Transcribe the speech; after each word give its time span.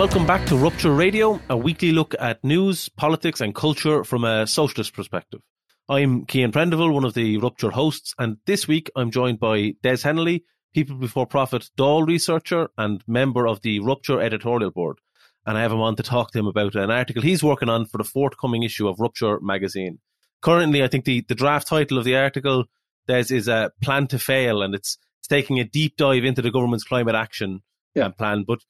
welcome 0.00 0.26
back 0.26 0.46
to 0.46 0.56
Rupture 0.56 0.94
Radio, 0.94 1.38
a 1.50 1.56
weekly 1.58 1.92
look 1.92 2.14
at 2.18 2.42
news, 2.42 2.88
politics, 2.88 3.42
and 3.42 3.54
culture 3.54 4.02
from 4.02 4.24
a 4.24 4.46
socialist 4.46 4.94
perspective. 4.94 5.42
I'm 5.90 6.24
Cian 6.24 6.52
Prendeville, 6.52 6.94
one 6.94 7.04
of 7.04 7.12
the 7.12 7.36
Rupture 7.36 7.68
hosts, 7.68 8.14
and 8.18 8.38
this 8.46 8.66
week 8.66 8.90
I'm 8.96 9.10
joined 9.10 9.40
by 9.40 9.74
Des 9.82 9.98
Henley, 10.02 10.46
People 10.72 10.96
Before 10.96 11.26
Profit 11.26 11.68
Dáil 11.76 12.06
researcher 12.06 12.70
and 12.78 13.04
member 13.06 13.46
of 13.46 13.60
the 13.60 13.80
Rupture 13.80 14.22
editorial 14.22 14.70
board. 14.70 14.96
And 15.44 15.58
I 15.58 15.60
have 15.60 15.72
him 15.72 15.82
on 15.82 15.96
to 15.96 16.02
talk 16.02 16.30
to 16.30 16.38
him 16.38 16.46
about 16.46 16.76
an 16.76 16.90
article 16.90 17.20
he's 17.20 17.44
working 17.44 17.68
on 17.68 17.84
for 17.84 17.98
the 17.98 18.04
forthcoming 18.04 18.62
issue 18.62 18.88
of 18.88 19.00
Rupture 19.00 19.38
magazine. 19.42 19.98
Currently, 20.40 20.82
I 20.82 20.88
think 20.88 21.04
the, 21.04 21.26
the 21.28 21.34
draft 21.34 21.68
title 21.68 21.98
of 21.98 22.04
the 22.04 22.16
article, 22.16 22.64
Des, 23.06 23.26
is 23.34 23.48
a 23.48 23.70
Plan 23.82 24.06
to 24.06 24.18
Fail, 24.18 24.62
and 24.62 24.74
it's, 24.74 24.96
it's 25.18 25.28
taking 25.28 25.60
a 25.60 25.64
deep 25.64 25.98
dive 25.98 26.24
into 26.24 26.40
the 26.40 26.50
government's 26.50 26.84
climate 26.84 27.14
action 27.14 27.60
yeah. 27.94 28.08
plan. 28.08 28.44
But 28.46 28.60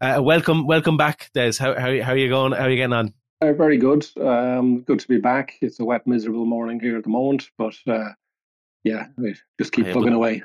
uh, 0.00 0.20
welcome, 0.22 0.66
welcome 0.66 0.96
back, 0.96 1.30
Des. 1.34 1.54
How, 1.58 1.74
how, 1.74 2.02
how 2.02 2.12
are 2.12 2.16
you 2.16 2.28
going? 2.28 2.52
How 2.52 2.64
are 2.64 2.70
you 2.70 2.76
getting 2.76 2.92
on? 2.92 3.14
Uh, 3.40 3.52
very 3.52 3.78
good. 3.78 4.06
Um, 4.20 4.82
good 4.82 5.00
to 5.00 5.08
be 5.08 5.18
back. 5.18 5.54
It's 5.62 5.80
a 5.80 5.84
wet, 5.84 6.06
miserable 6.06 6.44
morning 6.44 6.78
here 6.80 6.98
at 6.98 7.04
the 7.04 7.10
moment, 7.10 7.48
but 7.56 7.74
uh, 7.86 8.10
yeah, 8.84 9.06
just 9.58 9.72
keep 9.72 9.86
plugging 9.86 10.12
away. 10.12 10.42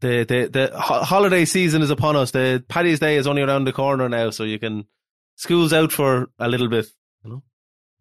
The, 0.00 0.24
the 0.24 0.50
the 0.52 0.78
holiday 0.78 1.46
season 1.46 1.80
is 1.80 1.90
upon 1.90 2.16
us. 2.16 2.32
The 2.32 2.62
Paddy's 2.68 3.00
Day 3.00 3.16
is 3.16 3.26
only 3.26 3.40
around 3.40 3.64
the 3.64 3.72
corner 3.72 4.08
now, 4.10 4.28
so 4.28 4.44
you 4.44 4.58
can 4.58 4.84
school's 5.36 5.72
out 5.72 5.92
for 5.92 6.28
a 6.38 6.48
little 6.48 6.68
bit. 6.68 6.86
You 7.24 7.42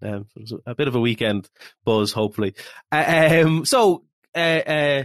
know, 0.02 0.18
um, 0.18 0.28
a 0.66 0.76
bit 0.76 0.90
of 0.90 0.96
a 0.96 1.00
weekend 1.00 1.50
buzz, 1.86 2.12
hopefully. 2.12 2.56
Uh, 2.92 3.44
um, 3.46 3.66
so 3.66 4.04
uh, 4.36 4.40
uh, 4.40 5.04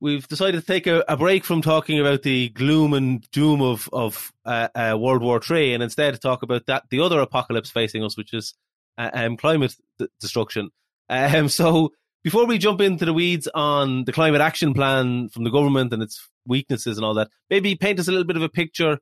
we've 0.00 0.26
decided 0.28 0.60
to 0.60 0.66
take 0.66 0.86
a, 0.86 1.04
a, 1.08 1.16
break 1.16 1.44
from 1.44 1.62
talking 1.62 1.98
about 2.00 2.22
the 2.22 2.48
gloom 2.50 2.92
and 2.92 3.28
doom 3.30 3.60
of 3.60 3.88
of 3.92 4.32
uh, 4.44 4.68
uh, 4.74 4.96
World 4.98 5.22
War 5.22 5.40
Three, 5.40 5.74
and 5.74 5.82
instead 5.82 6.20
talk 6.20 6.42
about 6.42 6.66
that 6.66 6.84
the 6.90 7.00
other 7.00 7.20
apocalypse 7.20 7.70
facing 7.70 8.04
us, 8.04 8.16
which 8.16 8.32
is 8.32 8.54
uh, 8.96 9.10
um, 9.12 9.36
climate 9.36 9.74
d- 9.98 10.08
destruction. 10.20 10.70
Um, 11.08 11.48
so 11.48 11.92
before 12.22 12.46
we 12.46 12.58
jump 12.58 12.80
into 12.80 13.04
the 13.04 13.12
weeds 13.12 13.48
on 13.54 14.04
the 14.04 14.12
climate 14.12 14.40
action 14.40 14.74
plan 14.74 15.28
from 15.28 15.44
the 15.44 15.50
government 15.50 15.92
and 15.92 16.02
its 16.02 16.28
weaknesses 16.46 16.98
and 16.98 17.04
all 17.04 17.14
that, 17.14 17.28
maybe 17.48 17.74
paint 17.74 18.00
us 18.00 18.08
a 18.08 18.10
little 18.10 18.26
bit 18.26 18.36
of 18.36 18.42
a 18.42 18.48
picture 18.48 18.98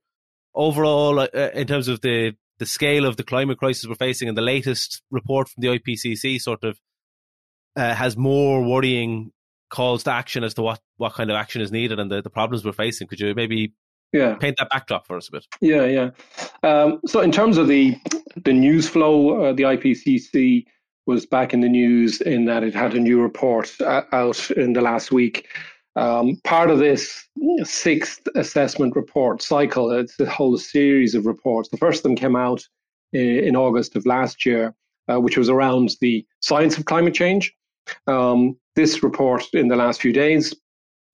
overall 0.55 1.19
uh, 1.19 1.28
uh, 1.34 1.50
in 1.55 1.66
terms 1.66 1.88
of 1.88 2.00
the 2.00 2.34
the 2.58 2.66
scale 2.66 3.05
of 3.05 3.19
the 3.19 3.25
climate 3.25 3.58
crisis 3.58 3.86
we're 3.86 3.94
facing, 3.94 4.28
and 4.28 4.36
the 4.36 4.42
latest 4.42 5.03
report 5.10 5.48
from 5.48 5.60
the 5.60 5.78
IPCC 5.78 6.41
sort 6.41 6.64
of 6.64 6.78
uh, 7.77 7.94
has 7.94 8.16
more 8.16 8.62
worrying 8.62 9.33
calls 9.69 10.05
to 10.05 10.12
action 10.12 10.45
as 10.45 10.55
to 10.55 10.62
what, 10.62 10.81
what 10.97 11.14
kind 11.14 11.31
of 11.31 11.36
action 11.36 11.61
is 11.61 11.72
needed 11.72 11.98
and 11.98 12.11
the, 12.11 12.22
the 12.22 12.31
problems 12.31 12.64
we're 12.64 12.72
facing. 12.72 13.06
Could 13.06 13.20
you 13.20 13.34
maybe 13.34 13.72
yeah. 14.12 14.34
paint 14.34 14.56
that 14.59 14.69
backdrop 14.70 15.06
for 15.06 15.17
us 15.17 15.28
a 15.28 15.33
bit? 15.33 15.47
Yeah, 15.61 15.84
yeah. 15.84 16.11
Um, 16.62 17.00
so 17.06 17.20
in 17.20 17.33
terms 17.33 17.59
of 17.59 17.69
the 17.69 17.97
the 18.44 18.53
news 18.53 18.89
flow, 18.89 19.44
uh, 19.44 19.53
the 19.53 19.62
IPCC 19.62 20.67
was 21.06 21.25
back 21.25 21.55
in 21.55 21.61
the 21.61 21.69
news 21.69 22.20
in 22.20 22.44
that 22.47 22.62
it 22.62 22.75
had 22.75 22.94
a 22.94 23.00
new 23.00 23.20
report 23.20 23.75
uh, 23.81 24.03
out 24.12 24.50
in 24.50 24.72
the 24.72 24.81
last 24.81 25.12
week. 25.12 25.47
Um, 25.94 26.39
part 26.44 26.70
of 26.70 26.78
this 26.78 27.27
sixth 27.62 28.28
assessment 28.34 28.94
report 28.94 29.41
cycle, 29.41 29.91
it's 29.91 30.19
a 30.20 30.28
whole 30.28 30.59
series 30.59 31.14
of 31.14 31.25
reports. 31.25 31.70
The 31.70 31.78
first 31.78 32.00
of 32.00 32.03
them 32.03 32.17
came 32.17 32.37
out 32.37 32.62
in, 33.14 33.39
in 33.39 33.56
August 33.56 33.97
of 33.97 34.05
last 34.05 34.44
year, 34.44 34.75
uh, 35.11 35.19
which 35.19 35.39
was 35.39 35.48
around 35.48 35.97
the 36.00 36.27
science 36.41 36.77
of 36.77 36.84
climate 36.84 37.14
change. 37.14 37.55
Um, 38.06 38.59
this 38.77 39.02
report 39.02 39.42
in 39.55 39.69
the 39.69 39.77
last 39.77 40.00
few 40.00 40.12
days 40.12 40.55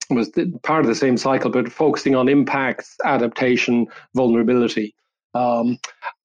was 0.09 0.29
part 0.63 0.81
of 0.81 0.87
the 0.87 0.95
same 0.95 1.17
cycle, 1.17 1.49
but 1.49 1.71
focusing 1.71 2.13
on 2.13 2.29
impacts, 2.29 2.95
adaptation, 3.05 3.87
vulnerability. 4.15 4.93
Um, 5.33 5.79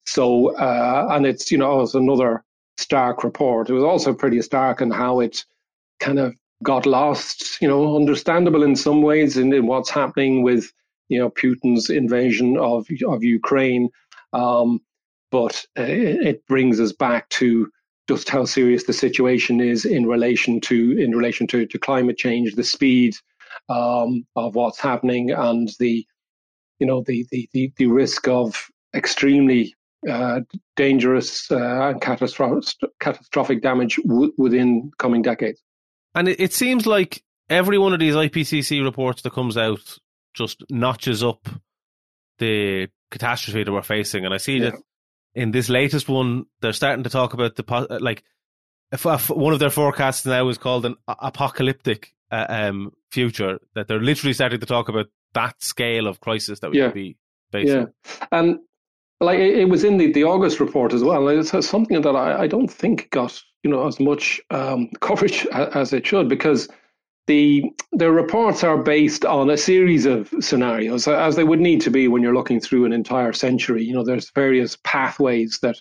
so, 0.05 0.55
uh, 0.57 1.07
and 1.11 1.25
it's, 1.25 1.51
you 1.51 1.57
know, 1.57 1.77
it 1.77 1.81
was 1.81 1.95
another 1.95 2.43
stark 2.77 3.23
report. 3.23 3.69
It 3.69 3.73
was 3.73 3.83
also 3.83 4.13
pretty 4.13 4.41
stark 4.41 4.81
in 4.81 4.91
how 4.91 5.21
it 5.21 5.43
kind 5.99 6.19
of 6.19 6.35
got 6.61 6.85
lost, 6.85 7.61
you 7.61 7.67
know, 7.67 7.95
understandable 7.95 8.63
in 8.63 8.75
some 8.75 9.01
ways 9.01 9.37
in, 9.37 9.53
in 9.53 9.65
what's 9.65 9.89
happening 9.89 10.43
with, 10.43 10.71
you 11.07 11.19
know, 11.19 11.29
Putin's 11.29 11.89
invasion 11.89 12.57
of, 12.57 12.85
of 13.07 13.23
Ukraine. 13.23 13.89
Um, 14.33 14.81
but 15.31 15.65
uh, 15.77 15.83
it 15.83 16.45
brings 16.47 16.79
us 16.79 16.91
back 16.91 17.29
to 17.29 17.71
just 18.09 18.27
how 18.27 18.43
serious 18.43 18.85
the 18.85 18.93
situation 18.93 19.61
is 19.61 19.85
in 19.85 20.07
relation 20.07 20.59
to 20.59 20.97
in 20.97 21.11
relation 21.11 21.45
to, 21.45 21.67
to 21.67 21.77
climate 21.77 22.17
change, 22.17 22.55
the 22.55 22.63
speed 22.63 23.13
um, 23.69 24.25
of 24.35 24.55
what's 24.55 24.79
happening, 24.79 25.29
and 25.29 25.69
the 25.77 26.03
you 26.79 26.87
know 26.87 27.03
the 27.05 27.27
the 27.29 27.47
the, 27.53 27.71
the 27.77 27.85
risk 27.85 28.27
of 28.27 28.65
extremely 28.95 29.75
uh, 30.09 30.39
dangerous 30.75 31.51
uh, 31.51 31.89
and 31.89 32.01
catastrophic 32.01 32.63
catastrophic 32.99 33.61
damage 33.61 33.97
w- 33.97 34.33
within 34.39 34.89
coming 34.97 35.21
decades. 35.21 35.61
And 36.15 36.27
it, 36.27 36.39
it 36.39 36.51
seems 36.51 36.87
like 36.87 37.23
every 37.47 37.77
one 37.77 37.93
of 37.93 37.99
these 37.99 38.15
IPCC 38.15 38.83
reports 38.83 39.21
that 39.21 39.33
comes 39.33 39.55
out 39.55 39.99
just 40.33 40.63
notches 40.71 41.23
up 41.23 41.47
the 42.39 42.87
catastrophe 43.11 43.63
that 43.63 43.71
we're 43.71 43.83
facing. 43.83 44.25
And 44.25 44.33
I 44.33 44.37
see 44.37 44.57
yeah. 44.57 44.71
that 44.71 44.79
in 45.35 45.51
this 45.51 45.69
latest 45.69 46.09
one, 46.09 46.45
they're 46.61 46.73
starting 46.73 47.03
to 47.03 47.09
talk 47.09 47.33
about 47.33 47.55
the 47.55 47.99
like 48.01 48.23
if, 48.91 49.05
if 49.05 49.29
one 49.29 49.53
of 49.53 49.59
their 49.59 49.69
forecasts 49.69 50.25
now 50.25 50.47
is 50.49 50.57
called 50.57 50.85
an 50.85 50.95
apocalyptic 51.07 52.13
uh, 52.31 52.45
um, 52.49 52.91
future. 53.11 53.59
That 53.75 53.87
they're 53.87 54.01
literally 54.01 54.33
starting 54.33 54.59
to 54.59 54.65
talk 54.65 54.89
about 54.89 55.07
that 55.33 55.61
scale 55.61 56.07
of 56.07 56.19
crisis 56.19 56.59
that 56.59 56.71
we 56.71 56.79
yeah. 56.79 56.85
could 56.85 56.95
be 56.95 57.17
facing. 57.51 57.77
Yeah, 57.77 58.25
and 58.31 58.59
like 59.19 59.39
it, 59.39 59.69
was 59.69 59.83
in 59.83 59.97
the, 59.97 60.11
the 60.11 60.23
August 60.23 60.59
report 60.59 60.93
as 60.93 61.03
well. 61.03 61.27
It's 61.27 61.67
something 61.67 62.01
that 62.01 62.15
I, 62.15 62.43
I 62.43 62.47
don't 62.47 62.71
think 62.71 63.09
got 63.11 63.39
you 63.63 63.69
know 63.69 63.85
as 63.87 63.99
much 63.99 64.41
um, 64.49 64.89
coverage 65.01 65.45
as 65.47 65.93
it 65.93 66.07
should 66.07 66.29
because 66.29 66.69
the 67.29 67.63
the 67.91 68.11
reports 68.11 68.63
are 68.63 68.81
based 68.81 69.23
on 69.23 69.51
a 69.51 69.57
series 69.57 70.07
of 70.07 70.33
scenarios, 70.39 71.07
as 71.07 71.35
they 71.35 71.43
would 71.43 71.59
need 71.59 71.81
to 71.81 71.91
be 71.91 72.07
when 72.07 72.23
you're 72.23 72.33
looking 72.33 72.59
through 72.59 72.85
an 72.85 72.91
entire 72.91 73.33
century. 73.33 73.83
You 73.83 73.93
know, 73.93 74.03
there's 74.03 74.31
various 74.31 74.77
pathways 74.83 75.59
that 75.61 75.79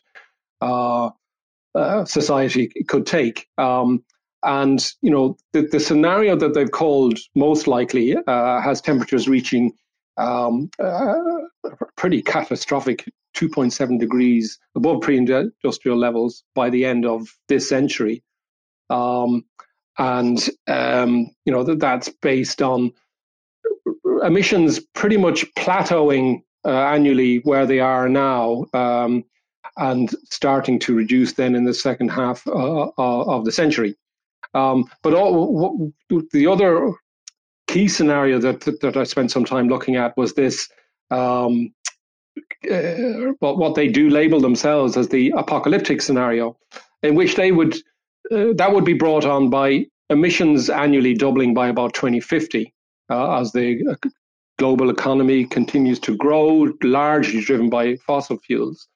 uh, 0.60 1.08
uh, 1.74 2.04
society 2.04 2.70
could 2.86 3.06
take. 3.06 3.48
Um, 3.56 4.04
and 4.42 4.86
you 5.00 5.10
know, 5.10 5.38
the, 5.54 5.62
the 5.62 5.80
scenario 5.80 6.36
that 6.36 6.52
they've 6.52 6.70
called 6.70 7.18
most 7.34 7.66
likely 7.66 8.14
uh, 8.14 8.60
has 8.60 8.82
temperatures 8.82 9.26
reaching 9.26 9.72
um, 10.18 10.68
uh, 10.78 11.14
pretty 11.96 12.20
catastrophic 12.20 13.10
2.7 13.38 13.98
degrees 13.98 14.58
above 14.74 15.00
pre-industrial 15.00 15.96
levels 15.96 16.44
by 16.54 16.68
the 16.68 16.84
end 16.84 17.06
of 17.06 17.26
this 17.48 17.70
century. 17.70 18.22
Um, 18.90 19.44
and 19.98 20.48
um, 20.68 21.30
you 21.44 21.52
know 21.52 21.64
that 21.64 21.80
that's 21.80 22.08
based 22.08 22.62
on 22.62 22.92
emissions 24.22 24.80
pretty 24.94 25.16
much 25.16 25.44
plateauing 25.54 26.42
uh, 26.64 26.70
annually 26.70 27.38
where 27.38 27.66
they 27.66 27.80
are 27.80 28.08
now 28.08 28.64
um, 28.74 29.24
and 29.76 30.14
starting 30.30 30.78
to 30.78 30.94
reduce 30.94 31.32
then 31.34 31.54
in 31.54 31.64
the 31.64 31.74
second 31.74 32.08
half 32.08 32.46
uh, 32.46 32.84
uh 32.86 32.90
of 32.96 33.44
the 33.44 33.52
century. 33.52 33.96
Um, 34.54 34.86
but 35.02 35.14
all, 35.14 35.92
the 36.08 36.46
other 36.46 36.92
key 37.66 37.86
scenario 37.86 38.38
that, 38.38 38.60
that 38.80 38.96
I 38.96 39.04
spent 39.04 39.30
some 39.30 39.44
time 39.44 39.68
looking 39.68 39.96
at 39.96 40.16
was 40.16 40.34
this. 40.34 40.68
Um, 41.10 41.72
uh, 42.70 43.32
what, 43.40 43.58
what 43.58 43.74
they 43.74 43.88
do 43.88 44.10
label 44.10 44.40
themselves 44.40 44.96
as 44.96 45.08
the 45.08 45.32
apocalyptic 45.36 46.00
scenario, 46.00 46.56
in 47.02 47.14
which 47.14 47.34
they 47.34 47.50
would 47.52 47.74
uh, 48.30 48.52
that 48.54 48.72
would 48.72 48.84
be 48.84 48.94
brought 48.94 49.24
on 49.24 49.50
by 49.50 49.86
emissions 50.10 50.70
annually 50.70 51.14
doubling 51.14 51.54
by 51.54 51.68
about 51.68 51.94
2050 51.94 52.72
uh, 53.10 53.40
as 53.40 53.52
the 53.52 53.80
uh, 53.90 54.08
global 54.58 54.90
economy 54.90 55.44
continues 55.44 56.00
to 56.00 56.16
grow, 56.16 56.72
largely 56.82 57.40
driven 57.40 57.70
by 57.70 57.96
fossil 57.96 58.38
fuels. 58.38 58.88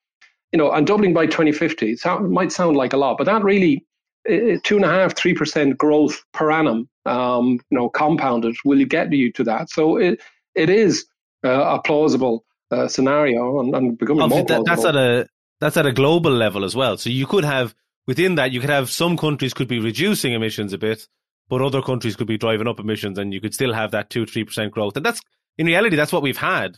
You 0.51 0.57
know, 0.57 0.71
and 0.71 0.85
doubling 0.85 1.13
by 1.13 1.25
2050 1.25 1.91
it 1.91 2.21
might 2.21 2.51
sound 2.51 2.77
like 2.77 2.93
a 2.93 2.97
lot, 2.97 3.17
but 3.17 3.25
that 3.25 3.43
really 3.43 3.85
two 4.25 4.75
and 4.75 4.85
a 4.85 4.89
half, 4.89 5.15
three 5.15 5.33
percent 5.33 5.77
growth 5.77 6.23
per 6.33 6.51
annum, 6.51 6.87
um, 7.05 7.59
you 7.69 7.77
know, 7.77 7.89
compounded 7.89 8.55
will 8.63 8.85
get 8.85 9.11
you 9.11 9.31
to 9.33 9.43
that. 9.43 9.69
So 9.69 9.97
it 9.97 10.21
it 10.55 10.69
is 10.69 11.05
uh, 11.43 11.77
a 11.77 11.81
plausible 11.81 12.45
uh, 12.71 12.87
scenario 12.87 13.59
and, 13.59 13.75
and 13.75 13.97
becoming 13.97 14.29
more 14.29 14.43
that, 14.43 14.63
That's 14.65 14.85
at 14.85 14.95
a 14.95 15.27
that's 15.59 15.77
at 15.77 15.85
a 15.85 15.91
global 15.91 16.31
level 16.31 16.63
as 16.63 16.75
well. 16.75 16.97
So 16.97 17.09
you 17.09 17.25
could 17.25 17.45
have 17.45 17.73
within 18.07 18.35
that, 18.35 18.51
you 18.51 18.59
could 18.59 18.69
have 18.69 18.89
some 18.89 19.17
countries 19.17 19.53
could 19.53 19.67
be 19.67 19.79
reducing 19.79 20.33
emissions 20.33 20.73
a 20.73 20.77
bit, 20.77 21.07
but 21.49 21.61
other 21.61 21.81
countries 21.81 22.15
could 22.15 22.27
be 22.27 22.37
driving 22.37 22.67
up 22.67 22.79
emissions, 22.79 23.17
and 23.17 23.33
you 23.33 23.41
could 23.41 23.53
still 23.53 23.73
have 23.73 23.91
that 23.91 24.09
two 24.09 24.25
three 24.25 24.43
percent 24.43 24.71
growth. 24.71 24.95
And 24.95 25.05
that's 25.05 25.21
in 25.57 25.67
reality, 25.67 25.95
that's 25.95 26.13
what 26.13 26.23
we've 26.23 26.37
had 26.37 26.77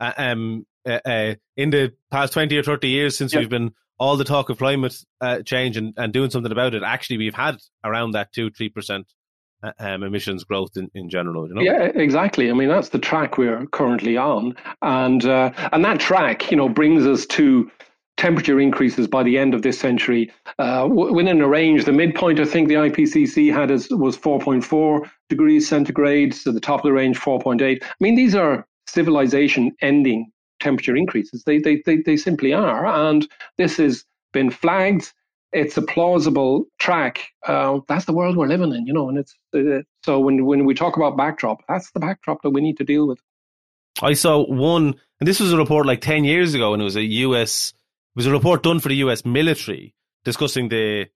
uh, 0.00 0.12
um, 0.16 0.66
uh, 0.86 1.00
uh, 1.04 1.34
in 1.56 1.70
the 1.70 1.94
past 2.10 2.32
twenty 2.32 2.56
or 2.56 2.62
thirty 2.62 2.88
years 2.88 3.16
since 3.16 3.34
we've 3.34 3.48
been 3.48 3.72
all 3.98 4.16
the 4.16 4.24
talk 4.24 4.48
of 4.48 4.58
climate 4.58 4.94
uh, 5.20 5.42
change 5.42 5.76
and, 5.76 5.92
and 5.96 6.12
doing 6.12 6.30
something 6.30 6.52
about 6.52 6.74
it. 6.74 6.82
Actually, 6.82 7.18
we've 7.18 7.34
had 7.34 7.58
around 7.84 8.12
that 8.12 8.32
two 8.32 8.50
three 8.50 8.68
percent 8.68 9.06
uh, 9.62 9.72
um, 9.78 10.02
emissions 10.02 10.44
growth 10.44 10.76
in, 10.76 10.90
in 10.94 11.10
general. 11.10 11.48
You 11.48 11.54
know? 11.54 11.62
Yeah, 11.62 11.84
exactly. 11.94 12.50
I 12.50 12.54
mean, 12.54 12.68
that's 12.68 12.90
the 12.90 12.98
track 12.98 13.38
we're 13.38 13.66
currently 13.66 14.16
on, 14.16 14.56
and 14.82 15.24
uh, 15.24 15.50
and 15.72 15.84
that 15.84 16.00
track, 16.00 16.50
you 16.50 16.56
know, 16.56 16.68
brings 16.68 17.06
us 17.06 17.26
to 17.26 17.70
temperature 18.18 18.60
increases 18.60 19.06
by 19.06 19.22
the 19.22 19.38
end 19.38 19.54
of 19.54 19.62
this 19.62 19.78
century 19.78 20.30
uh, 20.58 20.86
within 20.90 21.40
a 21.40 21.48
range. 21.48 21.84
The 21.84 21.92
midpoint, 21.92 22.40
I 22.40 22.44
think, 22.44 22.68
the 22.68 22.74
IPCC 22.74 23.52
had 23.52 23.70
is, 23.70 23.88
was 23.90 24.18
4.4 24.18 25.08
degrees 25.28 25.66
centigrade. 25.68 26.34
So 26.34 26.52
the 26.52 26.60
top 26.60 26.80
of 26.80 26.84
the 26.84 26.92
range, 26.92 27.18
4.8. 27.18 27.82
I 27.82 27.86
mean, 28.00 28.16
these 28.16 28.34
are 28.34 28.66
civilization 28.86 29.72
ending 29.80 30.30
temperature 30.60 30.96
increases. 30.96 31.44
They, 31.44 31.58
they, 31.58 31.80
they, 31.86 31.98
they 31.98 32.16
simply 32.16 32.52
are. 32.52 32.84
And 32.84 33.26
this 33.56 33.76
has 33.76 34.04
been 34.32 34.50
flagged. 34.50 35.12
It's 35.52 35.76
a 35.76 35.82
plausible 35.82 36.64
track. 36.78 37.20
Uh, 37.46 37.80
that's 37.86 38.04
the 38.04 38.12
world 38.12 38.36
we're 38.36 38.48
living 38.48 38.74
in, 38.74 38.86
you 38.86 38.92
know. 38.92 39.08
And 39.08 39.18
it's 39.18 39.34
uh, 39.54 39.82
so 40.04 40.20
when 40.20 40.44
when 40.44 40.66
we 40.66 40.74
talk 40.74 40.98
about 40.98 41.16
backdrop, 41.16 41.62
that's 41.66 41.90
the 41.92 42.00
backdrop 42.00 42.42
that 42.42 42.50
we 42.50 42.60
need 42.60 42.76
to 42.76 42.84
deal 42.84 43.08
with. 43.08 43.18
I 44.02 44.12
saw 44.12 44.44
one, 44.44 44.94
and 45.20 45.26
this 45.26 45.40
was 45.40 45.54
a 45.54 45.56
report 45.56 45.86
like 45.86 46.02
ten 46.02 46.24
years 46.24 46.52
ago, 46.52 46.74
and 46.74 46.82
it 46.82 46.84
was 46.84 46.96
a 46.96 47.02
U.S. 47.02 47.72
Was 48.18 48.26
a 48.26 48.32
report 48.32 48.64
done 48.64 48.80
for 48.80 48.88
the 48.88 48.96
U.S. 48.96 49.24
military 49.24 49.94
discussing 50.24 50.68
the 50.68 51.06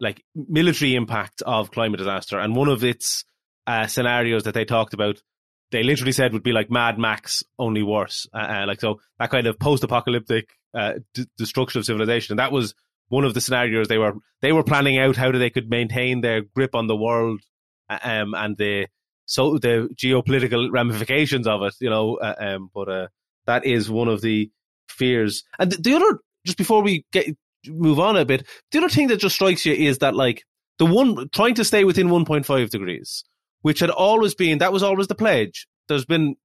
like 0.00 0.24
military 0.34 0.96
impact 0.96 1.40
of 1.42 1.70
climate 1.70 1.98
disaster, 1.98 2.36
and 2.36 2.56
one 2.56 2.66
of 2.66 2.82
its 2.82 3.24
uh, 3.68 3.86
scenarios 3.86 4.42
that 4.42 4.54
they 4.54 4.64
talked 4.64 4.92
about 4.92 5.22
they 5.70 5.84
literally 5.84 6.10
said 6.10 6.32
would 6.32 6.42
be 6.42 6.50
like 6.50 6.68
Mad 6.68 6.98
Max, 6.98 7.44
only 7.60 7.84
worse. 7.84 8.26
Uh, 8.34 8.38
uh, 8.38 8.64
like 8.66 8.80
so, 8.80 9.00
that 9.20 9.30
kind 9.30 9.46
of 9.46 9.60
post-apocalyptic 9.60 10.48
uh, 10.74 10.94
d- 11.14 11.26
destruction 11.36 11.78
of 11.78 11.84
civilization. 11.84 12.32
And 12.32 12.40
that 12.40 12.50
was 12.50 12.74
one 13.06 13.24
of 13.24 13.34
the 13.34 13.40
scenarios 13.40 13.86
they 13.86 13.98
were 13.98 14.14
they 14.42 14.50
were 14.50 14.64
planning 14.64 14.98
out 14.98 15.14
how 15.14 15.30
they 15.30 15.50
could 15.50 15.70
maintain 15.70 16.22
their 16.22 16.42
grip 16.42 16.74
on 16.74 16.88
the 16.88 16.96
world, 16.96 17.40
uh, 17.88 18.00
um, 18.02 18.34
and 18.34 18.56
the 18.56 18.88
so 19.26 19.58
the 19.58 19.88
geopolitical 19.94 20.72
ramifications 20.72 21.46
of 21.46 21.62
it. 21.62 21.74
You 21.78 21.90
know, 21.90 22.16
uh, 22.16 22.34
um, 22.36 22.68
but 22.74 23.10
that 23.46 23.64
is 23.64 23.88
one 23.88 24.08
of 24.08 24.22
the 24.22 24.50
fears. 24.88 25.44
And 25.56 25.70
the 25.70 25.94
other, 25.94 26.18
just 26.48 26.58
before 26.58 26.82
we 26.82 27.04
get 27.12 27.36
move 27.66 28.00
on 28.00 28.16
a 28.16 28.24
bit, 28.24 28.46
the 28.72 28.78
other 28.78 28.88
thing 28.88 29.08
that 29.08 29.20
just 29.20 29.34
strikes 29.34 29.66
you 29.66 29.72
is 29.72 29.98
that 29.98 30.14
like 30.14 30.44
the 30.78 30.86
one 30.86 31.28
trying 31.30 31.54
to 31.54 31.64
stay 31.64 31.84
within 31.84 32.08
1.5 32.08 32.70
degrees 32.70 33.24
which 33.62 33.80
had 33.80 33.90
always 33.90 34.34
been 34.34 34.58
that 34.58 34.72
was 34.72 34.82
always 34.82 35.08
the 35.08 35.14
pledge. 35.14 35.66
There's 35.88 36.04
been 36.04 36.36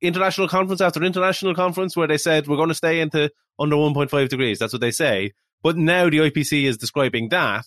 international 0.00 0.48
conference 0.48 0.80
after 0.80 1.02
international 1.02 1.54
conference 1.54 1.96
where 1.96 2.08
they 2.08 2.18
said 2.18 2.46
we're 2.46 2.56
going 2.56 2.68
to 2.68 2.74
stay 2.74 3.00
into 3.00 3.30
under 3.58 3.76
1.5 3.76 4.28
degrees. 4.28 4.58
That's 4.58 4.72
what 4.72 4.80
they 4.80 4.90
say. 4.90 5.32
But 5.62 5.76
now 5.76 6.08
the 6.08 6.18
IPC 6.18 6.64
is 6.64 6.78
describing 6.78 7.28
that 7.30 7.64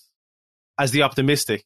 as 0.80 0.92
the 0.92 1.04
optimistic 1.04 1.66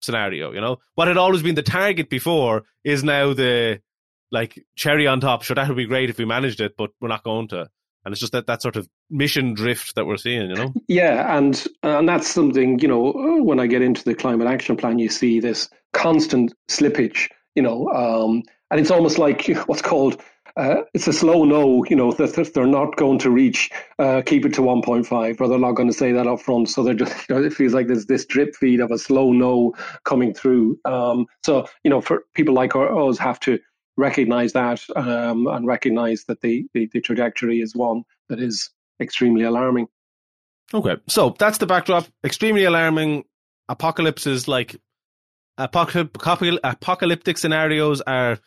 scenario. 0.00 0.52
You 0.52 0.60
know 0.60 0.78
what 0.94 1.08
had 1.08 1.16
always 1.16 1.42
been 1.42 1.54
the 1.54 1.62
target 1.62 2.08
before 2.08 2.62
is 2.82 3.04
now 3.04 3.32
the 3.34 3.80
like 4.30 4.62
cherry 4.76 5.06
on 5.06 5.20
top. 5.20 5.42
Sure, 5.42 5.54
that 5.54 5.68
would 5.68 5.76
be 5.76 5.86
great 5.86 6.10
if 6.10 6.18
we 6.18 6.24
managed 6.24 6.60
it, 6.60 6.74
but 6.76 6.90
we're 7.00 7.08
not 7.08 7.24
going 7.24 7.48
to 7.48 7.68
and 8.04 8.12
it's 8.12 8.20
just 8.20 8.32
that 8.32 8.46
that 8.46 8.62
sort 8.62 8.76
of 8.76 8.88
mission 9.10 9.54
drift 9.54 9.94
that 9.94 10.06
we're 10.06 10.16
seeing 10.16 10.50
you 10.50 10.54
know 10.54 10.72
yeah 10.88 11.36
and 11.36 11.66
and 11.82 12.08
that's 12.08 12.28
something 12.28 12.78
you 12.78 12.88
know 12.88 13.12
when 13.42 13.60
i 13.60 13.66
get 13.66 13.82
into 13.82 14.04
the 14.04 14.14
climate 14.14 14.46
action 14.46 14.76
plan 14.76 14.98
you 14.98 15.08
see 15.08 15.40
this 15.40 15.68
constant 15.92 16.52
slippage 16.68 17.28
you 17.54 17.62
know 17.62 17.88
um, 17.90 18.42
and 18.70 18.80
it's 18.80 18.90
almost 18.90 19.18
like 19.18 19.46
what's 19.66 19.82
called 19.82 20.20
uh, 20.56 20.82
it's 20.92 21.08
a 21.08 21.12
slow 21.12 21.44
no, 21.44 21.84
you 21.86 21.96
know, 21.96 22.12
that 22.12 22.52
they're 22.54 22.66
not 22.66 22.96
going 22.96 23.18
to 23.18 23.30
reach, 23.30 23.70
uh, 23.98 24.22
keep 24.24 24.46
it 24.46 24.54
to 24.54 24.60
1.5, 24.60 25.40
or 25.40 25.48
they're 25.48 25.58
not 25.58 25.72
going 25.72 25.88
to 25.88 25.94
say 25.94 26.12
that 26.12 26.28
up 26.28 26.40
front. 26.40 26.68
So 26.68 26.84
they're 26.84 26.94
just, 26.94 27.12
you 27.28 27.34
know, 27.34 27.42
it 27.42 27.52
feels 27.52 27.74
like 27.74 27.88
there's 27.88 28.06
this 28.06 28.24
drip 28.24 28.54
feed 28.54 28.80
of 28.80 28.90
a 28.90 28.98
slow 28.98 29.32
no 29.32 29.74
coming 30.04 30.32
through. 30.32 30.78
Um, 30.84 31.26
so, 31.44 31.66
you 31.82 31.90
know, 31.90 32.00
for 32.00 32.24
people 32.34 32.54
like 32.54 32.76
us 32.76 33.18
have 33.18 33.40
to 33.40 33.58
recognize 33.96 34.52
that 34.52 34.82
um, 34.96 35.46
and 35.46 35.66
recognize 35.66 36.24
that 36.24 36.40
the, 36.40 36.66
the, 36.74 36.88
the 36.92 37.00
trajectory 37.00 37.60
is 37.60 37.74
one 37.74 38.04
that 38.28 38.40
is 38.40 38.70
extremely 39.00 39.44
alarming. 39.44 39.86
Okay, 40.72 40.96
so 41.08 41.34
that's 41.38 41.58
the 41.58 41.66
backdrop. 41.66 42.06
Extremely 42.24 42.64
alarming. 42.64 43.24
Apocalypses 43.68 44.46
like 44.48 44.76
apocalyptic 45.56 47.38
scenarios 47.38 48.00
are 48.02 48.38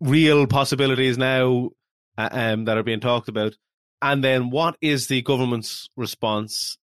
real 0.00 0.46
possibilities 0.46 1.18
now 1.18 1.70
um, 2.18 2.64
that 2.64 2.76
are 2.78 2.82
being 2.82 3.00
talked 3.00 3.28
about. 3.28 3.54
And 4.02 4.22
then, 4.22 4.50
what 4.50 4.76
is 4.80 5.08
the 5.08 5.22
government's 5.22 5.88
response 5.96 6.78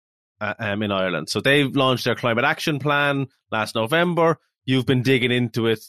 uh, 0.41 0.55
um, 0.59 0.83
in 0.83 0.93
Ireland? 0.93 1.29
So 1.29 1.41
they've 1.41 1.75
launched 1.75 2.05
their 2.05 2.15
climate 2.15 2.45
action 2.45 2.79
plan 2.79 3.27
last 3.51 3.75
November. 3.75 4.39
You've 4.65 4.87
been 4.87 5.03
digging 5.03 5.33
into 5.33 5.67
it 5.67 5.81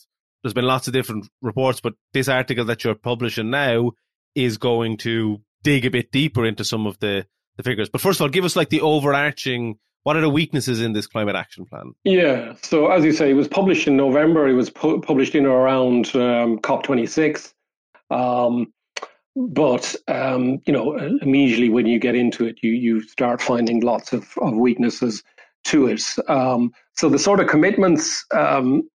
there's 0.44 0.54
been 0.54 0.66
lots 0.66 0.88
of 0.88 0.94
different 0.94 1.28
reports, 1.42 1.82
but 1.82 1.94
this 2.14 2.28
article 2.28 2.66
that 2.66 2.84
you're 2.84 2.96
publishing 2.96 3.50
now 3.50 3.92
is 4.36 4.58
going 4.58 4.98
to 4.98 5.42
dig 5.64 5.86
a 5.86 5.90
bit 5.90 6.12
deeper 6.12 6.46
into 6.46 6.64
some 6.64 6.88
of 6.88 7.00
the, 7.00 7.26
the 7.58 7.64
figures. 7.64 7.90
But 7.90 8.02
first 8.02 8.20
of 8.20 8.24
all, 8.24 8.30
give 8.30 8.46
us 8.46 8.56
like 8.56 8.70
the 8.70 8.82
overarching 8.82 9.78
what 10.04 10.16
are 10.16 10.22
the 10.22 10.30
weaknesses 10.30 10.80
in 10.80 10.94
this 10.94 11.08
climate 11.08 11.36
action 11.36 11.66
plan? 11.66 11.94
Yeah, 12.04 12.54
so 12.62 12.90
as 12.90 13.04
you 13.04 13.12
say, 13.12 13.32
it 13.32 13.36
was 13.36 13.48
published 13.48 13.88
in 13.88 13.98
November. 13.98 14.48
It 14.48 14.54
was 14.54 14.70
pu- 14.70 15.02
published 15.02 15.36
in 15.36 15.46
or 15.46 15.60
around 15.60 16.16
um, 16.16 16.60
COP26. 16.60 17.54
Um, 18.10 18.74
but 19.36 19.96
um, 20.08 20.60
you 20.66 20.74
know, 20.74 20.98
immediately 21.22 21.70
when 21.70 21.86
you 21.86 22.00
get 22.00 22.16
into 22.16 22.46
it, 22.46 22.60
you 22.64 22.72
you 22.72 23.02
start 23.02 23.42
finding 23.42 23.82
lots 23.82 24.12
of, 24.14 24.34
of 24.42 24.56
weaknesses 24.56 25.24
to 25.66 25.88
it. 25.88 26.02
Um, 26.28 26.72
so 26.96 27.10
the 27.10 27.20
sort 27.20 27.40
of 27.40 27.48
commitments 27.48 28.26
um, 28.32 28.90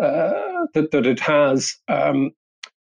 uh, 0.00 0.66
that, 0.74 0.90
that 0.92 1.06
it 1.06 1.20
has. 1.20 1.76
Um, 1.88 2.32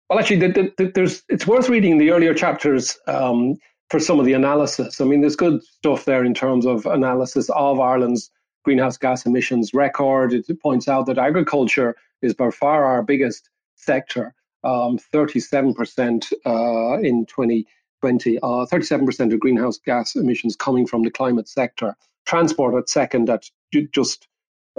well, 0.10 0.20
actually, 0.20 0.48
the, 0.48 0.74
the, 0.78 0.92
there's 0.94 1.24
it's 1.30 1.46
worth 1.46 1.70
reading 1.70 1.98
the 1.98 2.12
earlier 2.12 2.34
chapters 2.34 2.98
um, 3.08 3.56
for 3.90 4.00
some 4.00 4.20
of 4.20 4.26
the 4.26 4.34
analysis. 4.34 5.00
I 5.00 5.06
mean, 5.06 5.22
there's 5.22 5.36
good 5.36 5.64
stuff 5.64 6.06
there 6.06 6.24
in 6.24 6.34
terms 6.34 6.66
of 6.66 6.86
analysis 6.86 7.50
of 7.50 7.80
Ireland's 7.80 8.32
greenhouse 8.64 8.98
gas 8.98 9.26
emissions 9.26 9.74
record. 9.74 10.34
It 10.34 10.62
points 10.62 10.88
out 10.88 11.06
that 11.06 11.18
agriculture 11.18 11.96
is 12.22 12.34
by 12.34 12.52
far 12.52 12.86
our 12.86 13.04
biggest 13.04 13.50
sector, 13.76 14.34
um, 14.64 15.00
37% 15.14 16.34
uh, 16.46 17.00
in 17.00 17.26
2020, 17.26 18.40
uh, 18.40 18.66
37% 18.66 19.34
of 19.34 19.40
greenhouse 19.40 19.78
gas 19.78 20.16
emissions 20.16 20.56
coming 20.56 20.86
from 20.86 21.04
the 21.04 21.12
climate 21.12 21.48
sector. 21.48 21.96
Transport 22.26 22.76
at 22.76 22.90
second 22.90 23.30
at 23.30 23.50
just 23.92 24.28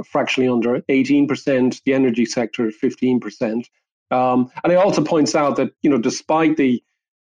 fractionally 0.04 0.48
under 0.48 0.80
18%, 0.82 1.82
the 1.84 1.92
energy 1.92 2.24
sector 2.24 2.70
15%. 2.70 3.64
Um, 4.10 4.50
and 4.64 4.72
it 4.72 4.76
also 4.76 5.04
points 5.04 5.34
out 5.34 5.56
that, 5.56 5.72
you 5.82 5.90
know, 5.90 5.98
despite 5.98 6.56
the 6.56 6.82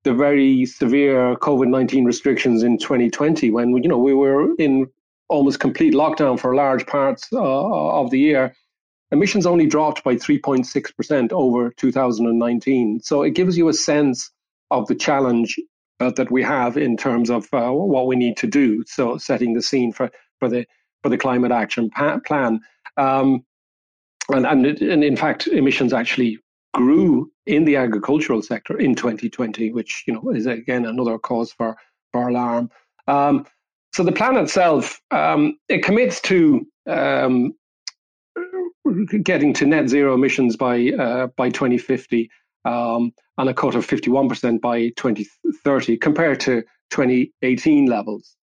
the 0.05 0.13
very 0.13 0.67
severe 0.67 1.35
COVID 1.37 1.69
19 1.69 2.05
restrictions 2.05 2.63
in 2.63 2.77
2020, 2.77 3.51
when, 3.51 3.71
you 3.83 3.89
know, 3.89 3.97
we 3.97 4.13
were 4.13 4.55
in 4.57 4.87
almost 5.31 5.61
complete 5.61 5.95
lockdown 5.95 6.39
for 6.39 6.55
large 6.55 6.87
parts 6.87 7.27
uh, 7.33 7.39
of 7.41 8.11
the 8.11 8.19
year, 8.19 8.55
emissions 9.11 9.47
only 9.47 9.67
dropped 9.67 10.05
by 10.05 10.15
3.6% 10.15 11.33
over 11.33 11.71
2019. 11.71 13.01
So 13.01 13.23
it 13.23 13.31
gives 13.31 13.57
you 13.57 13.69
a 13.69 13.73
sense 13.73 14.31
of 14.71 14.87
the 14.89 14.95
challenge 14.95 15.59
uh, 16.01 16.11
that 16.17 16.31
we 16.31 16.43
have 16.43 16.77
in 16.77 16.97
terms 16.97 17.31
of 17.31 17.47
uh, 17.53 17.71
what 17.71 18.07
we 18.07 18.17
need 18.17 18.37
to 18.39 18.47
do. 18.47 18.85
So 18.87 19.17
setting 19.17 19.55
the 19.55 19.63
scene 19.63 19.93
for, 19.93 20.11
for 20.39 20.49
the 20.49 20.67
for 21.05 21.11
the 21.11 21.19
climate 21.19 21.53
action 21.53 21.91
pa- 21.91 22.19
plan. 22.21 22.61
Um, 22.97 23.45
and, 24.31 24.47
and, 24.47 24.65
and 24.65 25.05
in 25.05 25.17
fact, 25.17 25.47
emissions 25.47 25.93
actually 25.93 26.39
grew 26.73 27.31
in 27.47 27.67
the 27.67 27.77
agricultural 27.77 28.41
sector 28.41 28.79
in 28.81 28.95
2020, 28.95 29.71
which 29.73 30.05
you 30.07 30.15
know 30.15 30.31
is 30.31 30.47
again 30.47 30.87
another 30.87 31.19
cause 31.19 31.53
for 31.53 31.77
for 32.11 32.29
alarm. 32.29 32.71
Um, 33.07 33.45
so 33.93 34.03
the 34.03 34.13
plan 34.13 34.39
itself 34.39 34.99
um, 35.11 35.59
it 35.69 35.85
commits 35.85 36.23
to 36.23 36.67
um, 36.87 37.53
getting 39.23 39.53
to 39.53 39.67
net 39.67 39.91
zero 39.91 40.15
emissions 40.15 40.57
by 40.57 40.89
uh, 40.99 41.27
by 41.37 41.51
2050 41.51 42.31
um, 42.65 43.13
and 43.37 43.51
a 43.51 43.55
cut 43.55 43.75
of 43.75 43.87
51% 43.87 44.59
by 44.63 44.89
2030 44.97 45.99
compared 45.99 46.41
to 46.41 46.63
2018 46.93 47.87
levels. 47.87 48.37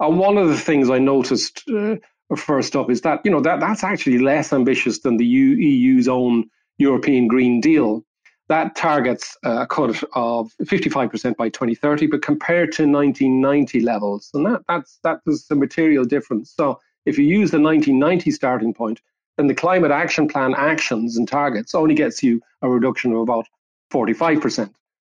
And 0.00 0.18
one 0.18 0.38
of 0.38 0.48
the 0.48 0.56
things 0.56 0.88
I 0.88 0.98
noticed 0.98 1.62
uh, 1.68 1.96
first 2.36 2.74
up 2.74 2.90
is 2.90 3.02
that 3.02 3.20
you 3.24 3.30
know 3.30 3.40
that 3.40 3.60
that's 3.60 3.84
actually 3.84 4.18
less 4.18 4.52
ambitious 4.52 5.00
than 5.00 5.18
the 5.18 5.26
EU's 5.26 6.08
own 6.08 6.48
European 6.78 7.28
Green 7.28 7.60
Deal. 7.60 8.04
That 8.48 8.74
targets 8.74 9.36
a 9.44 9.66
cut 9.66 10.02
of 10.14 10.52
55% 10.64 11.36
by 11.36 11.50
2030, 11.50 12.08
but 12.08 12.22
compared 12.22 12.72
to 12.72 12.82
1990 12.82 13.80
levels, 13.80 14.30
and 14.34 14.46
that 14.46 14.62
that's 14.66 14.98
that 15.04 15.20
is 15.26 15.46
a 15.50 15.54
material 15.54 16.04
difference. 16.04 16.50
So 16.50 16.80
if 17.04 17.18
you 17.18 17.24
use 17.24 17.50
the 17.50 17.60
1990 17.60 18.30
starting 18.30 18.74
point, 18.74 19.00
then 19.36 19.46
the 19.46 19.54
climate 19.54 19.90
action 19.90 20.26
plan 20.28 20.54
actions 20.56 21.16
and 21.16 21.28
targets 21.28 21.74
only 21.74 21.94
gets 21.94 22.22
you 22.22 22.40
a 22.62 22.68
reduction 22.68 23.12
of 23.12 23.20
about 23.20 23.46
45%. 23.92 24.72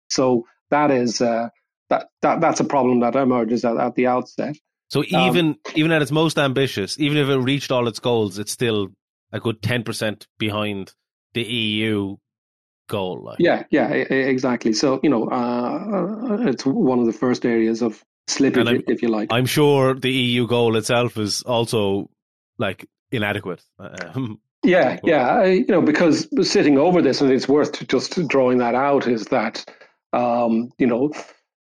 So 0.08 0.46
that 0.70 0.90
is 0.90 1.20
uh, 1.20 1.48
that, 1.90 2.08
that 2.22 2.40
that's 2.40 2.60
a 2.60 2.64
problem 2.64 3.00
that 3.00 3.16
emerges 3.16 3.64
at, 3.64 3.76
at 3.76 3.94
the 3.96 4.06
outset. 4.06 4.56
So 4.88 5.02
even 5.04 5.46
um, 5.46 5.58
even 5.74 5.92
at 5.92 6.02
its 6.02 6.12
most 6.12 6.38
ambitious, 6.38 6.98
even 6.98 7.18
if 7.18 7.28
it 7.28 7.38
reached 7.38 7.72
all 7.72 7.88
its 7.88 7.98
goals, 7.98 8.38
it's 8.38 8.52
still 8.52 8.88
a 9.32 9.40
good 9.40 9.60
ten 9.62 9.82
percent 9.82 10.26
behind 10.38 10.94
the 11.34 11.42
EU 11.42 12.16
goal. 12.88 13.24
Like. 13.24 13.38
Yeah, 13.40 13.64
yeah, 13.70 13.88
exactly. 13.88 14.72
So 14.72 15.00
you 15.02 15.10
know, 15.10 15.28
uh, 15.28 16.38
it's 16.48 16.64
one 16.64 17.00
of 17.00 17.06
the 17.06 17.12
first 17.12 17.44
areas 17.44 17.82
of 17.82 18.04
slippage, 18.28 18.84
if 18.88 19.02
you 19.02 19.08
like. 19.08 19.32
I'm 19.32 19.46
sure 19.46 19.94
the 19.94 20.10
EU 20.10 20.46
goal 20.46 20.76
itself 20.76 21.16
is 21.16 21.42
also 21.42 22.10
like 22.58 22.88
inadequate. 23.10 23.62
Um, 23.78 24.40
yeah, 24.64 24.98
yeah, 25.04 25.28
I, 25.28 25.46
you 25.46 25.66
know, 25.68 25.82
because 25.82 26.28
sitting 26.48 26.78
over 26.78 27.02
this, 27.02 27.20
and 27.20 27.32
it's 27.32 27.48
worth 27.48 27.86
just 27.88 28.26
drawing 28.28 28.58
that 28.58 28.74
out, 28.74 29.06
is 29.06 29.26
that 29.26 29.64
um, 30.12 30.70
you 30.78 30.86
know 30.86 31.12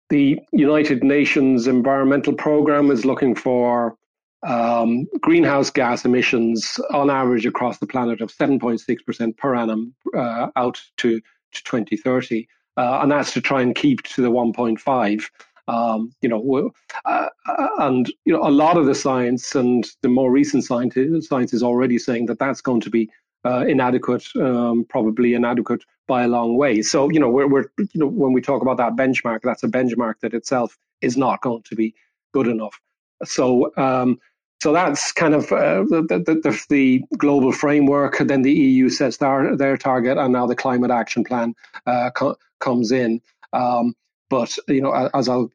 the 0.10 0.40
United 0.52 1.04
Nations 1.04 1.68
Environmental 1.68 2.34
Programme 2.34 2.92
is 2.92 3.06
looking 3.06 3.36
for 3.36 3.98
um, 4.46 5.08
greenhouse 5.22 5.70
gas 5.70 6.06
emissions 6.06 6.80
on 6.92 7.10
average 7.10 7.46
across 7.46 7.80
the 7.80 7.88
planet 7.88 8.22
of 8.22 8.32
7.6% 8.32 9.38
per 9.38 9.56
annum 9.56 9.96
uh, 10.16 10.48
out 10.56 10.82
to, 10.98 11.20
to 11.20 11.64
2030. 11.64 12.48
Uh, 12.78 13.00
and 13.02 13.12
that's 13.12 13.34
to 13.34 13.42
try 13.42 13.62
and 13.62 13.76
keep 13.76 14.04
to 14.04 14.22
the 14.22 14.30
1.5. 14.30 15.24
Um, 15.68 16.14
you 16.22 16.30
know, 16.30 16.72
uh, 17.06 17.30
uh, 17.48 17.68
and 17.80 18.14
you 18.26 18.34
know, 18.34 18.48
a 18.48 18.52
lot 18.52 18.78
of 18.78 18.86
the 18.86 18.94
science 18.94 19.56
and 19.56 19.88
the 20.04 20.10
more 20.10 20.30
recent 20.30 20.64
science, 20.64 20.96
science 21.28 21.54
is 21.54 21.64
already 21.64 21.98
saying 21.98 22.28
that 22.28 22.38
that's 22.38 22.62
going 22.62 22.82
to 22.82 22.92
be 22.92 23.10
uh, 23.46 23.66
inadequate, 23.68 24.26
um, 24.38 24.86
probably 24.90 25.34
inadequate 25.34 25.84
by 26.08 26.24
a 26.24 26.28
long 26.28 26.58
way. 26.58 26.82
So, 26.82 27.10
you 27.10 27.20
know, 27.20 27.30
we're, 27.30 27.48
we're, 27.48 27.66
you 27.78 27.88
know, 27.96 28.08
when 28.08 28.34
we 28.34 28.42
talk 28.42 28.62
about 28.62 28.78
that 28.78 28.96
benchmark, 28.96 29.40
that's 29.44 29.64
a 29.64 29.68
benchmark 29.68 30.16
that 30.22 30.34
itself 30.34 30.78
is 31.02 31.16
not 31.16 31.42
going 31.42 31.64
to 31.64 31.76
be 31.76 31.94
good 32.34 32.48
enough. 32.48 32.80
So, 33.24 33.72
um, 33.78 34.20
so 34.62 34.74
that's 34.74 35.12
kind 35.12 35.34
of 35.36 35.52
uh, 35.52 35.84
the, 35.84 36.02
the, 36.26 36.66
the, 36.70 37.04
global 37.18 37.52
framework. 37.52 38.18
Then 38.20 38.42
the 38.42 38.52
EU 38.52 38.90
sets 38.90 39.18
their, 39.18 39.56
their 39.56 39.78
target, 39.78 40.18
and 40.18 40.34
now 40.34 40.48
the 40.48 40.56
climate 40.56 40.92
action 40.92 41.24
plan 41.24 41.54
uh, 41.86 42.10
co- 42.16 42.38
comes 42.60 42.92
in. 42.92 43.22
Um, 43.54 43.94
but 44.30 44.58
you 44.68 44.82
know, 44.82 45.10
as 45.14 45.30
I'll 45.30 45.52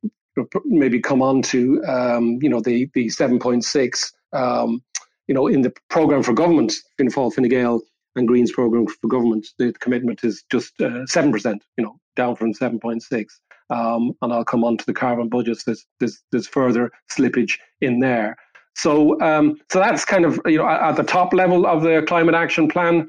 maybe 0.65 1.01
come 1.01 1.23
on 1.23 1.43
to, 1.43 1.83
um, 1.85 2.39
you 2.41 2.49
know, 2.49 2.61
the 2.61 2.89
the 2.95 3.09
seven 3.09 3.39
point 3.39 3.65
six, 3.65 4.13
um, 4.33 4.83
you 5.31 5.35
know, 5.35 5.47
in 5.47 5.63
the 5.63 5.73
program 5.89 6.25
for 6.25 6.33
government, 6.33 6.73
Fianna 6.97 7.13
Fáil, 7.13 7.33
Fine 7.33 7.49
Gael, 7.49 7.81
and 8.17 8.27
Greens 8.27 8.51
program 8.51 8.89
for 8.89 9.07
government, 9.07 9.47
the 9.59 9.73
commitment 9.75 10.25
is 10.25 10.43
just 10.51 10.73
uh, 10.81 11.07
seven 11.07 11.31
percent. 11.31 11.63
You 11.79 11.85
know, 11.85 12.01
down 12.17 12.35
from 12.35 12.53
seven 12.53 12.81
point 12.81 13.05
six. 13.05 13.41
Um, 13.71 14.17
and 14.21 14.33
I'll 14.33 14.45
come 14.45 14.65
on 14.65 14.77
to 14.79 14.85
the 14.85 14.93
carbon 14.93 15.29
budgets. 15.29 15.63
There's, 15.63 15.87
there's, 16.01 16.21
there's 16.33 16.49
further 16.49 16.91
slippage 17.17 17.53
in 17.81 18.01
there. 18.01 18.37
So, 18.75 19.21
um, 19.21 19.61
so 19.71 19.79
that's 19.79 20.05
kind 20.05 20.25
of 20.25 20.41
you 20.47 20.59
know 20.59 20.67
at 20.67 20.97
the 20.97 21.05
top 21.05 21.33
level 21.33 21.65
of 21.65 21.83
the 21.83 22.03
climate 22.09 22.35
action 22.35 22.67
plan. 22.69 23.09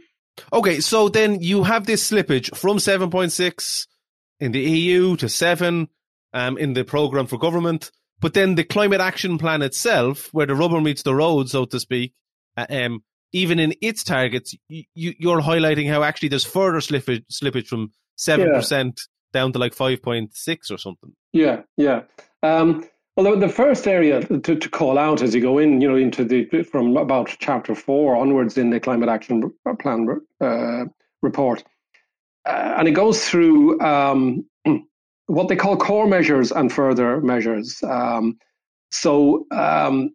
Okay, 0.53 0.79
so 0.79 1.09
then 1.09 1.41
you 1.41 1.63
have 1.63 1.87
this 1.87 2.11
slippage 2.11 2.55
from 2.55 2.77
seven 2.77 3.09
point 3.09 3.31
six 3.31 3.87
in 4.39 4.51
the 4.51 4.59
EU 4.59 5.15
to 5.15 5.27
seven 5.27 5.89
um, 6.33 6.59
in 6.59 6.73
the 6.73 6.83
program 6.83 7.25
for 7.25 7.39
government, 7.39 7.89
but 8.21 8.33
then 8.33 8.55
the 8.55 8.63
climate 8.63 9.01
action 9.01 9.37
plan 9.37 9.61
itself, 9.61 10.29
where 10.31 10.45
the 10.45 10.55
rubber 10.55 10.79
meets 10.79 11.03
the 11.03 11.15
road, 11.15 11.49
so 11.49 11.65
to 11.65 11.79
speak, 11.79 12.13
uh, 12.55 12.67
um, 12.69 13.03
even 13.33 13.59
in 13.59 13.73
its 13.81 14.03
targets, 14.03 14.55
you, 14.69 14.85
you're 14.93 15.41
highlighting 15.41 15.89
how 15.89 16.03
actually 16.03 16.29
there's 16.29 16.45
further 16.45 16.79
slippage, 16.79 17.25
slippage 17.31 17.67
from 17.67 17.91
seven 18.15 18.47
yeah. 18.47 18.55
percent 18.55 19.01
down 19.33 19.51
to 19.53 19.59
like 19.59 19.73
five 19.73 20.01
point 20.01 20.35
six 20.35 20.69
or 20.69 20.77
something. 20.77 21.13
Yeah, 21.33 21.61
yeah. 21.77 22.03
Um, 22.43 22.85
well, 23.17 23.37
the 23.37 23.49
first 23.49 23.87
area 23.87 24.21
to, 24.21 24.55
to 24.55 24.69
call 24.69 24.97
out 24.97 25.21
as 25.21 25.33
you 25.35 25.41
go 25.41 25.57
in, 25.57 25.81
you 25.81 25.87
know, 25.87 25.95
into 25.95 26.23
the 26.23 26.45
from 26.63 26.95
about 26.97 27.35
chapter 27.39 27.75
four 27.75 28.15
onwards 28.15 28.57
in 28.57 28.69
the 28.69 28.79
climate 28.79 29.09
action 29.09 29.51
plan 29.79 30.21
uh, 30.39 30.85
report, 31.21 31.63
uh, 32.45 32.75
and 32.77 32.87
it 32.87 32.91
goes 32.91 33.27
through 33.27 33.79
um, 33.81 34.45
what 35.31 35.47
they 35.47 35.55
call 35.55 35.77
core 35.77 36.07
measures 36.07 36.51
and 36.51 36.71
further 36.71 37.21
measures. 37.21 37.81
Um, 37.83 38.37
so, 38.91 39.45
um, 39.51 40.13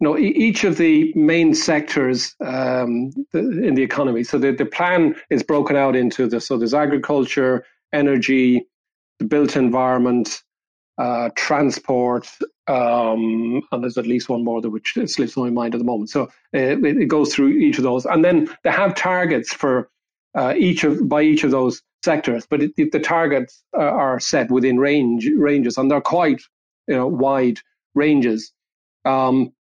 you 0.00 0.08
know, 0.08 0.18
each 0.18 0.64
of 0.64 0.76
the 0.76 1.12
main 1.14 1.54
sectors 1.54 2.34
um, 2.44 3.12
in 3.32 3.74
the 3.74 3.82
economy. 3.82 4.24
So 4.24 4.38
the, 4.38 4.50
the 4.50 4.66
plan 4.66 5.14
is 5.30 5.44
broken 5.44 5.76
out 5.76 5.94
into 5.94 6.26
the 6.26 6.40
so 6.40 6.58
there's 6.58 6.74
agriculture, 6.74 7.64
energy, 7.92 8.66
the 9.20 9.24
built 9.24 9.54
environment, 9.54 10.42
uh, 10.98 11.30
transport, 11.36 12.28
um, 12.66 13.62
and 13.70 13.84
there's 13.84 13.98
at 13.98 14.06
least 14.06 14.28
one 14.28 14.42
more 14.42 14.60
that 14.60 14.70
which 14.70 14.98
slips 15.06 15.36
my 15.36 15.50
mind 15.50 15.74
at 15.74 15.78
the 15.78 15.84
moment. 15.84 16.10
So 16.10 16.24
uh, 16.24 16.28
it, 16.58 16.84
it, 16.84 17.06
goes 17.06 17.32
through 17.32 17.50
each 17.50 17.78
of 17.78 17.84
those, 17.84 18.04
and 18.04 18.24
then 18.24 18.48
they 18.64 18.70
have 18.70 18.96
targets 18.96 19.52
for 19.52 19.90
uh, 20.34 20.54
each 20.56 20.82
of 20.82 21.08
by 21.08 21.22
each 21.22 21.44
of 21.44 21.52
those 21.52 21.82
sectors. 22.02 22.46
But 22.46 22.62
it, 22.62 22.72
it, 22.76 22.92
the 22.92 23.00
targets 23.00 23.62
are 23.74 24.20
set 24.20 24.50
within 24.50 24.78
range 24.78 25.28
ranges, 25.36 25.78
and 25.78 25.90
they're 25.90 26.00
quite 26.00 26.42
you 26.86 26.96
know 26.96 27.06
wide 27.06 27.60
ranges. 27.94 28.52
Um, 29.04 29.52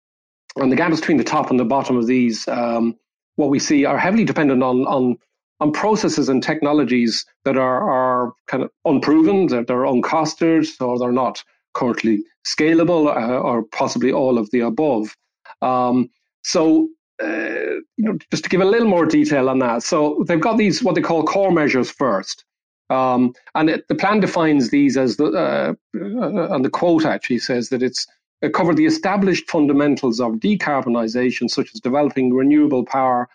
and 0.56 0.72
the 0.72 0.76
gaps 0.76 1.00
between 1.00 1.18
the 1.18 1.24
top 1.24 1.50
and 1.50 1.60
the 1.60 1.64
bottom 1.64 1.96
of 1.96 2.06
these, 2.06 2.48
um, 2.48 2.96
what 3.36 3.50
we 3.50 3.58
see, 3.58 3.84
are 3.84 3.98
heavily 3.98 4.24
dependent 4.24 4.62
on 4.62 4.86
on 4.86 5.18
on 5.60 5.72
processes 5.72 6.28
and 6.28 6.42
technologies 6.42 7.24
that 7.44 7.56
are, 7.56 7.90
are 7.90 8.32
kind 8.46 8.62
of 8.62 8.70
unproven, 8.84 9.48
that 9.48 9.66
they're 9.66 9.84
uncosted, 9.84 10.68
or 10.80 10.98
they're 10.98 11.12
not 11.12 11.42
currently 11.74 12.22
scalable, 12.46 13.08
uh, 13.08 13.38
or 13.38 13.64
possibly 13.64 14.12
all 14.12 14.38
of 14.38 14.50
the 14.50 14.60
above. 14.60 15.16
Um, 15.60 16.10
so, 16.42 16.84
uh, 16.84 16.86
you 17.20 17.82
know, 17.98 18.18
just 18.30 18.44
to 18.44 18.50
give 18.50 18.60
a 18.60 18.64
little 18.64 18.88
more 18.88 19.06
detail 19.06 19.48
on 19.48 19.58
that. 19.60 19.82
So 19.82 20.24
they've 20.26 20.40
got 20.40 20.58
these 20.58 20.82
what 20.82 20.94
they 20.94 21.00
call 21.00 21.24
core 21.24 21.52
measures 21.52 21.90
first. 21.90 22.44
Um, 22.90 23.34
and 23.54 23.68
it, 23.68 23.88
the 23.88 23.94
plan 23.94 24.20
defines 24.20 24.70
these 24.70 24.96
as 24.96 25.16
the, 25.16 25.26
uh, 25.26 25.74
uh 25.94 26.54
and 26.54 26.64
the 26.64 26.70
quote 26.70 27.04
actually 27.04 27.38
says 27.38 27.68
that 27.68 27.82
it's 27.82 28.06
it 28.40 28.54
covered 28.54 28.76
the 28.76 28.86
established 28.86 29.50
fundamentals 29.50 30.20
of 30.20 30.34
decarbonisation, 30.34 31.50
such 31.50 31.74
as 31.74 31.80
developing 31.80 32.32
renewable 32.32 32.84
power 32.84 33.28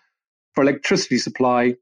for 0.54 0.62
electricity 0.62 1.18
supply, 1.18 1.74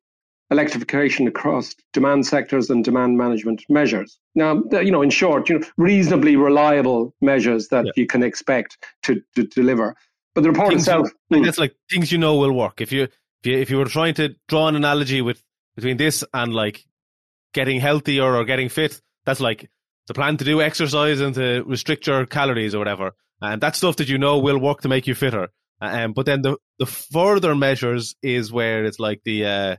electrification 0.50 1.28
across 1.28 1.75
demand 1.92 2.26
sectors 2.26 2.68
and 2.68 2.85
demand 2.85 3.16
management 3.16 3.64
measures. 3.68 4.18
Now, 4.35 4.62
you 4.73 4.90
know, 4.90 5.02
in 5.02 5.11
short, 5.11 5.49
you 5.49 5.59
know, 5.59 5.66
reasonably 5.76 6.37
reliable 6.37 7.14
measures 7.21 7.68
that 7.68 7.87
yeah. 7.87 7.92
you 7.97 8.06
can 8.06 8.23
expect 8.23 8.78
to, 9.04 9.23
to 9.37 9.44
deliver. 9.44 9.94
But 10.34 10.42
the 10.42 10.50
report 10.50 10.70
things 10.70 10.82
itself, 10.82 11.08
you, 11.30 11.36
like, 11.36 11.44
that's 11.44 11.58
like 11.58 11.74
things 11.90 12.10
you 12.10 12.18
know 12.18 12.36
will 12.36 12.52
work. 12.52 12.80
If 12.80 12.92
you 12.92 13.02
if 13.04 13.46
you 13.46 13.58
if 13.58 13.70
you 13.70 13.76
were 13.78 13.86
trying 13.86 14.14
to 14.14 14.34
draw 14.48 14.68
an 14.68 14.76
analogy 14.76 15.20
with 15.20 15.42
between 15.76 15.96
this 15.96 16.24
and 16.32 16.54
like 16.54 16.84
getting 17.52 17.80
healthier 17.80 18.36
or 18.36 18.44
getting 18.44 18.68
fit, 18.68 19.00
that's 19.24 19.40
like 19.40 19.70
the 20.06 20.14
plan 20.14 20.36
to 20.38 20.44
do 20.44 20.62
exercise 20.62 21.20
and 21.20 21.34
to 21.34 21.62
restrict 21.66 22.06
your 22.06 22.26
calories 22.26 22.74
or 22.74 22.78
whatever, 22.78 23.12
and 23.40 23.60
that's 23.60 23.78
stuff 23.78 23.96
that 23.96 24.08
you 24.08 24.18
know 24.18 24.38
will 24.38 24.58
work 24.58 24.80
to 24.82 24.88
make 24.88 25.06
you 25.06 25.14
fitter. 25.14 25.48
Um, 25.80 26.12
but 26.12 26.26
then 26.26 26.42
the 26.42 26.56
the 26.78 26.86
further 26.86 27.54
measures 27.54 28.14
is 28.22 28.52
where 28.52 28.84
it's 28.84 29.00
like 29.00 29.22
the 29.24 29.44
uh, 29.44 29.76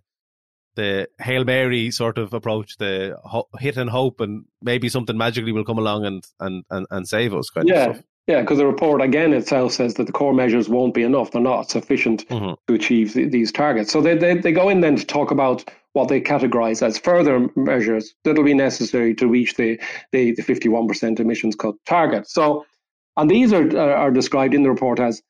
the 0.76 1.08
hail 1.20 1.46
mary 1.46 1.92
sort 1.92 2.18
of 2.18 2.34
approach, 2.34 2.78
the 2.78 3.18
ho- 3.24 3.48
hit 3.60 3.78
and 3.78 3.90
hope, 3.90 4.20
and 4.20 4.46
maybe 4.62 4.90
something 4.90 5.18
magically 5.18 5.52
will 5.52 5.66
come 5.66 5.78
along 5.78 6.06
and 6.06 6.24
and 6.40 6.64
and, 6.70 6.86
and 6.92 7.08
save 7.08 7.34
us. 7.34 7.50
Kind 7.50 7.70
yeah. 7.70 7.86
of 7.86 7.96
stuff. 7.96 8.06
Yeah, 8.28 8.40
because 8.40 8.58
the 8.58 8.66
report 8.66 9.02
again 9.02 9.34
itself 9.34 9.74
says 9.74 9.96
that 9.96 10.08
the 10.08 10.14
core 10.14 10.34
measures 10.34 10.70
won't 10.70 10.94
be 10.94 11.04
enough; 11.04 11.32
they're 11.32 11.42
not 11.42 11.70
sufficient 11.70 12.28
mm-hmm. 12.30 12.54
to 12.68 12.74
achieve 12.74 13.14
the, 13.14 13.28
these 13.28 13.52
targets. 13.52 13.92
So 13.92 14.00
they, 14.00 14.18
they 14.18 14.38
they 14.38 14.54
go 14.54 14.70
in 14.70 14.80
then 14.80 14.96
to 14.96 15.06
talk 15.06 15.32
about 15.32 15.70
what 15.92 16.08
they 16.08 16.22
categorize 16.22 16.82
as 16.82 16.98
further 16.98 17.48
measures 17.56 18.16
that'll 18.24 18.44
be 18.44 18.54
necessary 18.54 19.14
to 19.16 19.28
reach 19.28 19.56
the 19.56 19.80
the, 20.12 20.32
the 20.32 20.42
51% 20.42 21.20
emissions 21.20 21.56
cut 21.56 21.76
target. 21.86 22.30
So, 22.30 22.66
and 23.18 23.30
these 23.30 23.52
are 23.52 23.78
are 23.78 24.12
described 24.12 24.54
in 24.54 24.64
the 24.64 24.70
report 24.70 25.00
as 25.00 25.22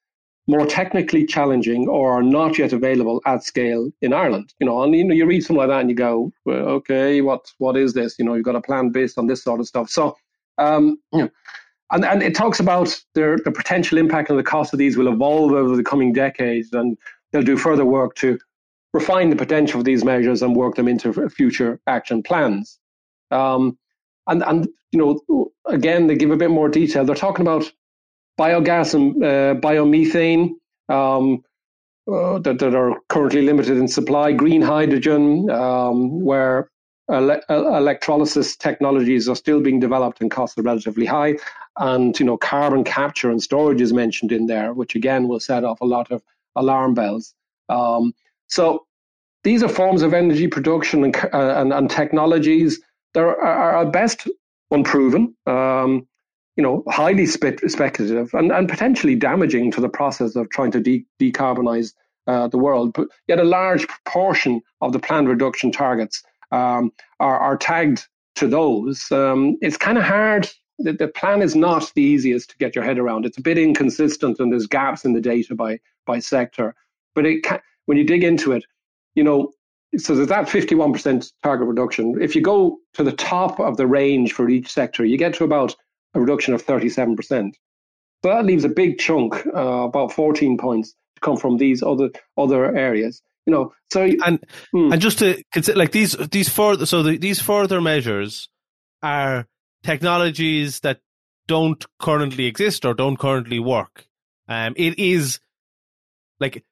more 0.48 0.66
technically 0.66 1.26
challenging 1.26 1.88
or 1.88 2.12
are 2.12 2.24
not 2.24 2.58
yet 2.58 2.74
available 2.74 3.22
at 3.26 3.44
scale 3.44 3.90
in 4.02 4.14
Ireland. 4.14 4.54
You 4.60 4.68
know, 4.68 4.84
and 4.84 4.94
you 4.94 5.04
know, 5.04 5.16
you 5.16 5.26
read 5.26 5.42
something 5.42 5.58
like 5.58 5.70
that 5.70 5.82
and 5.82 5.90
you 5.90 5.96
go, 5.96 6.32
well, 6.46 6.68
okay, 6.78 7.22
what 7.22 7.52
what 7.58 7.76
is 7.76 7.94
this? 7.94 8.20
You 8.20 8.26
know, 8.26 8.36
you've 8.36 8.46
got 8.46 8.56
a 8.56 8.62
plan 8.62 8.90
based 8.90 9.18
on 9.18 9.26
this 9.26 9.44
sort 9.44 9.60
of 9.60 9.68
stuff. 9.68 9.90
So, 9.90 10.16
um, 10.60 11.00
you 11.14 11.24
know, 11.24 11.30
and 11.94 12.04
and 12.04 12.24
it 12.24 12.36
talks 12.36 12.60
about 12.60 13.00
their 13.16 13.38
the 13.38 13.52
potential 13.52 13.98
impact 13.98 14.30
and 14.30 14.38
the 14.38 14.44
cost 14.44 14.74
of 14.74 14.80
these 14.80 14.98
will 14.98 15.12
evolve 15.12 15.52
over 15.52 15.76
the 15.76 15.84
coming 15.84 16.12
decades, 16.12 16.74
and 16.74 16.98
they'll 17.32 17.44
do 17.44 17.58
further 17.58 17.86
work 17.86 18.16
to 18.16 18.38
refine 18.94 19.30
the 19.30 19.36
potential 19.36 19.80
of 19.80 19.86
these 19.86 20.04
measures 20.04 20.42
and 20.42 20.56
work 20.56 20.76
them 20.76 20.88
into 20.88 21.30
future 21.30 21.80
action 21.88 22.24
plans. 22.24 22.80
Um, 23.32 23.78
and 24.28 24.44
and 24.44 24.68
you 24.92 25.00
know, 25.00 25.52
again, 25.66 26.08
they 26.08 26.16
give 26.16 26.32
a 26.32 26.38
bit 26.38 26.52
more 26.52 26.70
detail. 26.70 27.06
They're 27.06 27.16
talking 27.16 27.46
about 27.46 27.72
biogas 28.40 28.94
and 28.94 29.24
uh, 29.24 29.56
biomethane 29.60 30.52
um, 30.90 31.44
uh, 32.12 32.40
that, 32.40 32.60
that, 32.60 32.76
are 32.76 32.98
currently 33.10 33.42
limited 33.42 33.78
in 33.78 33.88
supply, 33.88 34.32
green 34.34 34.62
hydrogen, 34.62 35.50
um, 35.50 36.22
where 36.22 36.70
ele- 37.14 37.42
electrolysis 37.50 38.56
technologies 38.56 39.30
are 39.30 39.36
still 39.36 39.62
being 39.62 39.80
developed 39.80 40.22
and 40.22 40.32
costs 40.32 40.58
are 40.58 40.64
relatively 40.64 41.06
high, 41.06 41.36
and 41.78 42.20
you 42.20 42.26
know 42.26 42.38
carbon 42.38 42.84
capture 42.84 43.32
and 43.32 43.42
storage 43.42 43.82
is 43.82 43.94
mentioned 43.94 44.32
in 44.32 44.48
there, 44.48 44.74
which 44.74 44.96
again 44.96 45.28
will 45.28 45.40
set 45.40 45.64
off 45.64 45.82
a 45.82 45.86
lot 45.86 46.12
of 46.12 46.22
alarm 46.56 46.94
bells. 46.94 47.34
Um, 47.70 48.14
So 48.48 48.86
these 49.44 49.64
are 49.64 49.70
forms 49.70 50.02
of 50.04 50.14
energy 50.14 50.48
production 50.48 51.04
and, 51.04 51.16
uh, 51.16 51.56
and, 51.58 51.74
and, 51.74 51.90
technologies 51.90 52.80
that 53.14 53.22
are, 53.22 53.78
at 53.82 53.92
best 53.92 54.28
unproven, 54.72 55.36
um, 55.48 56.08
you 56.56 56.64
know, 56.64 56.84
highly 56.88 57.26
spe- 57.26 57.68
speculative 57.68 58.34
and, 58.34 58.52
and 58.52 58.70
potentially 58.70 59.16
damaging 59.16 59.72
to 59.72 59.82
the 59.82 59.90
process 59.90 60.36
of 60.36 60.50
trying 60.50 60.72
to 60.72 60.80
de- 60.80 61.06
decarbonize 61.20 61.94
uh, 62.28 62.48
the 62.48 62.58
world. 62.58 62.94
But 62.94 63.08
yet 63.28 63.40
a 63.40 63.44
large 63.44 63.88
proportion 63.88 64.62
of 64.82 64.94
the 64.94 65.00
planned 65.00 65.28
reduction 65.28 65.72
targets 65.72 66.24
um, 66.54 66.94
are, 67.20 67.38
are 67.38 67.58
tagged 67.58 68.08
to 68.36 68.48
those. 68.48 69.12
Um, 69.12 69.58
it's 69.62 69.78
kind 69.78 69.98
of 69.98 70.04
hard. 70.04 70.50
The, 70.80 70.94
the 70.94 71.08
plan 71.08 71.42
is 71.42 71.56
not 71.56 71.92
the 71.96 72.02
easiest 72.02 72.52
to 72.52 72.58
get 72.58 72.76
your 72.76 72.84
head 72.84 73.00
around. 73.00 73.26
It's 73.26 73.38
a 73.38 73.42
bit 73.42 73.58
inconsistent 73.58 74.40
and 74.40 74.52
there's 74.52 74.68
gaps 74.68 75.04
in 75.04 75.14
the 75.14 75.22
data 75.22 75.56
by, 75.56 75.80
by 76.06 76.20
sector. 76.20 76.76
But 77.16 77.26
it 77.26 77.44
can, 77.44 77.60
when 77.86 77.98
you 77.98 78.04
dig 78.04 78.24
into 78.24 78.52
it, 78.52 78.64
you 79.16 79.24
know, 79.24 79.52
so 79.98 80.16
there's 80.16 80.30
that 80.30 80.48
51% 80.48 81.32
target 81.44 81.68
reduction. 81.68 82.20
If 82.22 82.36
you 82.36 82.42
go 82.42 82.80
to 82.94 83.04
the 83.04 83.12
top 83.12 83.60
of 83.60 83.78
the 83.78 83.86
range 83.86 84.34
for 84.34 84.50
each 84.50 84.72
sector, 84.72 85.06
you 85.06 85.18
get 85.18 85.36
to 85.36 85.44
about 85.44 85.76
a 86.16 86.20
reduction 86.20 86.54
of 86.54 86.66
37%. 86.66 87.54
So 88.24 88.30
that 88.30 88.46
leaves 88.46 88.64
a 88.64 88.70
big 88.70 89.00
chunk, 89.00 89.46
uh, 89.48 89.84
about 89.84 90.12
14 90.12 90.58
points, 90.58 90.92
to 91.16 91.22
come 91.22 91.38
from 91.38 91.58
these 91.58 91.84
other 91.84 92.10
other 92.38 92.76
areas. 92.76 93.22
You 93.46 93.54
know, 93.54 93.74
so 93.92 94.04
and 94.26 94.44
hmm. 94.72 94.94
and 94.94 95.02
just 95.02 95.20
to 95.20 95.44
consider, 95.52 95.78
like 95.78 95.92
these 95.92 96.14
these 96.32 96.50
further, 96.50 96.86
so 96.86 97.04
the, 97.04 97.18
these 97.18 97.42
further 97.42 97.82
measures 97.82 98.50
are 99.02 99.48
technologies 99.84 100.80
that 100.82 101.00
don't 101.48 101.86
currently 102.00 102.46
exist 102.46 102.86
or 102.86 102.94
don't 102.94 103.18
currently 103.18 103.60
work. 103.60 104.08
Um, 104.48 104.74
it 104.78 104.98
is 104.98 105.40
like 106.40 106.64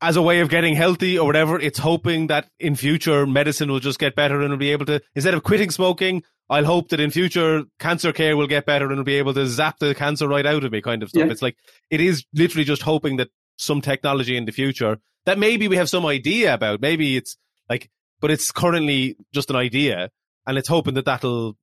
as 0.00 0.16
a 0.16 0.22
way 0.22 0.40
of 0.40 0.50
getting 0.50 0.74
healthy 0.74 1.18
or 1.18 1.26
whatever. 1.26 1.58
It's 1.58 1.78
hoping 1.78 2.26
that 2.26 2.50
in 2.60 2.76
future 2.76 3.26
medicine 3.26 3.70
will 3.70 3.80
just 3.80 3.98
get 3.98 4.14
better 4.14 4.40
and 4.42 4.50
will 4.50 4.58
be 4.58 4.72
able 4.72 4.86
to, 4.86 5.00
instead 5.14 5.32
of 5.32 5.42
quitting 5.42 5.70
smoking, 5.70 6.22
I'll 6.50 6.66
hope 6.66 6.90
that 6.90 7.00
in 7.00 7.10
future 7.10 7.62
cancer 7.78 8.12
care 8.12 8.36
will 8.36 8.46
get 8.46 8.66
better 8.66 8.88
and 8.88 8.98
will 8.98 9.04
be 9.04 9.14
able 9.14 9.32
to 9.32 9.46
zap 9.46 9.78
the 9.78 9.94
cancer 9.94 10.28
right 10.28 10.44
out 10.44 10.64
of 10.64 10.72
me 10.72 10.82
kind 10.82 11.02
of 11.02 11.08
stuff. 11.08 11.24
Yeah. 11.24 11.32
It's 11.32 11.40
like, 11.40 11.56
it 11.90 12.02
is 12.02 12.26
literally 12.34 12.64
just 12.64 12.82
hoping 12.82 13.16
that 13.16 13.30
some 13.56 13.80
technology 13.80 14.36
in 14.36 14.44
the 14.44 14.52
future 14.52 14.98
that 15.26 15.38
maybe 15.38 15.68
we 15.68 15.76
have 15.76 15.88
some 15.88 16.06
idea 16.06 16.54
about. 16.54 16.80
Maybe 16.80 17.16
it's 17.16 17.36
like, 17.68 17.90
but 18.20 18.30
it's 18.30 18.52
currently 18.52 19.16
just 19.32 19.50
an 19.50 19.56
idea 19.56 20.10
and 20.46 20.58
it's 20.58 20.68
hoping 20.68 20.94
that 20.94 21.06
that'll 21.06 21.56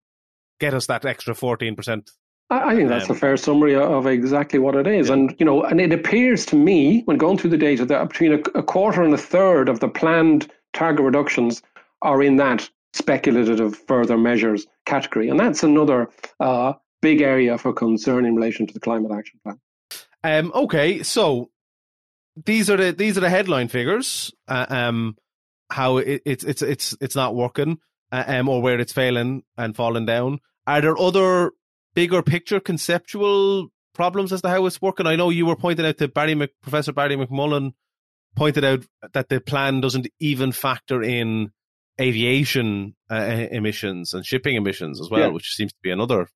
get 0.60 0.74
us 0.74 0.88
that 0.88 1.06
extra 1.06 1.34
14% 1.34 2.08
I, 2.52 2.76
think 2.76 2.90
that's 2.90 3.10
um, 3.10 3.16
a 3.16 3.20
fair 3.20 3.38
summary 3.38 3.76
of 3.76 4.06
exactly 4.06 4.60
what 4.60 4.76
it 4.76 4.86
is. 4.86 5.08
Yeah. 5.08 5.14
And, 5.14 5.36
you 5.40 5.46
know, 5.46 5.64
and 5.64 5.80
it 5.80 5.94
appears 5.94 6.46
to 6.48 6.58
me, 6.58 7.02
when 7.06 7.18
going 7.18 7.38
through 7.38 7.52
the 7.52 7.58
data, 7.58 7.86
that 7.86 8.10
between 8.10 8.34
a, 8.34 8.40
a 8.60 8.62
quarter 8.62 9.02
and 9.04 9.14
a 9.14 9.18
third 9.18 9.70
of 9.70 9.80
the 9.80 9.88
planned 9.88 10.52
target 10.74 11.06
reductions 11.06 11.62
are 12.02 12.22
in 12.22 12.36
that 12.38 12.70
speculative 12.94 13.78
further 13.88 14.18
measures 14.18 14.68
category. 14.86 15.30
And 15.30 15.40
that's 15.40 15.64
another 15.64 16.10
uh, 16.42 16.74
big 17.02 17.22
area 17.22 17.58
for 17.58 17.72
concern 17.72 18.26
in 18.26 18.36
relation 18.36 18.68
to 18.68 18.74
the 18.74 18.82
climate 18.82 19.14
action 19.14 19.40
plan. 19.44 19.60
Um, 20.24 20.52
okay, 20.54 21.04
so 21.04 21.50
these 22.36 22.70
are 22.70 22.78
the 22.78 22.92
these 22.92 23.18
are 23.18 23.22
the 23.22 23.30
headline 23.30 23.68
figures. 23.68 24.34
Uh, 24.48 24.66
um, 24.70 25.18
how 25.70 25.98
it, 25.98 26.22
it's 26.26 26.44
it's 26.44 26.62
it's 26.62 26.98
it's 27.02 27.16
not 27.16 27.36
working, 27.36 27.80
uh, 28.12 28.24
um, 28.28 28.50
or 28.50 28.62
where 28.62 28.80
it's 28.80 28.94
failing 28.94 29.44
and 29.58 29.76
falling 29.76 30.06
down. 30.06 30.40
Are 30.68 30.82
there 30.82 30.98
other 30.98 31.52
bigger 31.94 32.22
picture 32.22 32.60
conceptual 32.60 33.70
problems 33.94 34.32
as 34.32 34.42
to 34.42 34.50
how 34.50 34.66
it's 34.66 34.82
working? 34.82 35.08
I 35.08 35.16
know 35.16 35.30
you 35.30 35.46
were 35.46 35.56
pointing 35.56 35.86
out 35.86 35.98
that 35.98 36.14
Barry 36.14 36.36
Mc, 36.36 36.52
Professor 36.62 36.94
Barry 36.94 37.16
McMullen 37.16 37.74
pointed 38.36 38.64
out 38.64 38.86
that 39.14 39.30
the 39.30 39.42
plan 39.42 39.82
doesn't 39.82 40.08
even 40.20 40.52
factor 40.52 41.02
in 41.02 41.52
aviation 42.00 42.96
uh, 43.10 43.48
emissions 43.52 44.14
and 44.14 44.26
shipping 44.26 44.56
emissions 44.56 45.02
as 45.02 45.10
well, 45.10 45.22
yeah. 45.22 45.28
which 45.28 45.54
seems 45.56 45.72
to 45.72 45.80
be 45.82 45.92
another. 45.92 46.28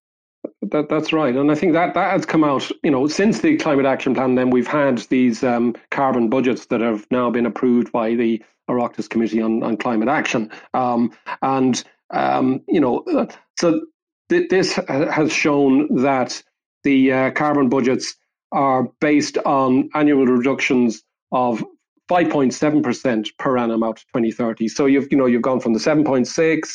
That, 0.76 0.90
that's 0.90 1.14
right, 1.14 1.34
and 1.34 1.50
I 1.50 1.56
think 1.56 1.72
that 1.72 1.94
that 1.94 2.12
has 2.12 2.26
come 2.26 2.44
out. 2.44 2.70
You 2.84 2.92
know, 2.92 3.08
since 3.08 3.40
the 3.40 3.56
climate 3.56 3.86
action 3.86 4.14
plan, 4.14 4.36
then 4.36 4.50
we've 4.50 4.68
had 4.68 4.98
these 5.08 5.42
um, 5.42 5.74
carbon 5.90 6.30
budgets 6.30 6.66
that 6.66 6.82
have 6.82 7.08
now 7.10 7.30
been 7.30 7.46
approved 7.46 7.94
by 7.94 8.16
the 8.16 8.44
Oireachtas 8.70 9.10
Committee 9.10 9.42
on, 9.42 9.64
on 9.64 9.78
Climate 9.78 10.10
Action, 10.10 10.52
um, 10.74 11.14
and 11.42 11.82
um, 12.10 12.62
you 12.68 12.82
know, 12.82 13.04
uh, 13.04 13.26
so 13.58 13.86
this 14.28 14.76
has 14.90 15.32
shown 15.32 15.96
that 16.04 16.44
the 16.84 17.14
uh, 17.14 17.32
carbon 17.32 17.70
budgets 17.70 18.14
are 18.52 18.90
based 19.00 19.38
on 19.46 19.90
annual 19.94 20.26
reductions 20.26 21.04
of 21.32 21.64
5.7% 22.12 23.28
per 23.40 23.58
annum 23.58 23.82
out 23.82 23.96
to 23.96 24.04
2030. 24.08 24.68
So 24.68 24.88
you've 24.88 25.08
you 25.10 25.18
know 25.18 25.26
you've 25.26 25.42
gone 25.42 25.62
from 25.62 25.72
the 25.72 25.80
7.6, 25.80 26.68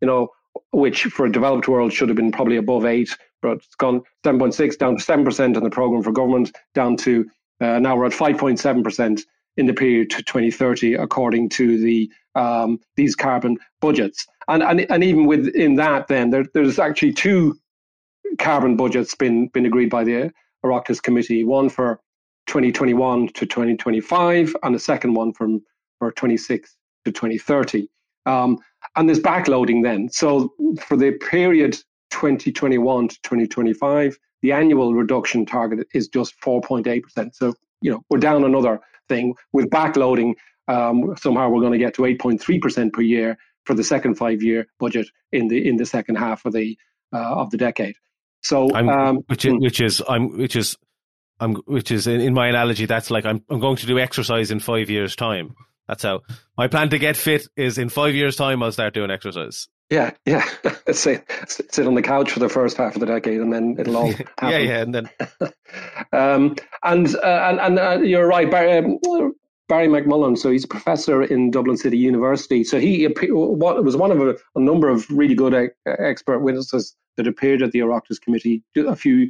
you 0.00 0.06
know, 0.06 0.28
which 0.70 1.02
for 1.04 1.26
a 1.26 1.32
developed 1.32 1.68
world 1.68 1.92
should 1.92 2.08
have 2.08 2.16
been 2.16 2.32
probably 2.32 2.56
above 2.56 2.86
eight, 2.86 3.14
but 3.42 3.58
it's 3.58 3.74
gone 3.74 4.02
7.6 4.24 4.78
down 4.78 4.96
to 4.96 5.04
7% 5.04 5.56
in 5.56 5.62
the 5.62 5.70
program 5.70 6.02
for 6.02 6.12
government, 6.12 6.56
down 6.74 6.96
to 6.98 7.28
uh, 7.60 7.78
now 7.78 7.96
we're 7.96 8.06
at 8.06 8.12
5.7% 8.12 9.20
in 9.56 9.66
the 9.66 9.74
period 9.74 10.10
to 10.10 10.22
2030, 10.22 10.94
according 10.94 11.48
to 11.50 11.78
the 11.78 12.10
um, 12.34 12.80
these 12.96 13.14
carbon 13.14 13.58
budgets. 13.80 14.26
And, 14.48 14.62
and 14.62 14.90
and 14.90 15.04
even 15.04 15.26
within 15.26 15.76
that, 15.76 16.08
then 16.08 16.30
there, 16.30 16.44
there's 16.54 16.78
actually 16.78 17.12
two 17.12 17.58
carbon 18.38 18.76
budgets 18.76 19.14
been 19.14 19.48
been 19.48 19.66
agreed 19.66 19.90
by 19.90 20.04
the 20.04 20.32
Oireachtas 20.64 21.02
Committee. 21.02 21.44
One 21.44 21.68
for 21.68 22.00
2021 22.46 23.28
to 23.28 23.46
2025, 23.46 24.56
and 24.62 24.74
a 24.74 24.78
second 24.78 25.14
one 25.14 25.32
from 25.32 25.62
for 25.98 26.10
26 26.12 26.74
to 27.04 27.12
2030. 27.12 27.88
Um, 28.26 28.58
and 28.96 29.08
there's 29.08 29.20
backloading 29.20 29.82
then. 29.82 30.08
So 30.08 30.52
for 30.80 30.96
the 30.96 31.12
period 31.12 31.78
2021 32.12 33.08
to 33.08 33.16
2025, 33.22 34.18
the 34.42 34.52
annual 34.52 34.94
reduction 34.94 35.44
target 35.46 35.86
is 35.94 36.08
just 36.08 36.38
4.8%. 36.40 37.34
So, 37.34 37.54
you 37.80 37.90
know, 37.90 38.02
we're 38.10 38.18
down 38.18 38.44
another 38.44 38.80
thing 39.08 39.34
with 39.52 39.70
backloading. 39.70 40.34
Um, 40.68 41.14
somehow 41.16 41.48
we're 41.48 41.60
going 41.60 41.72
to 41.72 41.78
get 41.78 41.94
to 41.94 42.02
8.3% 42.02 42.92
per 42.92 43.00
year 43.00 43.36
for 43.64 43.74
the 43.74 43.84
second 43.84 44.16
five-year 44.16 44.66
budget 44.78 45.08
in 45.30 45.48
the 45.48 45.68
in 45.68 45.76
the 45.76 45.86
second 45.86 46.16
half 46.16 46.44
of 46.44 46.52
the 46.52 46.76
uh, 47.12 47.34
of 47.34 47.50
the 47.50 47.56
decade. 47.56 47.96
So, 48.42 48.74
um, 48.74 49.18
which 49.28 49.44
is, 49.44 49.52
hmm. 49.52 49.58
which 49.58 49.80
is 49.80 50.02
I'm 50.08 50.36
which 50.36 50.56
is 50.56 50.76
I'm 51.38 51.54
which 51.54 51.90
is 51.90 52.06
in, 52.06 52.20
in 52.20 52.34
my 52.34 52.48
analogy 52.48 52.86
that's 52.86 53.10
like 53.10 53.24
I'm 53.24 53.44
I'm 53.48 53.60
going 53.60 53.76
to 53.76 53.86
do 53.86 53.98
exercise 53.98 54.50
in 54.50 54.60
five 54.60 54.90
years' 54.90 55.16
time. 55.16 55.54
That's 55.88 56.02
how 56.02 56.20
my 56.56 56.68
plan 56.68 56.90
to 56.90 56.98
get 56.98 57.16
fit 57.16 57.48
is 57.56 57.78
in 57.78 57.88
five 57.88 58.14
years' 58.14 58.36
time. 58.36 58.62
I'll 58.62 58.72
start 58.72 58.94
doing 58.94 59.10
exercise. 59.10 59.68
Yeah, 59.92 60.12
yeah. 60.24 60.48
sit, 60.92 61.22
sit 61.46 61.86
on 61.86 61.94
the 61.94 62.00
couch 62.00 62.30
for 62.30 62.38
the 62.38 62.48
first 62.48 62.78
half 62.78 62.94
of 62.94 63.00
the 63.00 63.06
decade, 63.06 63.40
and 63.40 63.52
then 63.52 63.76
it'll 63.78 63.98
all 63.98 64.10
happen. 64.38 64.48
yeah, 64.48 64.56
yeah, 64.56 64.80
and 64.80 64.94
then. 64.94 65.10
um, 66.14 66.56
and 66.82 67.14
uh, 67.16 67.48
and 67.50 67.60
and 67.60 67.78
uh, 67.78 67.98
you're 68.02 68.26
right, 68.26 68.50
Barry, 68.50 68.78
um, 68.78 68.98
Barry 69.68 69.88
McMullen. 69.88 70.38
So 70.38 70.50
he's 70.50 70.64
a 70.64 70.68
professor 70.68 71.22
in 71.22 71.50
Dublin 71.50 71.76
City 71.76 71.98
University. 71.98 72.64
So 72.64 72.80
he 72.80 73.04
what 73.04 73.84
was 73.84 73.94
one 73.94 74.10
of 74.10 74.20
a, 74.22 74.34
a 74.54 74.60
number 74.60 74.88
of 74.88 75.06
really 75.10 75.34
good 75.34 75.70
expert 75.86 76.40
witnesses 76.40 76.96
that 77.18 77.26
appeared 77.26 77.60
at 77.60 77.72
the 77.72 77.80
Oireachtas 77.80 78.18
Committee 78.18 78.64
a 78.74 78.96
few 78.96 79.28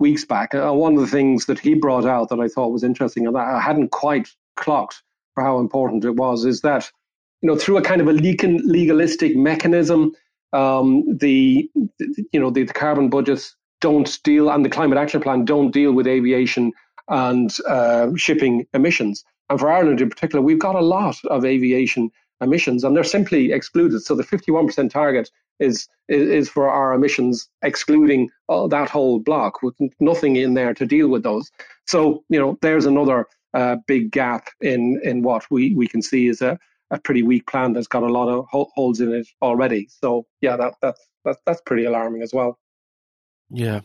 weeks 0.00 0.24
back. 0.24 0.56
Uh, 0.56 0.72
one 0.72 0.94
of 0.94 1.00
the 1.00 1.06
things 1.06 1.46
that 1.46 1.60
he 1.60 1.74
brought 1.74 2.04
out 2.04 2.30
that 2.30 2.40
I 2.40 2.48
thought 2.48 2.72
was 2.72 2.82
interesting, 2.82 3.28
and 3.28 3.36
that 3.36 3.46
I 3.46 3.60
hadn't 3.60 3.92
quite 3.92 4.28
clocked 4.56 5.04
for 5.34 5.44
how 5.44 5.60
important 5.60 6.04
it 6.04 6.16
was, 6.16 6.44
is 6.44 6.62
that 6.62 6.90
you 7.42 7.46
know 7.46 7.56
through 7.56 7.76
a 7.76 7.82
kind 7.82 8.00
of 8.00 8.08
a 8.08 8.12
legalistic 8.12 9.36
mechanism, 9.36 10.12
um, 10.52 11.04
the, 11.18 11.68
you 12.32 12.40
know 12.40 12.50
the, 12.50 12.64
the, 12.64 12.72
carbon 12.72 13.08
budgets 13.08 13.56
don't 13.80 14.22
deal 14.24 14.50
and 14.50 14.64
the 14.64 14.68
climate 14.70 14.98
action 14.98 15.20
plan 15.20 15.44
don't 15.44 15.70
deal 15.70 15.92
with 15.92 16.06
aviation 16.06 16.72
and 17.08 17.56
uh, 17.66 18.08
shipping 18.16 18.66
emissions. 18.74 19.24
And 19.48 19.58
for 19.58 19.70
Ireland 19.70 20.00
in 20.00 20.10
particular, 20.10 20.42
we've 20.42 20.58
got 20.58 20.76
a 20.76 20.80
lot 20.80 21.16
of 21.24 21.44
aviation 21.44 22.10
emissions, 22.40 22.84
and 22.84 22.96
they're 22.96 23.04
simply 23.04 23.52
excluded. 23.52 24.00
So 24.02 24.14
the 24.14 24.22
51% 24.22 24.90
target 24.90 25.30
is, 25.58 25.88
is, 26.08 26.48
for 26.48 26.68
our 26.70 26.94
emissions, 26.94 27.48
excluding 27.62 28.30
that 28.48 28.88
whole 28.88 29.18
block 29.18 29.62
with 29.62 29.74
nothing 29.98 30.36
in 30.36 30.54
there 30.54 30.72
to 30.74 30.86
deal 30.86 31.08
with 31.08 31.22
those. 31.22 31.50
So 31.86 32.24
you 32.28 32.38
know, 32.38 32.58
there's 32.62 32.86
another 32.86 33.26
uh, 33.52 33.76
big 33.86 34.12
gap 34.12 34.48
in 34.60 35.00
in 35.02 35.22
what 35.22 35.44
we 35.50 35.74
we 35.74 35.88
can 35.88 36.02
see 36.02 36.28
is 36.28 36.40
a 36.40 36.58
a 36.90 36.98
pretty 36.98 37.22
weak 37.22 37.46
plan 37.46 37.72
that's 37.72 37.86
got 37.86 38.02
a 38.02 38.08
lot 38.08 38.28
of 38.28 38.46
holes 38.50 39.00
in 39.00 39.12
it 39.12 39.26
already. 39.42 39.88
So 39.88 40.26
yeah, 40.40 40.56
that 40.56 40.74
that's 40.82 41.00
that's 41.24 41.38
that's 41.46 41.60
pretty 41.62 41.84
alarming 41.84 42.22
as 42.22 42.32
well. 42.32 42.58
Yeah, 43.50 43.80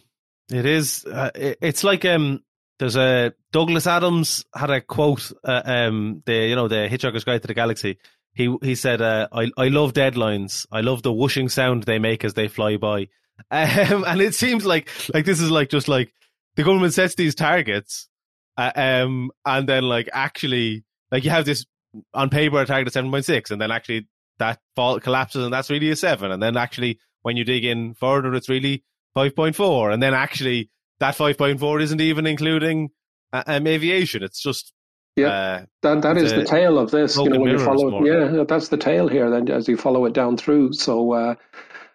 it 0.51 0.65
is. 0.65 1.05
Uh, 1.05 1.31
it, 1.35 1.57
it's 1.61 1.83
like 1.83 2.05
um, 2.05 2.43
there's 2.79 2.95
a 2.95 3.33
Douglas 3.51 3.87
Adams 3.87 4.45
had 4.53 4.69
a 4.69 4.81
quote. 4.81 5.31
Uh, 5.43 5.61
um, 5.65 6.23
the 6.25 6.33
you 6.33 6.55
know 6.55 6.67
the 6.67 6.87
Hitchhiker's 6.89 7.23
Guide 7.23 7.41
to 7.41 7.47
the 7.47 7.53
Galaxy. 7.53 7.97
He 8.33 8.55
he 8.61 8.75
said, 8.75 9.01
uh, 9.01 9.27
"I 9.31 9.51
I 9.57 9.67
love 9.69 9.93
deadlines. 9.93 10.65
I 10.71 10.81
love 10.81 11.03
the 11.03 11.13
whooshing 11.13 11.49
sound 11.49 11.83
they 11.83 11.99
make 11.99 12.23
as 12.25 12.33
they 12.33 12.47
fly 12.47 12.77
by." 12.77 13.07
Um, 13.51 14.05
and 14.07 14.21
it 14.21 14.33
seems 14.33 14.65
like 14.65 14.89
like 15.13 15.25
this 15.25 15.41
is 15.41 15.51
like 15.51 15.67
just 15.67 15.89
like 15.89 16.13
the 16.55 16.63
government 16.63 16.93
sets 16.93 17.15
these 17.15 17.35
targets, 17.35 18.07
uh, 18.55 18.71
um, 18.73 19.29
and 19.45 19.67
then 19.67 19.83
like 19.83 20.07
actually 20.13 20.85
like 21.11 21.25
you 21.25 21.31
have 21.31 21.43
this 21.43 21.65
on 22.13 22.29
paper 22.29 22.61
a 22.61 22.65
target 22.65 22.87
of 22.87 22.93
seven 22.93 23.11
point 23.11 23.25
six, 23.25 23.51
and 23.51 23.61
then 23.61 23.71
actually 23.71 24.07
that 24.39 24.59
fall 24.75 24.99
collapses, 24.99 25.43
and 25.43 25.53
that's 25.53 25.69
really 25.69 25.89
a 25.89 25.95
seven, 25.95 26.31
and 26.31 26.41
then 26.41 26.57
actually 26.57 26.99
when 27.21 27.37
you 27.37 27.43
dig 27.43 27.65
in 27.65 27.93
further, 27.95 28.33
it's 28.33 28.49
really 28.49 28.83
five 29.13 29.35
point 29.35 29.55
four, 29.55 29.91
and 29.91 30.01
then 30.01 30.13
actually 30.13 30.69
that 30.99 31.15
five 31.15 31.37
point 31.37 31.59
four 31.59 31.79
isn't 31.79 32.01
even 32.01 32.25
including 32.25 32.89
um, 33.33 33.67
aviation. 33.67 34.23
It's 34.23 34.41
just 34.41 34.73
yeah, 35.15 35.27
uh, 35.27 35.65
that 35.81 36.01
that 36.01 36.17
is 36.17 36.33
the 36.33 36.43
tail 36.43 36.77
of 36.77 36.91
this. 36.91 37.15
You 37.17 37.29
know, 37.29 37.39
when 37.39 37.51
you 37.51 37.59
follow, 37.59 38.03
it, 38.03 38.07
yeah, 38.07 38.43
that's 38.43 38.67
the 38.67 38.77
tail 38.77 39.07
here. 39.07 39.29
Then 39.29 39.49
as 39.49 39.67
you 39.67 39.77
follow 39.77 40.05
it 40.05 40.13
down 40.13 40.37
through, 40.37 40.73
so 40.73 41.13
uh, 41.13 41.35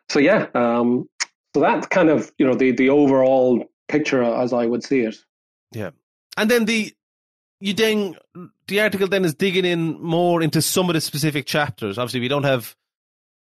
so 0.09 0.19
yeah, 0.19 0.47
um, 0.55 1.09
so 1.55 1.61
that's 1.61 1.87
kind 1.89 2.09
of 2.09 2.33
you 2.39 2.47
know 2.47 2.55
the 2.55 2.73
the 2.73 2.89
overall 2.89 3.65
picture 3.89 4.23
as 4.23 4.53
I 4.53 4.67
would 4.67 4.83
see 4.83 5.01
it. 5.01 5.17
Yeah, 5.73 5.91
and 6.37 6.51
then 6.51 6.65
the 6.65 6.93
you 7.61 7.75
then 7.75 8.17
the 8.67 8.81
article 8.81 9.07
then 9.07 9.25
is 9.25 9.35
digging 9.35 9.65
in 9.65 10.01
more 10.03 10.43
into 10.43 10.63
some 10.63 10.89
of 10.89 10.95
the 10.95 11.01
specific 11.01 11.47
chapters. 11.47 11.99
Obviously, 11.99 12.21
we 12.21 12.29
don't 12.29 12.45
have 12.45 12.75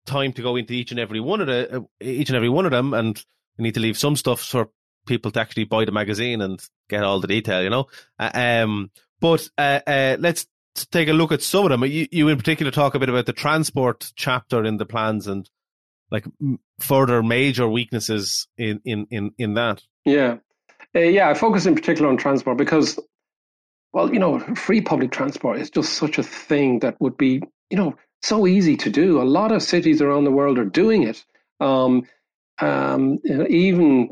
time 0.06 0.32
to 0.32 0.42
go 0.42 0.56
into 0.56 0.72
each 0.72 0.90
and 0.90 1.00
every 1.00 1.20
one 1.20 1.40
of 1.40 1.46
the 1.46 1.76
uh, 1.76 1.80
each 2.00 2.28
and 2.28 2.36
every 2.36 2.48
one 2.48 2.64
of 2.64 2.70
them, 2.70 2.94
and 2.94 3.24
we 3.58 3.64
need 3.64 3.74
to 3.74 3.80
leave 3.80 3.98
some 3.98 4.16
stuff 4.16 4.40
for 4.40 4.70
people 5.06 5.30
to 5.30 5.40
actually 5.40 5.64
buy 5.64 5.84
the 5.84 5.92
magazine 5.92 6.40
and 6.40 6.62
get 6.88 7.02
all 7.02 7.20
the 7.20 7.28
detail. 7.28 7.62
You 7.62 7.70
know, 7.70 7.86
uh, 8.18 8.30
um, 8.34 8.90
but 9.20 9.48
uh, 9.58 9.80
uh, 9.86 10.16
let's 10.18 10.46
take 10.90 11.08
a 11.08 11.12
look 11.12 11.32
at 11.32 11.42
some 11.42 11.64
of 11.64 11.70
them. 11.70 11.84
You, 11.84 12.06
you 12.10 12.28
in 12.28 12.36
particular 12.36 12.72
talk 12.72 12.94
a 12.94 12.98
bit 12.98 13.08
about 13.08 13.26
the 13.26 13.32
transport 13.32 14.12
chapter 14.16 14.64
in 14.64 14.76
the 14.76 14.86
plans 14.86 15.26
and 15.26 15.48
like 16.10 16.26
further 16.78 17.22
major 17.22 17.68
weaknesses 17.68 18.46
in 18.56 18.80
in 18.84 19.06
in, 19.10 19.32
in 19.38 19.54
that. 19.54 19.82
Yeah, 20.04 20.36
uh, 20.94 21.00
yeah. 21.00 21.28
I 21.28 21.34
focus 21.34 21.66
in 21.66 21.74
particular 21.74 22.08
on 22.08 22.16
transport 22.16 22.58
because, 22.58 22.98
well, 23.94 24.12
you 24.12 24.18
know, 24.18 24.40
free 24.56 24.80
public 24.80 25.12
transport 25.12 25.60
is 25.60 25.70
just 25.70 25.94
such 25.94 26.18
a 26.18 26.22
thing 26.22 26.80
that 26.80 27.00
would 27.00 27.16
be, 27.16 27.40
you 27.70 27.76
know, 27.78 27.94
so 28.22 28.46
easy 28.46 28.76
to 28.76 28.90
do. 28.90 29.22
A 29.22 29.22
lot 29.22 29.52
of 29.52 29.62
cities 29.62 30.02
around 30.02 30.24
the 30.24 30.32
world 30.32 30.58
are 30.58 30.64
doing 30.64 31.04
it. 31.04 31.24
Um, 31.60 32.02
um, 32.60 33.20
even 33.48 34.10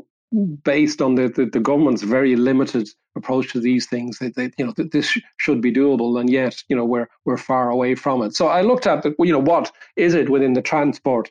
based 0.63 1.01
on 1.01 1.15
the, 1.15 1.27
the, 1.27 1.45
the, 1.45 1.59
government's 1.59 2.01
very 2.01 2.35
limited 2.35 2.87
approach 3.17 3.51
to 3.51 3.59
these 3.59 3.85
things, 3.85 4.19
they, 4.19 4.29
they, 4.29 4.51
you 4.57 4.65
know, 4.65 4.73
this 4.77 5.17
should 5.37 5.61
be 5.61 5.71
doable, 5.71 6.19
and 6.19 6.29
yet, 6.29 6.63
you 6.69 6.75
know, 6.75 6.85
we're 6.85 7.07
we're 7.25 7.37
far 7.37 7.69
away 7.69 7.95
from 7.95 8.21
it. 8.23 8.35
So 8.35 8.47
I 8.47 8.61
looked 8.61 8.87
at 8.87 9.03
the, 9.03 9.13
you 9.19 9.31
know, 9.31 9.39
what 9.39 9.71
is 9.95 10.13
it 10.13 10.29
within 10.29 10.53
the 10.53 10.61
transport 10.61 11.29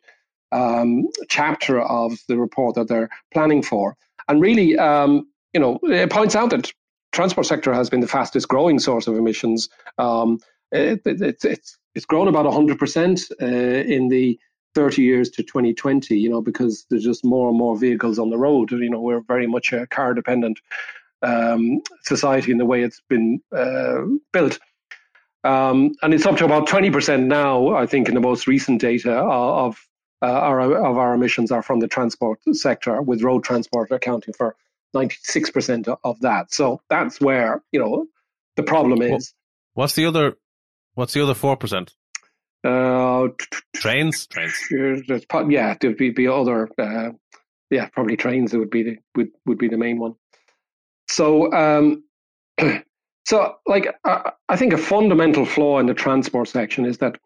um, 0.52 1.08
chapter 1.28 1.80
of 1.80 2.18
the 2.28 2.38
report 2.38 2.76
that 2.76 2.88
they're 2.88 3.10
planning 3.32 3.62
for, 3.62 3.96
and 4.28 4.40
really, 4.40 4.78
um, 4.78 5.26
you 5.52 5.60
know, 5.60 5.78
it 5.82 6.10
points 6.10 6.36
out 6.36 6.50
that 6.50 6.70
transport 7.12 7.46
sector 7.46 7.72
has 7.72 7.88
been 7.88 8.00
the 8.00 8.08
fastest 8.08 8.48
growing 8.48 8.78
source 8.78 9.06
of 9.06 9.16
emissions. 9.16 9.68
Um, 9.98 10.38
it, 10.70 11.02
it, 11.04 11.44
it's 11.44 11.78
it's 11.94 12.06
grown 12.06 12.28
about 12.28 12.46
100% 12.46 13.32
uh, 13.42 13.46
in 13.46 14.08
the 14.08 14.38
30 14.74 15.02
years 15.02 15.28
to 15.30 15.42
2020, 15.42 16.16
you 16.16 16.30
know, 16.30 16.40
because 16.40 16.86
there's 16.88 17.04
just 17.04 17.24
more 17.24 17.50
and 17.50 17.58
more 17.58 17.76
vehicles 17.78 18.18
on 18.18 18.30
the 18.30 18.38
road. 18.38 18.70
You 18.70 18.88
know, 18.88 19.00
we're 19.00 19.20
very 19.20 19.46
much 19.46 19.72
a 19.72 19.86
car 19.86 20.14
dependent 20.14 20.58
um, 21.22 21.82
society 22.04 22.50
in 22.50 22.58
the 22.58 22.64
way 22.64 22.82
it's 22.82 23.02
been 23.08 23.40
uh, 23.54 24.02
built. 24.32 24.58
Um, 25.44 25.94
and 26.02 26.14
it's 26.14 26.24
up 26.24 26.36
to 26.38 26.44
about 26.44 26.68
20% 26.68 27.26
now, 27.26 27.74
I 27.74 27.86
think, 27.86 28.08
in 28.08 28.14
the 28.14 28.20
most 28.20 28.46
recent 28.46 28.80
data 28.80 29.12
of 29.12 29.76
uh, 30.22 30.26
our, 30.26 30.60
of 30.60 30.96
our 30.96 31.14
emissions 31.14 31.50
are 31.50 31.62
from 31.62 31.80
the 31.80 31.88
transport 31.88 32.38
sector, 32.52 33.02
with 33.02 33.22
road 33.22 33.42
transport 33.42 33.90
accounting 33.90 34.34
for 34.34 34.56
96% 34.94 35.96
of 36.04 36.20
that. 36.20 36.52
So 36.52 36.80
that's 36.88 37.20
where, 37.20 37.62
you 37.72 37.80
know, 37.80 38.06
the 38.56 38.62
problem 38.62 39.02
is. 39.02 39.34
What's 39.74 39.94
the 39.94 40.06
other, 40.06 40.36
what's 40.94 41.14
the 41.14 41.22
other 41.22 41.34
4%? 41.34 41.88
Uh, 42.64 43.28
trains, 43.74 44.26
trains. 44.26 44.54
Yeah, 44.70 45.74
there'd 45.80 45.96
be, 45.96 46.10
be 46.10 46.28
other. 46.28 46.68
Uh, 46.78 47.10
yeah, 47.70 47.88
probably 47.88 48.16
trains. 48.16 48.52
That 48.52 48.58
would 48.58 48.70
be 48.70 48.82
the 48.82 48.98
would 49.16 49.30
would 49.46 49.58
be 49.58 49.68
the 49.68 49.78
main 49.78 49.98
one. 49.98 50.14
So, 51.08 51.52
um, 51.52 52.04
so 53.26 53.56
like 53.66 53.88
I, 54.04 54.32
I 54.48 54.56
think 54.56 54.74
a 54.74 54.78
fundamental 54.78 55.44
flaw 55.44 55.80
in 55.80 55.86
the 55.86 55.94
transport 55.94 56.48
section 56.48 56.84
is 56.84 56.98
that 56.98 57.18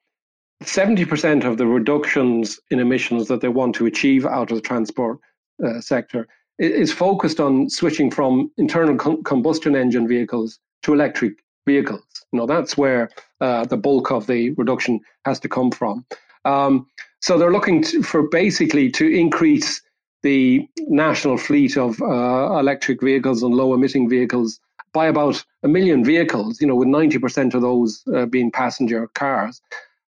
seventy 0.62 1.04
percent 1.04 1.44
of 1.44 1.58
the 1.58 1.66
reductions 1.66 2.58
in 2.70 2.78
emissions 2.78 3.28
that 3.28 3.42
they 3.42 3.48
want 3.48 3.74
to 3.74 3.86
achieve 3.86 4.24
out 4.24 4.50
of 4.50 4.56
the 4.56 4.62
transport 4.62 5.18
uh, 5.62 5.80
sector 5.80 6.28
is 6.58 6.92
focused 6.92 7.40
on 7.40 7.68
switching 7.68 8.10
from 8.10 8.50
internal 8.56 8.96
com- 8.96 9.22
combustion 9.22 9.76
engine 9.76 10.08
vehicles 10.08 10.58
to 10.82 10.94
electric 10.94 11.34
vehicles. 11.66 12.02
Know, 12.32 12.46
that's 12.46 12.76
where 12.76 13.10
uh, 13.40 13.64
the 13.64 13.76
bulk 13.76 14.10
of 14.10 14.26
the 14.26 14.50
reduction 14.50 15.00
has 15.24 15.40
to 15.40 15.48
come 15.48 15.70
from. 15.70 16.04
Um, 16.44 16.86
so 17.20 17.38
they're 17.38 17.52
looking 17.52 17.82
to, 17.84 18.02
for 18.02 18.28
basically 18.28 18.90
to 18.92 19.06
increase 19.06 19.82
the 20.22 20.66
national 20.88 21.38
fleet 21.38 21.76
of 21.76 22.00
uh, 22.00 22.58
electric 22.58 23.00
vehicles 23.00 23.42
and 23.42 23.54
low 23.54 23.74
emitting 23.74 24.08
vehicles 24.08 24.60
by 24.92 25.06
about 25.06 25.44
a 25.62 25.68
million 25.68 26.04
vehicles, 26.04 26.60
you 26.60 26.66
know, 26.66 26.74
with 26.74 26.88
90% 26.88 27.54
of 27.54 27.62
those 27.62 28.02
uh, 28.14 28.26
being 28.26 28.50
passenger 28.50 29.08
cars. 29.14 29.60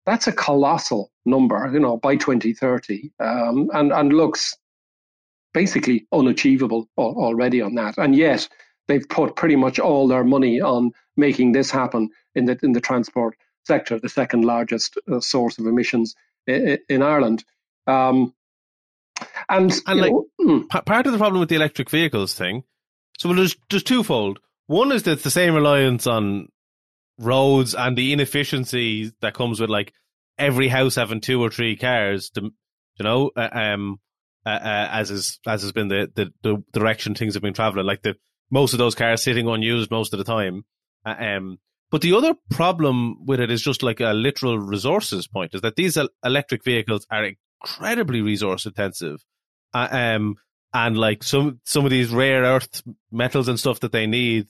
That's 0.05 0.27
a 0.27 0.31
colossal 0.31 1.12
number, 1.25 1.69
you 1.73 1.79
know, 1.79 1.97
by 1.97 2.15
2030, 2.15 3.12
um, 3.19 3.69
and, 3.73 3.91
and 3.91 4.13
looks 4.13 4.55
basically 5.57 6.05
unachievable 6.11 6.87
already 6.97 7.61
on 7.61 7.73
that. 7.73 7.97
And 7.97 8.15
yet, 8.15 8.47
they've 8.87 9.09
put 9.09 9.35
pretty 9.35 9.55
much 9.55 9.79
all 9.79 10.07
their 10.07 10.23
money 10.23 10.61
on 10.61 10.91
making 11.15 11.53
this 11.53 11.71
happen 11.71 12.09
in 12.35 12.45
the 12.45 12.59
in 12.61 12.73
the 12.73 12.81
transport 12.81 13.35
sector, 13.65 13.99
the 13.99 14.07
second 14.21 14.45
largest 14.45 14.99
uh, 15.11 15.19
source 15.19 15.57
of 15.57 15.65
emissions 15.65 16.15
in, 16.45 16.77
in 16.87 17.01
Ireland. 17.01 17.43
Um, 17.87 18.35
and, 19.49 19.73
and 19.87 19.99
like 19.99 20.11
know, 20.11 20.27
mm. 20.39 20.85
part 20.85 21.07
of 21.07 21.11
the 21.11 21.17
problem 21.17 21.39
with 21.39 21.49
the 21.49 21.55
electric 21.55 21.89
vehicles 21.89 22.35
thing, 22.35 22.63
so 23.17 23.33
there's 23.33 23.55
there's 23.71 23.83
twofold. 23.83 24.39
One 24.67 24.91
is 24.91 25.03
that 25.03 25.13
it's 25.13 25.23
the 25.23 25.31
same 25.31 25.55
reliance 25.55 26.05
on 26.05 26.49
roads 27.17 27.73
and 27.73 27.97
the 27.97 28.13
inefficiency 28.13 29.11
that 29.21 29.33
comes 29.33 29.59
with 29.59 29.71
like 29.71 29.91
every 30.37 30.67
house 30.67 30.95
having 30.95 31.21
two 31.21 31.41
or 31.41 31.49
three 31.49 31.75
cars. 31.75 32.29
To, 32.35 32.41
you 32.41 33.03
know, 33.03 33.31
uh, 33.35 33.49
um, 33.51 33.99
uh, 34.47 34.60
uh, 34.63 34.89
as 34.91 35.12
is 35.12 35.39
as 35.45 35.62
has 35.62 35.73
been 35.73 35.89
the, 35.89 36.10
the 36.15 36.31
the 36.41 36.63
direction 36.71 37.15
things 37.15 37.33
have 37.33 37.43
been 37.43 37.53
traveling. 37.53 37.86
Like 37.86 38.01
the 38.01 38.15
most 38.49 38.71
of 38.73 38.79
those 38.79 38.95
cars 38.95 39.21
sitting 39.21 39.47
unused 39.47 39.91
most 39.91 40.13
of 40.13 40.19
the 40.19 40.23
time. 40.23 40.63
Uh, 41.05 41.15
um, 41.19 41.57
but 41.91 42.01
the 42.01 42.13
other 42.13 42.33
problem 42.49 43.25
with 43.25 43.41
it 43.41 43.51
is 43.51 43.62
just 43.62 43.83
like 43.83 43.99
a 43.99 44.13
literal 44.13 44.57
resources 44.57 45.27
point 45.27 45.53
is 45.53 45.62
that 45.62 45.75
these 45.75 45.97
electric 46.23 46.63
vehicles 46.63 47.05
are 47.12 47.25
incredibly 47.25 48.21
resource 48.21 48.65
intensive. 48.65 49.19
Uh, 49.73 49.88
um, 49.91 50.36
and 50.73 50.97
like 50.97 51.23
some, 51.23 51.60
some 51.63 51.83
of 51.86 51.91
these 51.91 52.10
rare 52.10 52.43
earth 52.43 52.81
metals 53.12 53.47
and 53.47 53.60
stuff 53.60 53.81
that 53.81 53.91
they 53.91 54.05
need, 54.05 54.47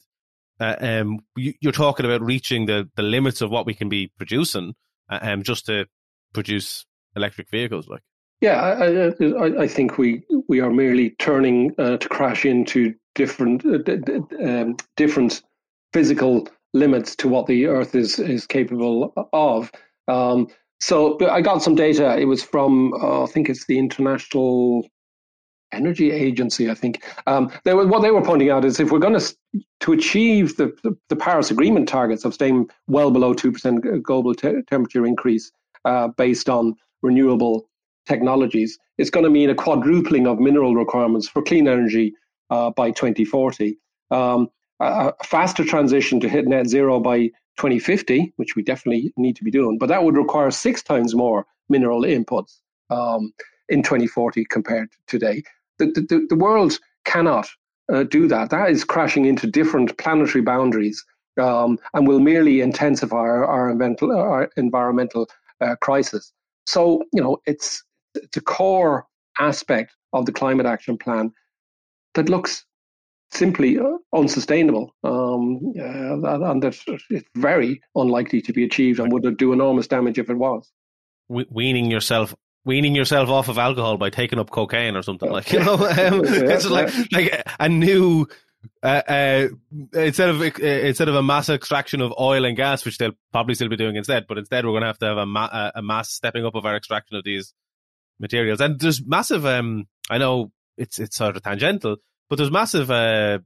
uh, 0.59 0.75
um, 0.79 1.19
you, 1.35 1.53
are 1.67 1.71
talking 1.71 2.05
about 2.05 2.21
reaching 2.21 2.65
the, 2.65 2.89
the 2.95 3.03
limits 3.03 3.41
of 3.41 3.51
what 3.51 3.65
we 3.65 3.73
can 3.73 3.89
be 3.89 4.11
producing, 4.17 4.73
uh, 5.09 5.19
um, 5.21 5.43
just 5.43 5.67
to 5.67 5.85
produce 6.33 6.85
electric 7.15 7.49
vehicles. 7.49 7.87
Like, 7.87 8.03
yeah, 8.41 8.61
I, 8.61 9.25
I, 9.25 9.63
I 9.63 9.67
think 9.67 9.97
we 9.97 10.23
we 10.47 10.59
are 10.59 10.69
merely 10.71 11.11
turning 11.19 11.73
uh, 11.77 11.97
to 11.97 12.09
crash 12.09 12.45
into 12.45 12.93
different 13.15 13.65
uh, 13.65 14.47
um, 14.47 14.77
different 14.95 15.41
physical 15.93 16.47
limits 16.73 17.15
to 17.15 17.27
what 17.27 17.47
the 17.47 17.65
Earth 17.65 17.95
is 17.95 18.19
is 18.19 18.45
capable 18.45 19.13
of. 19.33 19.71
Um, 20.07 20.47
so 20.79 21.17
I 21.27 21.41
got 21.41 21.63
some 21.63 21.73
data. 21.75 22.17
It 22.17 22.25
was 22.25 22.43
from 22.43 22.93
uh, 22.93 23.23
I 23.23 23.27
think 23.27 23.49
it's 23.49 23.65
the 23.65 23.79
International 23.79 24.87
Energy 25.71 26.11
Agency. 26.11 26.69
I 26.69 26.75
think 26.75 27.03
um, 27.25 27.51
they 27.65 27.73
were, 27.73 27.87
what 27.87 28.01
they 28.01 28.11
were 28.11 28.21
pointing 28.21 28.51
out 28.51 28.65
is 28.65 28.79
if 28.79 28.91
we're 28.91 28.99
going 28.99 29.19
to 29.19 29.35
to 29.79 29.93
achieve 29.93 30.57
the, 30.57 30.75
the, 30.83 30.95
the 31.09 31.15
Paris 31.15 31.49
Agreement 31.49 31.89
targets 31.89 32.23
of 32.23 32.35
staying 32.35 32.69
well 32.87 33.09
below 33.09 33.33
two 33.33 33.51
percent 33.51 33.83
global 34.03 34.35
te- 34.35 34.61
temperature 34.69 35.07
increase 35.07 35.51
uh, 35.85 36.09
based 36.09 36.49
on 36.49 36.75
renewable 37.01 37.67
technologies, 38.07 38.77
it's 38.97 39.09
going 39.09 39.23
to 39.23 39.29
mean 39.29 39.49
a 39.49 39.55
quadrupling 39.55 40.27
of 40.27 40.39
mineral 40.39 40.75
requirements 40.75 41.27
for 41.27 41.41
clean 41.41 41.67
energy 41.67 42.13
uh, 42.49 42.71
by 42.71 42.91
2040. 42.91 43.77
Um, 44.11 44.49
a 44.79 45.13
faster 45.23 45.65
transition 45.65 46.19
to 46.19 46.29
hit 46.29 46.47
net 46.47 46.67
zero 46.67 46.99
by 46.99 47.27
2050, 47.57 48.33
which 48.35 48.55
we 48.55 48.63
definitely 48.63 49.11
need 49.17 49.35
to 49.35 49.43
be 49.43 49.51
doing, 49.51 49.77
but 49.77 49.89
that 49.89 50.03
would 50.03 50.15
require 50.15 50.51
six 50.51 50.83
times 50.83 51.15
more 51.15 51.45
mineral 51.69 52.03
inputs 52.03 52.59
um, 52.89 53.33
in 53.69 53.81
2040 53.81 54.45
compared 54.45 54.91
to 54.91 54.97
today. 55.07 55.43
The, 55.79 55.87
the, 55.87 56.27
the 56.29 56.35
world 56.35 56.79
cannot 57.05 57.49
uh, 57.91 58.03
do 58.03 58.27
that. 58.27 58.49
That 58.51 58.69
is 58.69 58.83
crashing 58.83 59.25
into 59.25 59.47
different 59.47 59.97
planetary 59.97 60.43
boundaries 60.43 61.03
um, 61.41 61.79
and 61.93 62.07
will 62.07 62.19
merely 62.19 62.61
intensify 62.61 63.17
our, 63.17 63.45
our 63.45 63.69
environmental, 63.69 64.11
our 64.15 64.49
environmental 64.57 65.27
uh, 65.61 65.75
crisis. 65.81 66.31
So, 66.65 67.03
you 67.13 67.21
know, 67.21 67.37
it's, 67.45 67.83
it's 68.23 68.37
a 68.37 68.41
core 68.41 69.05
aspect 69.39 69.95
of 70.13 70.25
the 70.25 70.31
climate 70.31 70.65
action 70.65 70.97
plan 70.97 71.31
that 72.15 72.29
looks 72.29 72.65
simply 73.31 73.77
unsustainable, 74.13 74.95
um, 75.03 75.73
uh, 75.77 76.51
and 76.51 76.63
that 76.63 76.77
it's 77.09 77.27
very 77.35 77.81
unlikely 77.95 78.41
to 78.41 78.53
be 78.53 78.63
achieved, 78.63 78.99
and 78.99 79.11
would 79.11 79.37
do 79.37 79.53
enormous 79.53 79.87
damage 79.87 80.17
if 80.17 80.29
it 80.29 80.37
was. 80.37 80.69
Weaning 81.29 81.91
yourself 81.91 82.33
weaning 82.67 82.93
yourself 82.93 83.29
off 83.29 83.47
of 83.47 83.57
alcohol 83.57 83.97
by 83.97 84.09
taking 84.09 84.37
up 84.37 84.51
cocaine 84.51 84.97
or 84.97 85.01
something 85.01 85.31
like 85.31 85.51
you 85.53 85.59
know? 85.59 85.75
Um, 85.77 86.25
yeah, 86.25 86.53
it's 86.53 86.69
like 86.69 86.93
like 87.11 87.43
a 87.59 87.69
new 87.69 88.27
uh, 88.83 89.01
uh, 89.07 89.47
instead 89.93 90.29
of 90.29 90.41
uh, 90.41 90.63
instead 90.63 91.07
of 91.07 91.15
a 91.15 91.23
mass 91.23 91.49
extraction 91.49 92.01
of 92.01 92.13
oil 92.19 92.45
and 92.45 92.57
gas, 92.57 92.85
which 92.85 92.97
they'll 92.97 93.13
probably 93.31 93.55
still 93.55 93.69
be 93.69 93.77
doing 93.77 93.95
instead, 93.95 94.25
but 94.27 94.37
instead 94.37 94.65
we're 94.65 94.71
going 94.71 94.81
to 94.81 94.87
have 94.87 94.99
to 94.99 95.05
have 95.05 95.17
a, 95.17 95.25
ma- 95.25 95.71
a 95.73 95.81
mass 95.81 96.11
stepping 96.11 96.45
up 96.45 96.55
of 96.55 96.65
our 96.65 96.75
extraction 96.75 97.15
of 97.15 97.23
these 97.23 97.53
materials. 98.19 98.61
And 98.61 98.79
there's 98.79 99.05
massive. 99.05 99.45
Um, 99.45 99.87
I 100.09 100.17
know 100.17 100.51
it's 100.77 100.99
it's 100.99 101.17
sort 101.17 101.35
of 101.35 101.43
tangential, 101.43 101.97
but 102.29 102.37
there's 102.37 102.51
massive 102.51 102.91
uh, 102.91 103.39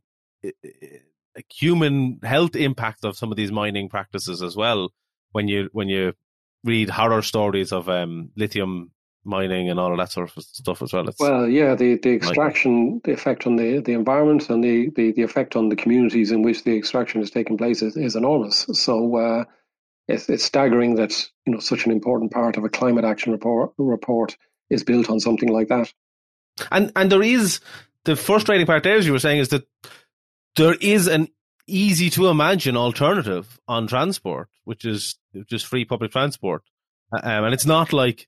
human 1.49 2.19
health 2.23 2.55
impact 2.55 3.05
of 3.05 3.17
some 3.17 3.31
of 3.31 3.37
these 3.37 3.51
mining 3.51 3.89
practices 3.89 4.41
as 4.41 4.55
well. 4.55 4.89
When 5.31 5.47
you 5.47 5.69
when 5.71 5.89
you 5.89 6.13
read 6.63 6.89
horror 6.89 7.21
stories 7.21 7.71
of 7.71 7.89
um, 7.89 8.31
lithium 8.35 8.91
mining 9.23 9.69
and 9.69 9.79
all 9.79 9.91
of 9.91 9.97
that 9.97 10.11
sort 10.11 10.35
of 10.35 10.43
stuff 10.43 10.81
as 10.81 10.93
well. 10.93 11.07
It's 11.07 11.19
well, 11.19 11.47
yeah, 11.47 11.75
the, 11.75 11.95
the 11.97 12.13
extraction, 12.13 12.95
like, 12.95 13.03
the 13.03 13.11
effect 13.11 13.45
on 13.45 13.55
the, 13.55 13.79
the 13.79 13.93
environment 13.93 14.49
and 14.49 14.63
the, 14.63 14.89
the, 14.95 15.11
the 15.11 15.21
effect 15.21 15.55
on 15.55 15.69
the 15.69 15.75
communities 15.75 16.31
in 16.31 16.41
which 16.41 16.63
the 16.63 16.75
extraction 16.75 17.21
is 17.21 17.31
taking 17.31 17.57
place 17.57 17.81
is, 17.81 17.95
is 17.95 18.15
enormous. 18.15 18.65
So 18.73 19.15
uh, 19.15 19.43
it's, 20.07 20.29
it's 20.29 20.43
staggering 20.43 20.95
that 20.95 21.27
you 21.45 21.53
know 21.53 21.59
such 21.59 21.85
an 21.85 21.91
important 21.91 22.31
part 22.31 22.57
of 22.57 22.63
a 22.63 22.69
climate 22.69 23.05
action 23.05 23.31
report 23.31 23.73
report 23.77 24.37
is 24.71 24.83
built 24.83 25.09
on 25.09 25.19
something 25.19 25.49
like 25.49 25.67
that. 25.67 25.93
And 26.71 26.91
and 26.95 27.11
there 27.11 27.21
is 27.21 27.59
the 28.05 28.15
frustrating 28.15 28.65
part 28.65 28.83
there, 28.83 28.97
as 28.97 29.05
you 29.05 29.11
were 29.11 29.19
saying, 29.19 29.39
is 29.39 29.49
that 29.49 29.67
there 30.55 30.75
is 30.81 31.07
an 31.07 31.27
easy 31.67 32.09
to 32.11 32.27
imagine 32.27 32.75
alternative 32.75 33.59
on 33.67 33.87
transport, 33.87 34.49
which 34.63 34.85
is 34.85 35.17
just 35.47 35.67
free 35.67 35.85
public 35.85 36.11
transport. 36.11 36.63
Um, 37.13 37.45
and 37.45 37.53
it's 37.53 37.65
not 37.65 37.93
like 37.93 38.27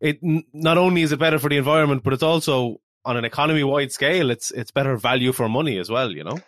it 0.00 0.18
not 0.22 0.78
only 0.78 1.02
is 1.02 1.12
it 1.12 1.18
better 1.18 1.38
for 1.38 1.48
the 1.48 1.56
environment, 1.56 2.02
but 2.02 2.12
it's 2.12 2.22
also 2.22 2.80
on 3.04 3.16
an 3.16 3.24
economy 3.24 3.64
wide 3.64 3.92
scale, 3.92 4.30
it's 4.30 4.50
it's 4.50 4.70
better 4.70 4.96
value 4.96 5.32
for 5.32 5.48
money 5.48 5.78
as 5.78 5.90
well. 5.90 6.10
You 6.10 6.24
know. 6.24 6.38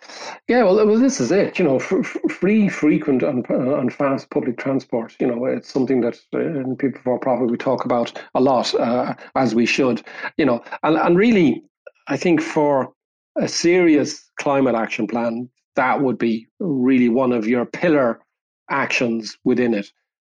Yeah, 0.47 0.63
well, 0.63 0.75
well 0.85 0.99
this 0.99 1.19
is 1.19 1.31
it. 1.31 1.57
You 1.57 1.65
know, 1.65 1.79
free, 1.79 2.69
frequent, 2.69 3.23
and, 3.23 3.49
uh, 3.49 3.79
and 3.79 3.93
fast 3.93 4.29
public 4.29 4.57
transport. 4.57 5.15
You 5.19 5.27
know, 5.27 5.45
it's 5.45 5.71
something 5.71 6.01
that 6.01 6.15
uh, 6.33 6.75
People 6.75 6.99
Before 6.99 7.19
Profit 7.19 7.49
we 7.49 7.57
talk 7.57 7.85
about 7.85 8.19
a 8.35 8.41
lot, 8.41 8.73
uh, 8.75 9.15
as 9.35 9.55
we 9.55 9.65
should. 9.65 10.03
You 10.37 10.45
know, 10.45 10.63
and 10.83 10.97
and 10.97 11.17
really, 11.17 11.63
I 12.07 12.17
think 12.17 12.41
for 12.41 12.93
a 13.37 13.47
serious 13.47 14.29
climate 14.39 14.75
action 14.75 15.07
plan, 15.07 15.49
that 15.75 16.01
would 16.01 16.17
be 16.17 16.47
really 16.59 17.09
one 17.09 17.31
of 17.31 17.47
your 17.47 17.65
pillar 17.65 18.19
actions 18.69 19.37
within 19.43 19.73
it 19.73 19.91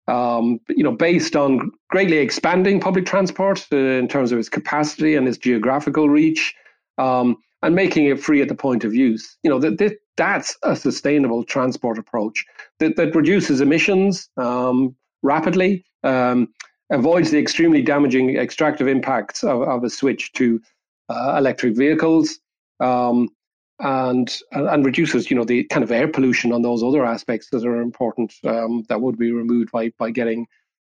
um, 0.09 0.61
you 0.69 0.85
know, 0.85 0.93
based 0.93 1.37
on 1.37 1.71
greatly 1.91 2.19
expanding 2.19 2.81
public 2.81 3.07
transport 3.07 3.67
uh, 3.73 3.77
in 3.77 4.09
terms 4.09 4.33
of 4.33 4.39
its 4.39 4.49
capacity 4.49 5.15
and 5.15 5.27
its 5.27 5.39
geographical 5.39 6.09
reach, 6.09 6.55
um, 6.99 7.37
and 7.63 7.75
making 7.75 8.07
it 8.07 8.21
free 8.21 8.41
at 8.43 8.49
the 8.49 8.55
point 8.55 8.85
of 8.85 8.95
use. 8.95 9.37
You 9.43 9.51
know, 9.51 9.59
that, 9.59 9.79
that 9.79 9.99
that's 10.17 10.57
a 10.63 10.77
sustainable 10.77 11.45
transport 11.45 11.99
approach 11.99 12.45
that, 12.79 12.97
that 12.97 13.15
reduces 13.15 13.61
emissions 13.61 14.29
um, 14.37 14.95
rapidly, 15.23 15.85
um, 16.05 16.49
avoids 16.91 17.31
the 17.31 17.39
extremely 17.39 17.83
damaging 17.83 18.37
extractive 18.37 18.89
impacts 18.89 19.43
of, 19.43 19.63
of 19.63 19.85
a 19.85 19.91
switch 19.91 20.33
to 20.35 20.61
uh, 21.09 21.35
electric 21.37 21.77
vehicles, 21.77 22.39
um, 22.81 23.29
and 23.81 24.39
and 24.53 24.85
reduces 24.85 25.31
you 25.31 25.37
know 25.37 25.45
the 25.45 25.65
kind 25.65 25.85
of 25.85 25.91
air 25.91 26.09
pollution 26.09 26.53
on 26.53 26.63
those 26.63 26.83
other 26.83 27.05
aspects 27.05 27.51
that 27.51 27.65
are 27.65 27.81
important 27.81 28.33
um, 28.45 28.85
that 28.89 29.01
would 29.01 29.19
be 29.19 29.33
removed 29.33 29.71
by 29.71 29.91
by 29.99 30.11
getting 30.11 30.47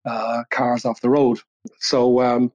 uh, 0.05 0.45
cars 0.51 0.85
off 0.85 1.01
the 1.01 1.11
road. 1.11 1.41
So 1.81 2.21
um, 2.21 2.53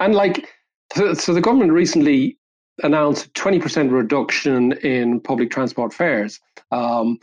and 0.00 0.14
like 0.14 0.48
so, 0.94 1.34
the 1.34 1.40
government 1.40 1.72
recently 1.72 2.38
announced 2.82 3.32
20% 3.34 3.90
reduction 3.90 4.72
in 4.72 5.20
public 5.20 5.50
transport 5.50 5.92
fares. 5.92 6.40
Um, 6.70 7.18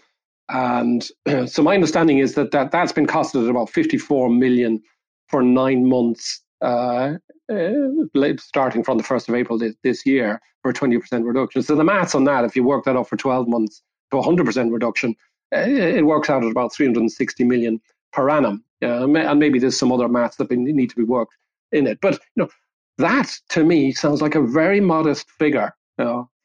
and 0.49 1.07
so 1.47 1.63
my 1.63 1.73
understanding 1.73 2.19
is 2.19 2.35
that, 2.35 2.51
that 2.51 2.71
that's 2.71 2.91
been 2.91 3.07
costed 3.07 3.43
at 3.43 3.49
about 3.49 3.69
54 3.69 4.29
million 4.29 4.81
for 5.27 5.41
nine 5.41 5.87
months 5.87 6.41
uh, 6.61 7.13
uh, 7.51 8.33
starting 8.37 8.83
from 8.83 8.97
the 8.97 9.03
1st 9.03 9.29
of 9.29 9.35
April 9.35 9.57
this, 9.57 9.75
this 9.83 10.05
year 10.05 10.41
for 10.61 10.71
a 10.71 10.73
20% 10.73 11.25
reduction. 11.25 11.61
So 11.61 11.75
the 11.75 11.83
maths 11.83 12.15
on 12.15 12.23
that, 12.25 12.45
if 12.45 12.55
you 12.55 12.63
work 12.63 12.85
that 12.85 12.95
up 12.95 13.07
for 13.07 13.17
12 13.17 13.47
months 13.47 13.81
to 14.11 14.17
100% 14.17 14.71
reduction, 14.71 15.15
uh, 15.55 15.59
it 15.59 16.05
works 16.05 16.29
out 16.29 16.43
at 16.43 16.51
about 16.51 16.73
360 16.73 17.43
million 17.43 17.79
per 18.11 18.29
annum. 18.29 18.63
Uh, 18.81 19.07
and 19.07 19.39
maybe 19.39 19.59
there's 19.59 19.77
some 19.77 19.91
other 19.91 20.07
maths 20.07 20.37
that 20.37 20.51
need 20.51 20.89
to 20.89 20.95
be 20.95 21.03
worked 21.03 21.33
in 21.71 21.87
it. 21.87 21.99
But 22.01 22.13
you 22.35 22.43
know, 22.43 22.49
that 22.97 23.31
to 23.49 23.63
me 23.63 23.91
sounds 23.91 24.21
like 24.21 24.35
a 24.35 24.41
very 24.41 24.79
modest 24.79 25.29
figure 25.31 25.73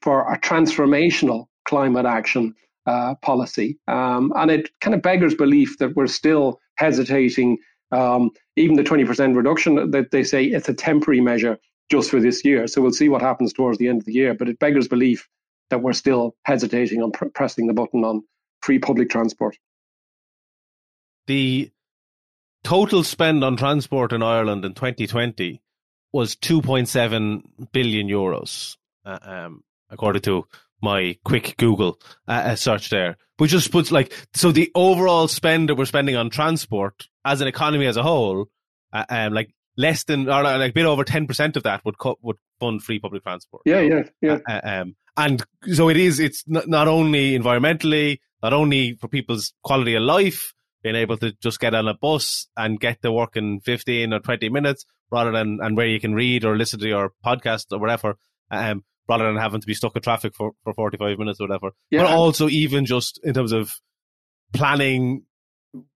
for 0.01 0.33
a 0.33 0.39
transformational 0.39 1.47
climate 1.67 2.07
action 2.07 2.55
uh, 2.87 3.15
policy. 3.17 3.79
Um, 3.89 4.33
and 4.37 4.51
it 4.51 4.71
kind 4.81 4.95
of 4.95 5.03
beggars 5.03 5.35
belief 5.35 5.79
that 5.79 5.95
we're 5.97 6.07
still 6.07 6.61
hesitating 6.77 7.59
um, 7.93 8.31
even 8.57 8.77
the 8.77 8.85
20% 8.85 9.37
reduction 9.37 9.91
that 9.91 10.11
they 10.11 10.23
say 10.23 10.45
it's 10.45 10.69
a 10.69 10.75
temporary 10.75 11.21
measure 11.21 11.59
just 11.91 12.11
for 12.11 12.21
this 12.21 12.45
year. 12.45 12.67
So 12.67 12.81
we'll 12.81 12.93
see 12.93 13.09
what 13.09 13.23
happens 13.23 13.53
towards 13.53 13.79
the 13.79 13.89
end 13.89 14.01
of 14.01 14.07
the 14.07 14.13
year. 14.13 14.35
But 14.35 14.49
it 14.49 14.59
beggars 14.59 14.89
belief 14.89 15.29
that 15.71 15.83
we're 15.83 15.93
still 15.93 16.37
hesitating 16.45 17.03
on 17.03 17.13
pr- 17.13 17.27
pressing 17.27 17.67
the 17.67 17.75
button 17.75 18.05
on 18.05 18.23
free 18.63 18.79
public 18.79 19.11
transport. 19.11 19.57
The 21.27 21.71
total 22.65 23.05
spend 23.05 23.43
on 23.45 23.57
transport 23.57 24.13
in 24.13 24.23
Ireland 24.23 24.65
in 24.65 24.75
2020 24.75 25.61
was 26.13 26.35
2.7 26.37 27.43
billion 27.73 28.09
euros, 28.09 28.77
uh, 29.05 29.19
um, 29.23 29.63
according 29.89 30.23
to 30.23 30.47
my 30.83 31.17
quick 31.25 31.55
Google 31.57 32.01
uh, 32.27 32.55
search 32.57 32.91
there. 32.91 33.17
Which 33.41 33.53
just 33.53 33.73
puts 33.73 33.91
like 33.91 34.13
so 34.35 34.53
the 34.53 34.71
overall 34.75 35.27
spend 35.27 35.71
that 35.71 35.77
we're 35.77 35.87
spending 35.87 36.15
on 36.15 36.29
transport 36.29 37.09
as 37.25 37.41
an 37.41 37.49
economy 37.49 37.87
as 37.87 37.97
a 37.97 38.03
whole, 38.03 38.51
uh, 38.93 39.07
um, 39.09 39.33
like 39.33 39.55
less 39.79 40.05
than 40.05 40.29
or 40.29 40.43
like 40.43 40.73
a 40.73 40.75
bit 40.75 40.85
over 40.85 41.05
ten 41.05 41.27
percent 41.27 41.57
of 41.57 41.63
that 41.63 41.83
would 41.87 41.97
cut 41.97 42.19
would 42.21 42.37
fund 42.61 42.83
free 42.83 42.99
public 42.99 43.23
transport. 43.23 43.63
Yeah, 43.65 43.81
yeah, 43.81 44.03
yeah. 44.21 44.39
Uh, 44.47 44.53
uh, 44.53 44.61
um, 44.65 44.97
and 45.17 45.43
so 45.73 45.89
it 45.89 45.97
is. 45.97 46.21
It's 46.21 46.45
not, 46.47 46.69
not 46.69 46.87
only 46.87 47.39
environmentally, 47.39 48.19
not 48.43 48.53
only 48.53 48.97
for 48.97 49.09
people's 49.09 49.55
quality 49.65 49.95
of 49.95 50.03
life, 50.03 50.53
being 50.83 50.97
able 50.97 51.17
to 51.17 51.33
just 51.43 51.61
get 51.61 51.75
on 51.75 51.89
a 51.89 51.95
bus 51.95 52.47
and 52.59 52.79
get 52.79 53.01
to 53.01 53.11
work 53.11 53.39
in 53.39 53.61
fifteen 53.61 54.13
or 54.13 54.21
twenty 54.21 54.51
minutes, 54.51 54.85
rather 55.11 55.33
than 55.33 55.61
and 55.63 55.79
where 55.79 55.87
you 55.87 55.99
can 55.99 56.15
read 56.15 56.45
or 56.45 56.59
listen 56.59 56.79
to 56.81 56.89
your 56.89 57.13
podcast 57.25 57.73
or 57.73 57.79
whatever. 57.79 58.19
Um, 58.51 58.85
rather 59.09 59.25
than 59.25 59.37
having 59.37 59.61
to 59.61 59.67
be 59.67 59.75
stuck 59.75 59.97
in 59.97 60.03
traffic 60.03 60.35
for, 60.35 60.53
for 60.65 60.75
45 60.75 61.19
minutes 61.19 61.41
or 61.41 61.49
whatever. 61.49 61.71
Yeah. 61.91 62.03
But 62.03 62.13
also 62.13 62.49
even 62.49 62.87
just 62.87 63.21
in 63.25 63.35
terms 63.35 63.53
of 63.53 63.73
planning, 64.53 65.25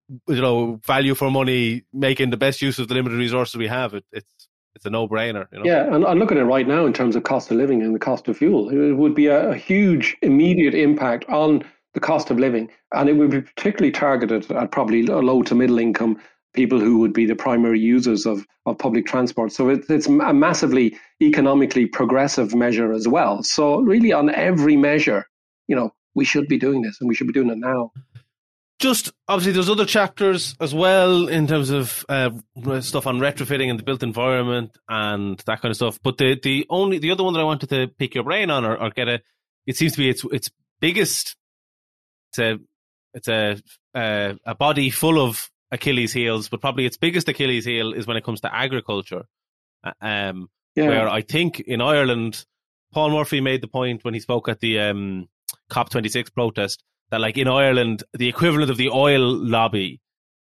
you 0.09 0.41
know, 0.41 0.81
value 0.85 1.15
for 1.15 1.31
money, 1.31 1.85
making 1.93 2.31
the 2.31 2.37
best 2.37 2.61
use 2.63 2.79
of 2.79 2.89
the 2.89 2.95
limited 2.95 3.17
resources 3.17 3.57
we 3.57 3.69
have, 3.69 3.95
it, 3.95 4.05
it's 4.13 4.49
it's 4.75 4.85
a 4.87 4.91
no-brainer. 4.91 5.47
You 5.53 5.59
know? 5.59 5.65
Yeah, 5.65 5.95
and, 5.95 6.05
and 6.05 6.19
look 6.19 6.33
at 6.33 6.39
it 6.39 6.45
right 6.45 6.67
now 6.67 6.85
in 6.85 6.93
terms 6.93 7.17
of 7.17 7.23
cost 7.23 7.51
of 7.51 7.57
living 7.57 7.83
and 7.83 7.95
the 7.95 8.01
cost 8.01 8.27
of 8.29 8.37
fuel. 8.37 8.71
It 8.71 8.95
would 8.95 9.15
be 9.15 9.27
a, 9.27 9.51
a 9.51 9.57
huge 9.57 10.17
immediate 10.23 10.75
impact 10.75 11.25
on 11.29 11.63
the 11.95 12.01
cost 12.01 12.31
of 12.31 12.39
living, 12.39 12.69
and 12.93 13.09
it 13.09 13.13
would 13.13 13.31
be 13.31 13.41
particularly 13.41 13.93
targeted 13.93 14.51
at 14.51 14.73
probably 14.73 15.05
low 15.05 15.43
to 15.43 15.55
middle 15.55 15.79
income 15.79 16.21
people 16.55 16.81
who 16.81 16.99
would 16.99 17.13
be 17.13 17.27
the 17.27 17.35
primary 17.35 17.81
users 17.81 18.27
of, 18.27 18.47
of 18.65 18.79
public 18.79 19.07
transport. 19.07 19.53
So 19.53 19.69
it, 19.69 19.85
it's 19.89 20.07
a 20.07 20.33
massively 20.33 20.97
economically 21.21 21.87
progressive 21.87 22.55
measure 22.55 22.93
as 22.93 23.07
well. 23.07 23.43
So 23.43 23.81
really 23.81 24.13
on 24.13 24.31
every 24.31 24.77
measure, 24.77 25.27
you 25.69 25.77
know, 25.77 25.93
we 26.15 26.25
should 26.25 26.49
be 26.49 26.59
doing 26.59 26.83
this 26.83 26.99
and 27.01 27.09
we 27.09 27.15
should 27.15 27.27
be 27.27 27.33
doing 27.33 27.51
it 27.51 27.59
now. 27.59 27.91
Just 28.81 29.13
obviously, 29.29 29.53
there's 29.53 29.71
other 29.71 29.85
chapters 29.85 30.57
as 30.61 30.75
well 30.75 31.29
in 31.29 31.47
terms 31.47 31.71
of 31.71 32.05
uh, 32.09 32.31
stuff 32.81 33.07
on 33.07 33.19
retrofitting 33.19 33.71
and 33.71 33.79
the 33.79 33.85
built 33.85 34.03
environment 34.03 34.77
and 34.89 35.39
that 35.47 35.63
kind 35.63 35.71
of 35.71 35.77
stuff. 35.77 35.99
But 36.03 36.19
the 36.19 36.39
the 36.43 36.67
only 36.69 36.99
the 36.99 37.13
other 37.13 37.23
one 37.23 37.35
that 37.35 37.41
I 37.41 37.45
wanted 37.45 37.71
to 37.71 37.87
pick 37.87 38.15
your 38.15 38.25
brain 38.25 38.51
on 38.51 38.65
or, 38.65 38.77
or 38.77 38.91
get 38.91 39.09
a, 39.09 39.23
it 39.67 39.77
seems 39.77 39.93
to 39.93 39.99
be 39.99 40.11
its 40.11 40.25
its 40.25 40.51
biggest. 40.81 41.37
It's 42.31 42.39
a 42.41 42.59
it's 43.15 43.29
a 43.29 43.63
uh, 43.95 44.35
a 44.45 44.55
body 44.57 44.91
full 44.91 45.25
of 45.25 45.49
Achilles 45.75 46.13
heels, 46.13 46.49
but 46.49 46.61
probably 46.61 46.87
its 46.87 46.97
biggest 46.97 47.29
Achilles 47.29 47.65
heel 47.65 47.93
is 47.93 48.07
when 48.07 48.17
it 48.17 48.25
comes 48.25 48.41
to 48.43 48.55
agriculture. 48.55 49.25
Uh, 49.83 49.93
um, 50.01 50.49
yeah. 50.75 50.89
Where 50.89 51.09
I 51.09 51.21
think 51.21 51.61
in 51.61 51.81
Ireland, 51.81 52.45
Paul 52.93 53.11
Murphy 53.11 53.41
made 53.41 53.61
the 53.61 53.69
point 53.69 54.05
when 54.05 54.15
he 54.15 54.21
spoke 54.21 54.49
at 54.49 54.61
the 54.61 54.81
um, 54.81 55.29
COP26 55.71 56.33
protest 56.33 56.83
that, 57.11 57.21
like 57.21 57.37
in 57.37 57.49
Ireland, 57.49 58.03
the 58.13 58.29
equivalent 58.29 58.71
of 58.71 58.77
the 58.77 58.89
oil 58.89 59.21
lobby 59.21 60.01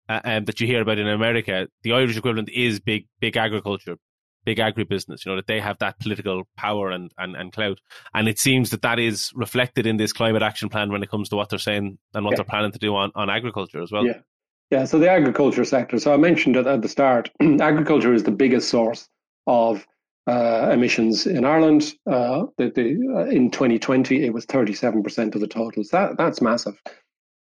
uh, 0.08 0.20
um, 0.24 0.44
that 0.44 0.60
you 0.60 0.66
hear 0.66 0.82
about 0.82 0.98
in 0.98 1.08
America, 1.08 1.68
the 1.82 1.92
Irish 1.92 2.16
equivalent 2.16 2.48
is 2.50 2.80
big, 2.80 3.06
big 3.20 3.36
agriculture. 3.36 3.96
big 4.44 4.58
agribusiness, 4.58 5.24
you 5.24 5.30
know, 5.30 5.36
that 5.36 5.46
they 5.46 5.60
have 5.60 5.78
that 5.78 5.98
political 6.00 6.42
power 6.56 6.90
and, 6.90 7.12
and, 7.18 7.36
and 7.36 7.52
clout. 7.52 7.78
And 8.12 8.28
it 8.28 8.38
seems 8.38 8.70
that 8.70 8.82
that 8.82 8.98
is 8.98 9.30
reflected 9.34 9.86
in 9.86 9.98
this 9.98 10.12
climate 10.12 10.42
action 10.42 10.68
plan 10.68 10.90
when 10.90 11.02
it 11.02 11.10
comes 11.10 11.28
to 11.28 11.36
what 11.36 11.48
they're 11.48 11.58
saying 11.58 11.98
and 12.14 12.24
what 12.24 12.32
yeah. 12.32 12.36
they're 12.36 12.44
planning 12.44 12.72
to 12.72 12.78
do 12.78 12.94
on, 12.94 13.12
on 13.14 13.30
agriculture 13.30 13.82
as 13.82 13.92
well. 13.92 14.06
Yeah. 14.06 14.20
Yeah. 14.72 14.86
So 14.86 14.98
the 14.98 15.10
agriculture 15.10 15.66
sector. 15.66 15.98
So 15.98 16.14
I 16.14 16.16
mentioned 16.16 16.56
it 16.56 16.66
at 16.66 16.80
the 16.80 16.88
start. 16.88 17.30
agriculture 17.60 18.14
is 18.14 18.22
the 18.22 18.30
biggest 18.30 18.70
source 18.70 19.06
of 19.46 19.86
uh, 20.26 20.70
emissions 20.72 21.26
in 21.26 21.44
Ireland. 21.44 21.92
Uh, 22.10 22.46
the, 22.56 22.70
the, 22.74 22.96
uh, 23.14 23.26
in 23.26 23.50
2020, 23.50 24.24
it 24.24 24.32
was 24.32 24.46
37% 24.46 25.34
of 25.34 25.42
the 25.42 25.46
totals. 25.46 25.90
That, 25.90 26.16
that's 26.16 26.40
massive. 26.40 26.80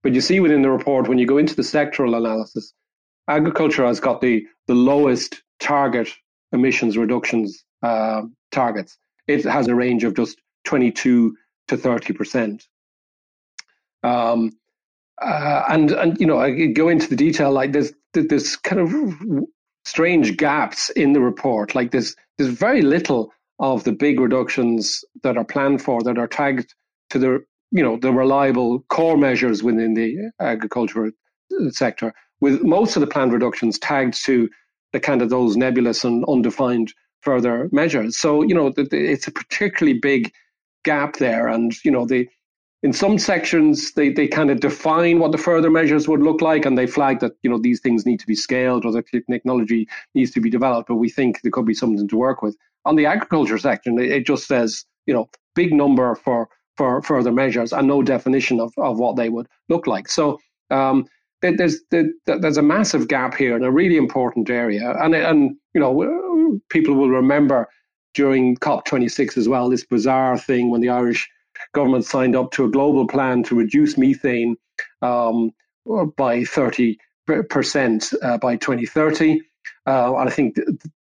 But 0.03 0.12
you 0.12 0.21
see 0.21 0.40
within 0.40 0.62
the 0.62 0.71
report, 0.71 1.07
when 1.07 1.19
you 1.19 1.27
go 1.27 1.38
into 1.38 1.55
the 1.55 1.62
sectoral 1.62 2.16
analysis, 2.16 2.73
agriculture 3.29 3.87
has 3.87 4.01
got 4.01 4.21
the, 4.21 4.45
the 4.66 4.75
lowest 4.75 5.40
target 5.61 6.09
emissions 6.51 6.99
reductions 6.99 7.64
uh, 7.85 8.23
targets. 8.51 8.99
It 9.29 9.45
has 9.45 9.69
a 9.69 9.75
range 9.77 10.03
of 10.03 10.16
just 10.16 10.37
22 10.64 11.37
to 11.69 11.77
30 11.77 12.12
percent. 12.12 12.66
Um, 14.03 14.51
uh, 15.20 15.64
and 15.68 15.90
and 15.90 16.20
you 16.20 16.26
know, 16.26 16.38
I 16.38 16.66
go 16.66 16.88
into 16.88 17.09
the 17.09 17.16
detail 17.16 17.52
like 17.52 17.72
there's 17.72 17.92
there's 18.14 18.56
kind 18.56 18.80
of 18.80 19.44
strange 19.85 20.37
gaps 20.37 20.90
in 20.90 21.12
the 21.12 21.20
report. 21.20 21.74
Like 21.74 21.90
there's 21.90 22.16
there's 22.38 22.50
very 22.50 22.83
little 22.83 23.33
of 23.59 23.85
the 23.85 23.92
big 23.92 24.18
reductions 24.18 25.04
that 25.22 25.37
are 25.37 25.44
planned 25.44 25.83
for 25.83 26.02
that 26.02 26.18
are 26.18 26.26
tagged 26.26 26.74
to 27.11 27.18
the 27.18 27.44
you 27.70 27.83
know 27.83 27.98
the 27.98 28.12
reliable 28.12 28.80
core 28.88 29.18
measures 29.18 29.62
within 29.62 29.94
the 29.94 30.30
agricultural 30.40 31.11
sector. 31.70 32.14
With 32.40 32.62
most 32.62 32.96
of 32.96 33.00
the 33.00 33.06
planned 33.06 33.33
reductions 33.33 33.78
tagged 33.78 34.14
to 34.24 34.48
the 34.92 35.00
kind 35.00 35.20
of 35.20 35.28
those 35.28 35.56
nebulous 35.56 36.02
and 36.04 36.24
undefined 36.26 36.94
further 37.20 37.68
measures. 37.70 38.16
So 38.18 38.42
you 38.42 38.54
know 38.54 38.72
it's 38.76 39.28
a 39.28 39.33
particularly 39.33 39.98
big 39.98 40.33
gap 40.85 41.16
there, 41.16 41.48
and 41.48 41.72
you 41.85 41.90
know 41.90 42.06
the 42.06 42.26
in 42.83 42.93
some 42.93 43.19
sections 43.19 43.93
they, 43.93 44.11
they 44.11 44.27
kind 44.27 44.51
of 44.51 44.61
define 44.61 45.19
what 45.19 45.33
the 45.33 45.38
further 45.38 45.71
measures 45.71 46.09
would 46.09 46.23
look 46.23 46.40
like 46.40 46.64
and 46.64 46.79
they 46.79 46.87
flag 46.87 47.21
that 47.21 47.33
you 47.43 47.51
know 47.51 47.59
these 47.59 47.81
things 47.81 48.07
need 48.07 48.21
to 48.21 48.27
be 48.27 48.35
scaled 48.35 48.85
or 48.85 48.93
the 48.93 49.03
technology 49.31 49.88
needs 50.14 50.31
to 50.31 50.40
be 50.40 50.51
developed 50.51 50.88
but 50.88 50.97
we 50.97 51.09
think 51.09 51.43
there 51.43 51.53
could 51.53 51.66
be 51.66 51.75
something 51.75 52.09
to 52.09 52.16
work 52.16 52.43
with. 52.43 52.57
On 52.85 52.97
the 52.97 53.07
agriculture 53.07 53.59
section 53.59 53.99
it 53.99 54.27
just 54.27 54.47
says 54.47 54.85
you 55.07 55.14
know 55.14 55.29
big 55.55 55.73
number 55.73 56.14
for 56.14 56.49
for 56.77 57.03
further 57.03 57.33
measures 57.33 57.73
and 57.73 57.87
no 57.87 58.03
definition 58.03 58.59
of, 58.59 58.73
of 58.79 58.99
what 58.99 59.16
they 59.16 59.29
would 59.29 59.47
look 59.69 59.87
like. 59.87 60.09
So 60.09 60.38
um, 60.71 61.05
there's 61.43 61.83
there's 61.90 62.57
a 62.57 62.62
massive 62.62 63.09
gap 63.09 63.35
here 63.35 63.57
in 63.57 63.64
a 63.64 63.71
really 63.71 63.97
important 63.97 64.49
area, 64.49 64.95
and 65.01 65.14
and 65.14 65.57
you 65.75 65.81
know 65.81 66.61
people 66.71 66.95
will 66.95 67.11
remember 67.11 67.69
during 68.14 68.57
COP26 68.57 69.37
as 69.37 69.49
well 69.49 69.69
this 69.69 69.85
bizarre 69.85 70.38
thing 70.38 70.71
when 70.71 70.81
the 70.81 70.88
Irish 70.88 71.29
government 71.73 72.05
signed 72.05 72.37
up 72.37 72.51
to 72.53 72.64
a 72.64 72.70
global 72.70 73.07
plan 73.07 73.42
to 73.44 73.55
reduce 73.55 73.96
methane 73.96 74.57
um, 75.03 75.51
by 76.16 76.44
30 76.44 76.99
percent 77.49 78.12
uh, 78.23 78.38
by 78.38 78.57
2030, 78.57 79.40
uh, 79.87 80.14
and 80.16 80.29
I 80.29 80.33
think 80.33 80.57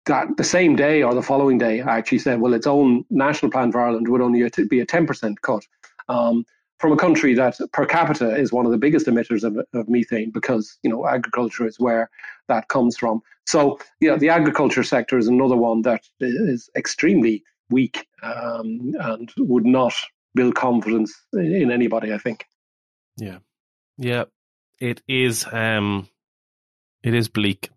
that 0.07 0.37
the 0.37 0.44
same 0.44 0.76
day 0.76 1.02
or 1.02 1.14
the 1.14 1.22
following 1.22 1.59
day, 1.59 1.81
I 1.81 1.96
actually 1.96 2.18
said, 2.18 2.40
well, 2.40 2.55
its 2.55 2.66
own 2.66 3.05
national 3.09 3.50
plan 3.50 3.72
for 3.72 3.81
Ireland 3.81 4.09
would 4.09 4.20
only 4.20 4.48
be 4.68 4.81
a 4.81 4.87
10 4.87 5.07
percent 5.07 5.40
cut. 5.42 5.64
Um, 6.09 6.44
from 6.83 6.92
a 6.92 6.96
country 6.96 7.33
that 7.35 7.57
per 7.72 7.87
capita 7.87 8.35
is 8.35 8.52
one 8.52 8.66
of 8.66 8.72
the 8.72 8.76
biggest 8.76 9.07
emitters 9.07 9.44
of, 9.44 9.57
of 9.72 9.88
methane 9.88 10.33
because 10.33 10.78
you 10.83 10.90
know 10.90 11.07
agriculture 11.07 11.64
is 11.64 11.78
where 11.78 12.11
that 12.48 12.66
comes 12.66 12.96
from. 12.96 13.22
So 13.46 13.78
yeah, 14.00 14.16
the 14.16 14.31
agriculture 14.31 14.83
sector 14.83 15.16
is 15.16 15.28
another 15.28 15.57
one 15.57 15.83
that 15.83 16.02
is 16.18 16.68
extremely 16.74 17.44
weak 17.70 18.09
um, 18.24 18.94
and 18.98 19.33
would 19.38 19.64
not 19.64 19.94
build 20.34 20.54
confidence 20.54 21.14
in 21.32 21.70
anybody. 21.70 22.12
I 22.12 22.18
think. 22.18 22.44
Yeah, 23.16 23.38
yeah, 23.98 24.24
it 24.80 25.02
is. 25.08 25.46
Um, 25.50 26.08
it 27.02 27.14
is 27.14 27.28
bleak, 27.28 27.70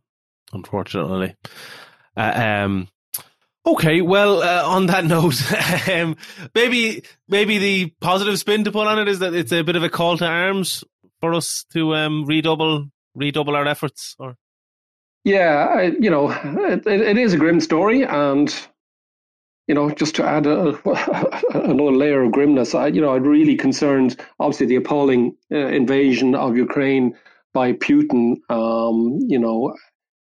unfortunately. 0.53 1.35
Uh, 2.15 2.63
um, 2.65 2.87
Okay, 3.67 4.01
well, 4.01 4.43
uh, 4.43 4.63
on 4.63 4.85
that 4.87 5.05
note, 5.15 5.41
um, 5.89 6.17
maybe 6.53 7.03
maybe 7.27 7.57
the 7.57 7.93
positive 7.99 8.37
spin 8.37 8.63
to 8.65 8.71
put 8.71 8.87
on 8.87 8.99
it 8.99 9.07
is 9.07 9.19
that 9.19 9.33
it's 9.33 9.51
a 9.51 9.63
bit 9.63 9.75
of 9.75 9.83
a 9.83 9.89
call 9.89 10.17
to 10.17 10.25
arms 10.25 10.83
for 11.19 11.33
us 11.33 11.65
to 11.73 11.95
um, 11.95 12.25
redouble 12.25 12.87
redouble 13.15 13.55
our 13.55 13.67
efforts. 13.67 14.15
Or 14.19 14.35
yeah, 15.23 15.67
I, 15.75 15.83
you 15.99 16.11
know, 16.11 16.29
it, 16.29 16.85
it 16.85 17.17
is 17.17 17.33
a 17.33 17.37
grim 17.37 17.59
story, 17.59 18.03
and 18.03 18.53
you 19.67 19.73
know, 19.75 19.89
just 19.89 20.15
to 20.15 20.23
add 20.25 20.45
a, 20.45 20.77
another 21.53 21.91
layer 21.91 22.23
of 22.23 22.31
grimness, 22.31 22.75
I, 22.75 22.87
you 22.87 23.01
know, 23.01 23.15
I'm 23.15 23.23
really 23.23 23.55
concerned. 23.55 24.19
Obviously, 24.39 24.67
the 24.67 24.75
appalling 24.75 25.35
uh, 25.51 25.57
invasion 25.57 26.35
of 26.35 26.55
Ukraine 26.55 27.15
by 27.53 27.73
Putin, 27.73 28.35
um, 28.49 29.17
you 29.21 29.39
know, 29.39 29.75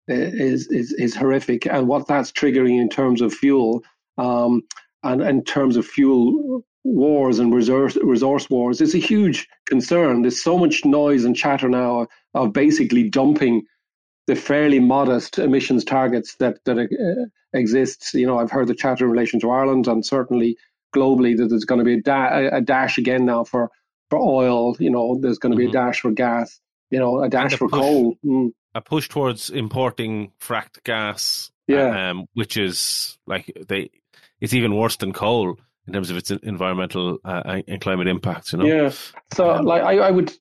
is, 0.08 0.66
is, 0.68 0.92
is 0.92 1.14
horrific. 1.14 1.66
And 1.66 1.86
what 1.86 2.06
that's 2.08 2.32
triggering 2.32 2.80
in 2.80 2.88
terms 2.88 3.20
of 3.20 3.32
fuel 3.32 3.84
um, 4.16 4.62
and 5.02 5.20
in 5.22 5.44
terms 5.44 5.76
of 5.76 5.86
fuel 5.86 6.64
wars 6.84 7.38
and 7.38 7.54
resource, 7.54 7.96
resource 8.02 8.48
wars 8.50 8.80
is 8.80 8.94
a 8.94 8.98
huge 8.98 9.46
concern. 9.68 10.22
There's 10.22 10.42
so 10.42 10.58
much 10.58 10.84
noise 10.84 11.24
and 11.24 11.36
chatter 11.36 11.68
now 11.68 12.06
of 12.34 12.52
basically 12.52 13.08
dumping 13.08 13.64
the 14.28 14.36
fairly 14.36 14.78
modest 14.78 15.40
emissions 15.40 15.84
targets 15.84 16.36
that 16.36 16.64
that 16.64 16.78
uh, 16.78 17.26
exists. 17.52 18.14
You 18.14 18.28
know, 18.28 18.38
I've 18.38 18.52
heard 18.52 18.68
the 18.68 18.74
chatter 18.76 19.06
in 19.06 19.10
relation 19.10 19.40
to 19.40 19.50
Ireland 19.50 19.88
and 19.88 20.06
certainly 20.06 20.56
globally 20.94 21.36
that 21.36 21.48
there's 21.48 21.64
going 21.64 21.80
to 21.80 21.84
be 21.84 21.94
a, 21.94 22.00
da- 22.00 22.56
a 22.58 22.60
dash 22.60 22.98
again 22.98 23.26
now 23.26 23.42
for 23.42 23.70
for 24.10 24.20
oil. 24.20 24.76
You 24.78 24.90
know, 24.90 25.18
there's 25.20 25.38
going 25.38 25.52
to 25.52 25.58
be 25.58 25.66
mm-hmm. 25.66 25.76
a 25.76 25.86
dash 25.86 26.00
for 26.00 26.12
gas. 26.12 26.60
You 26.90 27.00
know, 27.00 27.20
a 27.22 27.28
dash 27.28 27.56
for 27.56 27.68
push, 27.68 27.80
coal. 27.80 28.14
Mm 28.24 28.52
a 28.74 28.80
push 28.80 29.08
towards 29.08 29.50
importing 29.50 30.32
fracked 30.40 30.82
gas. 30.84 31.50
Yeah. 31.66 32.10
Um, 32.10 32.26
which 32.32 32.56
is 32.56 33.18
like 33.26 33.52
they, 33.68 33.90
it's 34.40 34.54
even 34.54 34.74
worse 34.74 34.96
than 34.96 35.12
coal 35.12 35.58
in 35.86 35.92
terms 35.92 36.10
of 36.10 36.16
its 36.16 36.30
environmental 36.30 37.18
uh, 37.24 37.60
and 37.66 37.80
climate 37.80 38.08
impacts. 38.08 38.52
You 38.52 38.58
know. 38.60 38.64
Yeah. 38.64 38.92
So, 39.32 39.50
um, 39.50 39.66
like, 39.66 39.82
I, 39.82 39.98
I 39.98 40.10
would, 40.10 40.32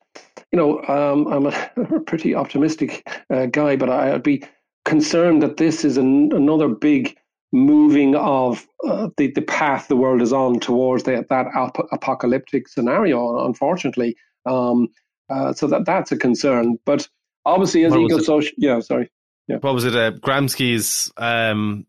you 0.51 0.57
know, 0.57 0.81
um, 0.87 1.27
I'm 1.27 1.45
a 1.95 1.99
pretty 2.01 2.35
optimistic 2.35 3.07
uh, 3.29 3.47
guy, 3.47 3.75
but 3.75 3.89
I, 3.89 4.11
would 4.11 4.23
be 4.23 4.43
concerned 4.85 5.43
that 5.43 5.57
this 5.57 5.83
is 5.83 5.97
an, 5.97 6.31
another 6.33 6.67
big 6.69 7.17
moving 7.53 8.13
of 8.15 8.67
uh, 8.85 9.09
the 9.17 9.31
the 9.31 9.41
path 9.41 9.87
the 9.87 9.95
world 9.95 10.21
is 10.21 10.33
on 10.33 10.59
towards 10.59 11.03
the, 11.03 11.25
that 11.29 11.47
ap- 11.55 11.87
apocalyptic 11.91 12.67
scenario. 12.67 13.45
Unfortunately, 13.45 14.15
um, 14.45 14.89
uh, 15.29 15.53
so 15.53 15.67
that 15.67 15.85
that's 15.85 16.11
a 16.11 16.17
concern. 16.17 16.77
But 16.85 17.07
Obviously, 17.47 17.85
as 17.85 17.95
eco 17.95 18.19
social, 18.19 18.53
yeah, 18.57 18.81
sorry. 18.81 19.09
Yeah. 19.47 19.57
What 19.61 19.73
was 19.73 19.85
it? 19.85 19.95
Uh, 19.95 20.11
Gramsci's 20.11 21.13
um, 21.15 21.87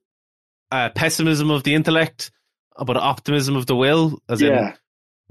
uh, 0.71 0.91
pessimism 0.91 1.51
of 1.51 1.65
the 1.65 1.75
intellect, 1.75 2.31
but 2.79 2.97
optimism 2.97 3.57
of 3.57 3.67
the 3.67 3.75
will. 3.75 4.23
As 4.29 4.41
yeah. 4.41 4.69
in, 4.69 4.75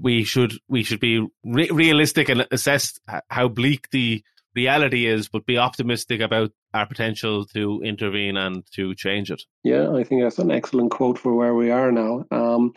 we 0.00 0.24
should 0.24 0.54
we 0.68 0.82
should 0.82 1.00
be 1.00 1.26
re- 1.44 1.70
realistic 1.70 2.28
and 2.28 2.46
assess 2.50 2.98
how 3.28 3.48
bleak 3.48 3.90
the 3.90 4.22
reality 4.54 5.06
is, 5.06 5.28
but 5.28 5.46
be 5.46 5.58
optimistic 5.58 6.20
about 6.20 6.50
our 6.74 6.86
potential 6.86 7.44
to 7.46 7.80
intervene 7.82 8.36
and 8.36 8.64
to 8.72 8.94
change 8.94 9.30
it. 9.30 9.42
Yeah, 9.62 9.92
I 9.92 10.04
think 10.04 10.22
that's 10.22 10.38
an 10.38 10.50
excellent 10.50 10.90
quote 10.90 11.18
for 11.18 11.34
where 11.34 11.54
we 11.54 11.70
are 11.70 11.92
now. 11.92 12.24
Um, 12.30 12.74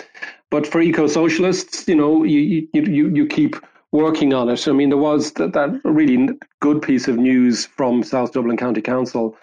but 0.50 0.68
for 0.68 0.82
eco 0.82 1.08
socialists, 1.08 1.88
you 1.88 1.96
know, 1.96 2.24
you 2.24 2.68
you 2.74 2.84
you 2.84 3.10
you 3.10 3.26
keep 3.28 3.56
working 3.92 4.34
on 4.34 4.50
it. 4.50 4.68
I 4.68 4.72
mean, 4.72 4.90
there 4.90 4.98
was 4.98 5.34
that, 5.34 5.54
that 5.54 5.82
really 5.84 6.30
good 6.62 6.82
piece 6.82 7.08
of 7.08 7.18
news 7.18 7.66
from 7.66 8.04
South 8.04 8.32
Dublin 8.32 8.58
County 8.58 8.82
Council 8.82 9.36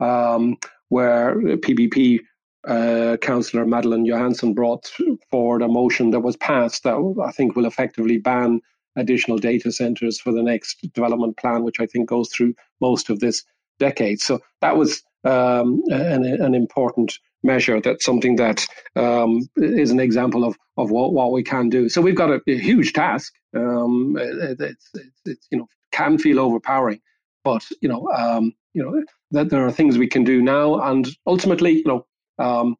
um, 0.00 0.56
where 0.88 1.36
PBP 1.36 2.20
uh, 2.66 3.16
Councillor 3.20 3.66
Madeleine 3.66 4.04
Johansson 4.04 4.54
brought 4.54 4.90
forward 5.30 5.62
a 5.62 5.68
motion 5.68 6.10
that 6.10 6.20
was 6.20 6.36
passed 6.36 6.82
that 6.84 6.96
I 7.24 7.32
think 7.32 7.56
will 7.56 7.66
effectively 7.66 8.18
ban 8.18 8.60
additional 8.96 9.38
data 9.38 9.72
centres 9.72 10.20
for 10.20 10.32
the 10.32 10.42
next 10.42 10.86
development 10.92 11.36
plan, 11.36 11.62
which 11.62 11.80
I 11.80 11.86
think 11.86 12.08
goes 12.08 12.30
through 12.30 12.54
most 12.80 13.08
of 13.08 13.20
this 13.20 13.44
decade. 13.78 14.20
So 14.20 14.40
that 14.60 14.76
was 14.76 15.02
um, 15.24 15.82
an, 15.88 16.24
an 16.24 16.54
important 16.54 17.18
measure. 17.42 17.80
That's 17.80 18.04
something 18.04 18.36
that 18.36 18.66
um, 18.96 19.48
is 19.56 19.90
an 19.90 20.00
example 20.00 20.44
of 20.44 20.56
of 20.76 20.90
what, 20.90 21.12
what 21.12 21.32
we 21.32 21.42
can 21.42 21.68
do. 21.68 21.88
So 21.88 22.00
we've 22.00 22.14
got 22.14 22.30
a, 22.30 22.40
a 22.46 22.58
huge 22.58 22.92
task. 22.92 23.32
Um, 23.54 24.16
it, 24.18 24.60
it's, 24.60 24.90
it's, 25.24 25.46
you 25.50 25.58
know 25.58 25.66
can 25.92 26.18
feel 26.18 26.38
overpowering, 26.38 27.00
but 27.44 27.66
you 27.80 27.88
know 27.88 28.08
um, 28.12 28.52
you 28.74 28.82
know 28.82 29.02
that 29.32 29.50
there 29.50 29.64
are 29.66 29.72
things 29.72 29.98
we 29.98 30.08
can 30.08 30.24
do 30.24 30.42
now, 30.42 30.80
and 30.80 31.08
ultimately 31.26 31.72
you 31.72 31.84
know 31.86 32.06
um, 32.40 32.76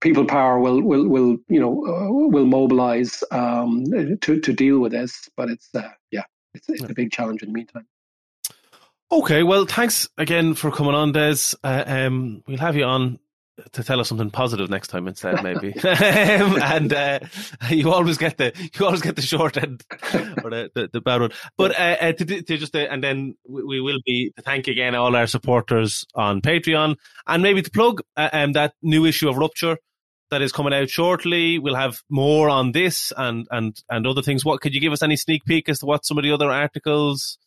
people 0.00 0.24
power 0.24 0.58
will 0.58 0.80
will 0.82 1.08
will 1.08 1.38
you 1.48 1.60
know 1.60 1.86
uh, 1.86 2.28
will 2.28 2.46
mobilize 2.46 3.22
um, 3.30 3.84
to 4.20 4.40
to 4.40 4.52
deal 4.52 4.78
with 4.80 4.92
this. 4.92 5.28
But 5.36 5.50
it's 5.50 5.68
uh, 5.74 5.90
yeah, 6.10 6.24
it's, 6.54 6.68
it's 6.68 6.82
a 6.82 6.94
big 6.94 7.12
challenge 7.12 7.42
in 7.42 7.48
the 7.48 7.54
meantime. 7.54 7.86
Okay, 9.12 9.42
well, 9.42 9.66
thanks 9.66 10.08
again 10.18 10.54
for 10.54 10.70
coming 10.70 10.94
on, 10.94 11.10
Des. 11.10 11.56
Uh, 11.64 11.82
um, 11.86 12.44
we'll 12.46 12.58
have 12.58 12.76
you 12.76 12.84
on 12.84 13.18
to 13.72 13.84
tell 13.84 14.00
us 14.00 14.08
something 14.08 14.30
positive 14.30 14.70
next 14.70 14.88
time 14.88 15.08
instead, 15.08 15.42
maybe. 15.42 15.72
and 15.84 16.92
uh, 16.92 17.20
you 17.70 17.92
always 17.92 18.18
get 18.18 18.36
the 18.36 18.52
you 18.78 18.86
always 18.86 19.02
get 19.02 19.16
the 19.16 19.22
short 19.22 19.56
end 19.56 19.84
or 20.42 20.50
the, 20.50 20.70
the, 20.74 20.90
the 20.92 21.00
bad 21.00 21.20
one. 21.20 21.32
But 21.56 21.78
uh, 21.78 21.96
uh, 22.00 22.12
to, 22.12 22.42
to, 22.42 22.56
just 22.56 22.74
uh, 22.74 22.78
and 22.78 23.02
then 23.02 23.36
we 23.48 23.80
will 23.80 24.00
be 24.04 24.32
to 24.36 24.42
thank 24.42 24.68
again 24.68 24.94
all 24.94 25.16
our 25.16 25.26
supporters 25.26 26.04
on 26.14 26.40
Patreon 26.40 26.96
and 27.26 27.42
maybe 27.42 27.62
to 27.62 27.70
plug 27.70 28.02
uh, 28.16 28.30
um, 28.32 28.52
that 28.52 28.74
new 28.82 29.04
issue 29.04 29.28
of 29.28 29.36
Rupture 29.36 29.78
that 30.30 30.42
is 30.42 30.52
coming 30.52 30.74
out 30.74 30.88
shortly. 30.88 31.58
We'll 31.58 31.74
have 31.74 32.00
more 32.08 32.48
on 32.48 32.72
this 32.72 33.12
and 33.16 33.46
and 33.50 33.80
and 33.90 34.06
other 34.06 34.22
things. 34.22 34.44
What 34.44 34.60
could 34.60 34.74
you 34.74 34.80
give 34.80 34.92
us 34.92 35.02
any 35.02 35.16
sneak 35.16 35.44
peek 35.44 35.68
as 35.68 35.80
to 35.80 35.86
what 35.86 36.04
some 36.04 36.18
of 36.18 36.24
the 36.24 36.32
other 36.32 36.50
articles? 36.50 37.38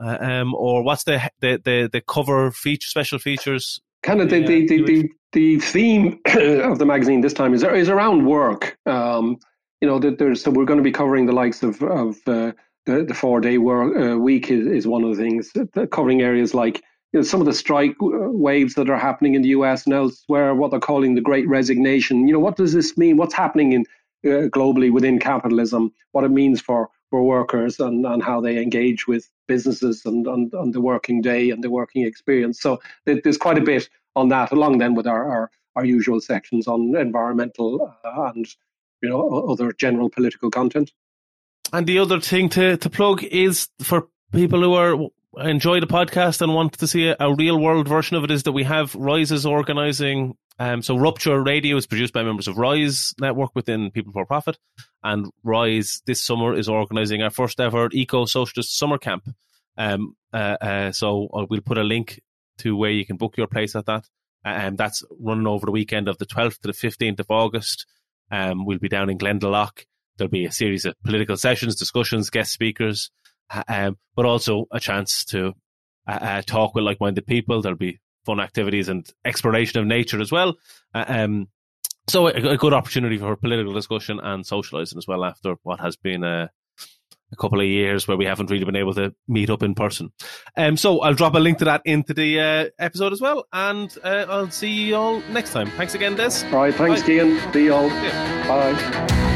Uh, 0.00 0.16
um, 0.20 0.54
or 0.54 0.84
what's 0.84 1.02
the, 1.02 1.28
the 1.40 1.60
the 1.64 1.88
the 1.92 2.00
cover 2.00 2.52
feature 2.52 2.86
special 2.86 3.18
features 3.18 3.80
kind 4.02 4.20
of 4.20 4.30
the, 4.30 4.46
the, 4.46 4.66
the, 4.66 5.10
the, 5.32 5.56
the 5.56 5.60
theme 5.60 6.20
of 6.26 6.78
the 6.78 6.86
magazine 6.86 7.20
this 7.20 7.32
time 7.32 7.54
is 7.54 7.62
is 7.62 7.88
around 7.88 8.26
work. 8.26 8.76
Um, 8.86 9.38
you 9.80 9.88
know, 9.88 9.98
there's 9.98 10.42
so 10.42 10.50
we're 10.50 10.64
going 10.64 10.78
to 10.78 10.84
be 10.84 10.92
covering 10.92 11.26
the 11.26 11.32
likes 11.32 11.62
of 11.62 11.82
of 11.82 12.16
uh, 12.26 12.52
the 12.86 13.04
the 13.04 13.14
four 13.14 13.40
day 13.40 13.58
work 13.58 13.96
uh, 13.96 14.18
week 14.18 14.50
is, 14.50 14.66
is 14.66 14.86
one 14.86 15.04
of 15.04 15.16
the 15.16 15.22
things 15.22 15.52
covering 15.90 16.22
areas 16.22 16.54
like 16.54 16.82
you 17.12 17.20
know, 17.20 17.22
some 17.24 17.40
of 17.40 17.46
the 17.46 17.54
strike 17.54 17.94
waves 18.00 18.74
that 18.74 18.90
are 18.90 18.98
happening 18.98 19.34
in 19.34 19.42
the 19.42 19.48
US 19.48 19.86
and 19.86 19.94
elsewhere, 19.94 20.54
what 20.54 20.70
they're 20.70 20.80
calling 20.80 21.14
the 21.14 21.20
Great 21.20 21.48
Resignation. 21.48 22.26
You 22.26 22.34
know, 22.34 22.40
what 22.40 22.56
does 22.56 22.72
this 22.72 22.98
mean? 22.98 23.16
What's 23.16 23.34
happening 23.34 23.72
in 23.72 23.86
uh, 24.26 24.48
globally 24.48 24.92
within 24.92 25.18
capitalism? 25.18 25.92
What 26.12 26.24
it 26.24 26.30
means 26.30 26.60
for 26.60 26.90
for 27.10 27.22
workers 27.22 27.80
and, 27.80 28.04
and 28.04 28.22
how 28.22 28.40
they 28.40 28.58
engage 28.58 29.06
with 29.06 29.30
businesses 29.46 30.02
and, 30.04 30.26
and, 30.26 30.52
and 30.52 30.74
the 30.74 30.80
working 30.80 31.22
day 31.22 31.48
and 31.48 31.64
the 31.64 31.70
working 31.70 32.04
experience. 32.04 32.60
So 32.60 32.80
there's 33.06 33.38
quite 33.38 33.56
a 33.56 33.62
bit 33.62 33.88
on 34.18 34.28
that, 34.28 34.52
along 34.52 34.78
then 34.78 34.94
with 34.94 35.06
our, 35.06 35.28
our, 35.28 35.50
our 35.76 35.84
usual 35.84 36.20
sections 36.20 36.66
on 36.66 36.94
environmental 36.96 37.94
uh, 38.04 38.30
and 38.34 38.46
you 39.02 39.08
know 39.08 39.46
other 39.48 39.72
general 39.72 40.10
political 40.10 40.50
content. 40.50 40.92
And 41.72 41.86
the 41.86 41.98
other 41.98 42.20
thing 42.20 42.48
to, 42.50 42.76
to 42.78 42.90
plug 42.90 43.22
is 43.24 43.68
for 43.82 44.08
people 44.32 44.60
who 44.60 44.74
are 44.74 44.96
enjoy 45.36 45.78
the 45.78 45.86
podcast 45.86 46.40
and 46.40 46.54
want 46.54 46.72
to 46.72 46.86
see 46.86 47.08
a, 47.08 47.16
a 47.20 47.34
real 47.34 47.58
world 47.60 47.86
version 47.86 48.16
of 48.16 48.24
it 48.24 48.30
is 48.30 48.42
that 48.44 48.52
we 48.52 48.64
have 48.64 48.94
Rise 48.94 49.30
is 49.30 49.46
organising 49.46 50.36
um, 50.58 50.82
so 50.82 50.96
Rupture 50.96 51.40
Radio 51.40 51.76
is 51.76 51.86
produced 51.86 52.12
by 52.12 52.24
members 52.24 52.48
of 52.48 52.58
Rise 52.58 53.14
Network 53.20 53.54
within 53.54 53.90
People 53.92 54.12
Before 54.12 54.26
Profit, 54.26 54.58
and 55.04 55.30
Rise 55.44 56.02
this 56.04 56.20
summer 56.20 56.54
is 56.54 56.68
organising 56.68 57.22
our 57.22 57.30
first 57.30 57.60
ever 57.60 57.88
eco 57.92 58.24
socialist 58.24 58.76
summer 58.76 58.98
camp. 58.98 59.28
Um, 59.76 60.16
uh, 60.32 60.56
uh, 60.60 60.92
so 60.92 61.28
uh, 61.32 61.46
we'll 61.48 61.60
put 61.60 61.78
a 61.78 61.84
link 61.84 62.20
to 62.58 62.76
where 62.76 62.90
you 62.90 63.06
can 63.06 63.16
book 63.16 63.36
your 63.36 63.46
place 63.46 63.74
at 63.76 63.86
that. 63.86 64.04
And 64.44 64.68
um, 64.68 64.76
that's 64.76 65.02
running 65.18 65.46
over 65.46 65.66
the 65.66 65.72
weekend 65.72 66.08
of 66.08 66.18
the 66.18 66.26
12th 66.26 66.60
to 66.60 66.68
the 66.68 66.72
15th 66.72 67.20
of 67.20 67.30
August. 67.30 67.86
Um, 68.30 68.64
we'll 68.64 68.78
be 68.78 68.88
down 68.88 69.10
in 69.10 69.18
Glendalough. 69.18 69.84
There'll 70.16 70.30
be 70.30 70.44
a 70.44 70.52
series 70.52 70.84
of 70.84 70.94
political 71.04 71.36
sessions, 71.36 71.76
discussions, 71.76 72.30
guest 72.30 72.52
speakers, 72.52 73.10
um, 73.68 73.98
but 74.14 74.26
also 74.26 74.66
a 74.72 74.80
chance 74.80 75.24
to 75.26 75.54
uh, 76.06 76.18
uh, 76.20 76.42
talk 76.42 76.74
with 76.74 76.84
like-minded 76.84 77.26
people. 77.26 77.62
There'll 77.62 77.78
be 77.78 77.98
fun 78.24 78.40
activities 78.40 78.88
and 78.88 79.08
exploration 79.24 79.80
of 79.80 79.86
nature 79.86 80.20
as 80.20 80.32
well. 80.32 80.54
Uh, 80.94 81.04
um, 81.06 81.48
so 82.08 82.26
a, 82.26 82.32
a, 82.32 82.56
good 82.56 82.72
opportunity 82.72 83.18
for 83.18 83.36
political 83.36 83.72
discussion 83.72 84.18
and 84.18 84.44
socialising 84.44 84.96
as 84.96 85.06
well 85.06 85.24
after 85.24 85.56
what 85.62 85.80
has 85.80 85.96
been 85.96 86.24
a, 86.24 86.50
a, 87.32 87.36
couple 87.36 87.60
of 87.60 87.66
years 87.66 88.06
where 88.08 88.16
we 88.16 88.24
haven't 88.24 88.50
really 88.50 88.64
been 88.64 88.76
able 88.76 88.94
to 88.94 89.14
meet 89.26 89.50
up 89.50 89.62
in 89.62 89.74
person. 89.74 90.10
Um, 90.56 90.76
so 90.76 91.00
I'll 91.00 91.14
drop 91.14 91.34
a 91.34 91.38
link 91.38 91.58
to 91.58 91.64
that 91.66 91.82
into 91.84 92.14
the 92.14 92.40
uh, 92.40 92.64
episode 92.78 93.12
as 93.12 93.20
well, 93.20 93.46
and 93.52 93.94
uh, 94.02 94.26
I'll 94.28 94.50
see 94.50 94.70
you 94.70 94.96
all 94.96 95.20
next 95.30 95.52
time. 95.52 95.70
Thanks 95.72 95.94
again, 95.94 96.16
Des. 96.16 96.44
All 96.46 96.60
right, 96.60 96.74
thanks, 96.74 97.00
Bye. 97.02 97.06
See 97.52 97.64
you 97.64 97.74
all. 97.74 97.88
Yeah. 97.88 98.48
Bye. 98.48 99.27